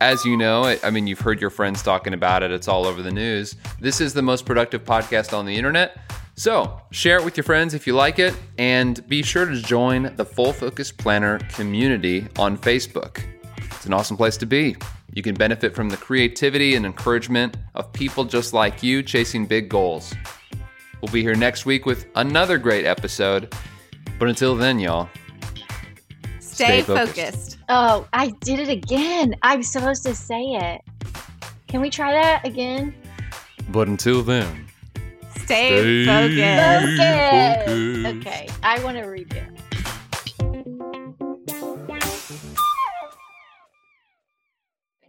As 0.00 0.24
you 0.24 0.34
know, 0.34 0.64
I, 0.82 0.88
mean, 0.88 1.06
you've 1.06 1.20
heard 1.20 1.42
your 1.42 1.50
friends 1.50 1.82
talking 1.82 2.14
about 2.14 2.42
it, 2.42 2.50
it's 2.50 2.68
all 2.68 2.86
over 2.86 3.02
the 3.02 3.10
news. 3.10 3.56
This 3.80 4.00
is 4.00 4.14
the 4.14 4.22
most 4.22 4.46
productive 4.46 4.82
podcast 4.82 5.36
on 5.36 5.44
the 5.44 5.54
internet. 5.54 5.98
So, 6.36 6.80
share 6.90 7.18
it 7.18 7.24
with 7.24 7.36
your 7.36 7.44
friends 7.44 7.74
if 7.74 7.86
you 7.86 7.94
like 7.94 8.18
it, 8.18 8.34
and 8.56 9.06
be 9.08 9.22
sure 9.22 9.44
to 9.44 9.60
join 9.60 10.16
the 10.16 10.24
Full 10.24 10.54
Focus 10.54 10.90
Planner 10.90 11.38
community 11.50 12.26
on 12.38 12.56
Facebook. 12.56 13.22
It's 13.58 13.84
an 13.84 13.92
awesome 13.92 14.16
place 14.16 14.38
to 14.38 14.46
be. 14.46 14.74
You 15.12 15.22
can 15.22 15.34
benefit 15.34 15.74
from 15.74 15.90
the 15.90 15.98
creativity 15.98 16.76
and 16.76 16.86
encouragement 16.86 17.58
of 17.74 17.92
people 17.92 18.24
just 18.24 18.54
like 18.54 18.82
you 18.82 19.02
chasing 19.02 19.44
big 19.44 19.68
goals. 19.68 20.14
We'll 21.02 21.12
be 21.12 21.20
here 21.20 21.34
next 21.34 21.66
week 21.66 21.84
with 21.84 22.06
another 22.14 22.56
great 22.56 22.86
episode. 22.86 23.54
But 24.18 24.30
until 24.30 24.56
then, 24.56 24.78
y'all, 24.78 25.10
Stay, 26.52 26.82
Stay 26.82 26.82
focused. 26.82 27.16
focused. 27.16 27.58
Oh, 27.68 28.06
I 28.12 28.30
did 28.40 28.58
it 28.58 28.68
again. 28.68 29.34
I'm 29.42 29.62
supposed 29.62 30.04
to 30.04 30.14
say 30.14 30.40
it. 30.42 30.80
Can 31.68 31.80
we 31.80 31.88
try 31.90 32.12
that 32.12 32.44
again? 32.44 32.94
But 33.70 33.86
until 33.88 34.22
then, 34.22 34.66
stay, 35.44 36.04
stay 36.04 36.06
focused. 36.06 37.66
focused. 37.66 38.16
Okay, 38.26 38.48
I 38.62 38.82
want 38.82 38.96
to 38.98 39.04
redo. 39.04 39.46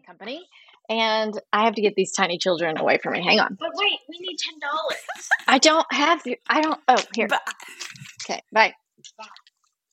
Company, 0.06 0.46
and 0.89 1.39
I 1.54 1.64
have 1.66 1.76
to 1.76 1.82
get 1.82 1.96
these 1.96 2.12
tiny 2.12 2.38
children 2.38 2.78
away 2.78 2.98
from 3.02 3.14
me. 3.14 3.24
Hang 3.24 3.39
on. 3.39 3.56
But 3.60 3.70
wait, 3.76 4.00
we 4.10 4.20
need 4.20 4.38
ten 4.38 4.60
dollars. 4.60 5.30
I 5.48 5.58
don't 5.58 5.86
have. 5.92 6.22
I 6.50 6.62
don't. 6.62 6.80
Oh, 6.88 6.98
here. 7.16 7.28
Okay, 8.26 8.42
bye. 8.52 8.74
bye. 9.18 9.26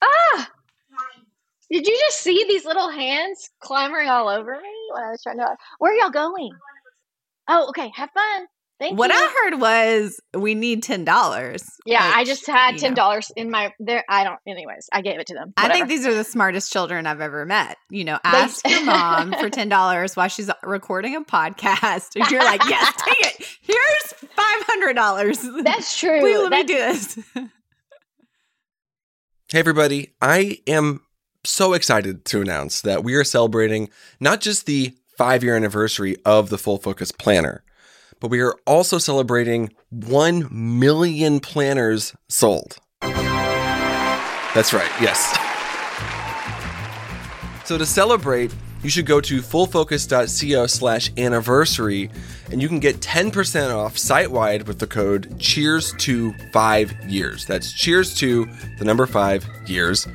Ah. 0.02 0.48
Did 1.70 1.86
you 1.86 1.98
just 2.06 2.20
see 2.20 2.44
these 2.48 2.64
little 2.64 2.90
hands 2.90 3.50
clambering 3.60 4.08
all 4.08 4.28
over 4.28 4.52
me 4.52 4.90
when 4.92 5.02
I 5.04 5.10
was 5.10 5.22
trying 5.22 5.38
to? 5.38 5.56
Where 5.78 5.92
are 5.92 5.96
y'all 5.96 6.10
going? 6.10 6.50
Oh, 7.48 7.68
okay. 7.70 7.90
Have 7.94 8.10
fun. 8.10 8.46
Thank 8.78 8.92
you. 8.92 8.96
What 8.96 9.10
you. 9.10 9.16
I 9.16 9.50
heard 9.50 9.60
was 9.60 10.20
we 10.34 10.54
need 10.54 10.84
ten 10.84 11.04
dollars. 11.04 11.64
yeah, 11.84 12.12
I 12.14 12.24
just 12.24 12.46
had 12.46 12.78
ten 12.78 12.94
dollars 12.94 13.32
in 13.34 13.50
my 13.50 13.72
there. 13.80 14.04
I 14.08 14.22
don't. 14.22 14.38
Anyways, 14.46 14.88
I 14.92 15.02
gave 15.02 15.18
it 15.18 15.26
to 15.26 15.34
them. 15.34 15.52
I 15.56 15.68
think 15.68 15.88
these 15.88 16.06
are 16.06 16.14
the 16.14 16.22
smartest 16.22 16.72
children 16.72 17.04
I've 17.04 17.20
ever 17.20 17.44
met. 17.44 17.76
You 17.90 18.04
know, 18.04 18.20
ask 18.22 18.66
your 18.68 18.84
mom 18.84 19.32
for 19.32 19.50
ten 19.50 19.68
dollars 19.68 20.14
while 20.16 20.28
she's 20.28 20.48
recording 20.62 21.16
a 21.16 21.22
podcast, 21.22 22.14
and 22.14 22.30
you're 22.30 22.44
like, 22.44 22.62
"Yes, 22.68 22.94
take 23.04 23.40
it. 23.40 23.46
Here's 23.62 24.30
five 24.36 24.62
hundred 24.62 24.94
dollars. 24.94 25.44
That's 25.64 25.98
true. 25.98 26.20
Please 26.20 26.38
let 26.38 26.50
me 26.52 26.62
do 26.64 26.74
this." 26.76 27.18
Hey, 29.50 29.60
everybody. 29.60 30.14
I 30.20 30.58
am 30.66 31.00
so 31.48 31.72
excited 31.72 32.24
to 32.26 32.40
announce 32.40 32.80
that 32.82 33.02
we 33.02 33.14
are 33.14 33.24
celebrating 33.24 33.90
not 34.20 34.40
just 34.40 34.66
the 34.66 34.94
five 35.16 35.42
year 35.42 35.56
anniversary 35.56 36.16
of 36.24 36.50
the 36.50 36.58
Full 36.58 36.78
Focus 36.78 37.10
Planner, 37.10 37.64
but 38.20 38.30
we 38.30 38.40
are 38.40 38.54
also 38.66 38.98
celebrating 38.98 39.72
1 39.90 40.48
million 40.50 41.40
planners 41.40 42.14
sold. 42.28 42.78
That's 43.00 44.72
right, 44.72 44.90
yes. 45.00 45.36
So 47.64 47.78
to 47.78 47.86
celebrate, 47.86 48.54
you 48.82 48.90
should 48.90 49.06
go 49.06 49.20
to 49.20 49.40
fullfocus.co 49.40 50.66
slash 50.66 51.10
anniversary 51.18 52.10
and 52.50 52.62
you 52.62 52.68
can 52.68 52.78
get 52.78 53.00
10% 53.00 53.74
off 53.74 53.98
site 53.98 54.30
wide 54.30 54.66
with 54.66 54.78
the 54.78 54.86
code 54.86 55.38
cheers 55.38 55.92
to 55.98 56.32
five 56.52 56.92
years. 57.06 57.44
That's 57.44 57.72
cheers 57.72 58.14
to 58.16 58.48
the 58.78 58.84
number 58.84 59.06
five 59.06 59.46
years. 59.66 60.06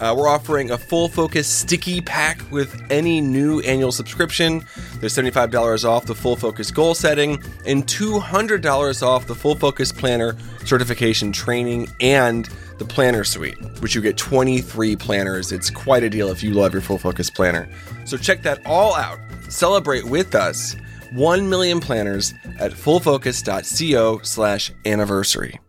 Uh, 0.00 0.14
we're 0.16 0.28
offering 0.28 0.70
a 0.70 0.78
full 0.78 1.08
focus 1.08 1.46
sticky 1.46 2.00
pack 2.00 2.40
with 2.50 2.80
any 2.90 3.20
new 3.20 3.60
annual 3.60 3.92
subscription. 3.92 4.64
There's 5.00 5.14
$75 5.14 5.88
off 5.88 6.06
the 6.06 6.14
full 6.14 6.36
focus 6.36 6.70
goal 6.70 6.94
setting 6.94 7.42
and 7.66 7.86
$200 7.86 9.02
off 9.02 9.26
the 9.26 9.34
full 9.34 9.54
focus 9.54 9.92
planner 9.92 10.36
certification 10.64 11.32
training 11.32 11.88
and 12.00 12.48
the 12.78 12.84
planner 12.84 13.24
suite, 13.24 13.58
which 13.80 13.94
you 13.94 14.00
get 14.00 14.16
23 14.16 14.96
planners. 14.96 15.52
It's 15.52 15.70
quite 15.70 16.02
a 16.02 16.10
deal 16.10 16.28
if 16.28 16.42
you 16.42 16.52
love 16.52 16.72
your 16.72 16.82
full 16.82 16.98
focus 16.98 17.30
planner. 17.30 17.68
So 18.04 18.16
check 18.16 18.42
that 18.42 18.64
all 18.66 18.94
out. 18.94 19.18
Celebrate 19.48 20.04
with 20.04 20.34
us 20.34 20.74
1 21.12 21.48
million 21.48 21.80
planners 21.80 22.34
at 22.58 22.72
fullfocus.co 22.72 24.20
slash 24.22 24.72
anniversary. 24.84 25.60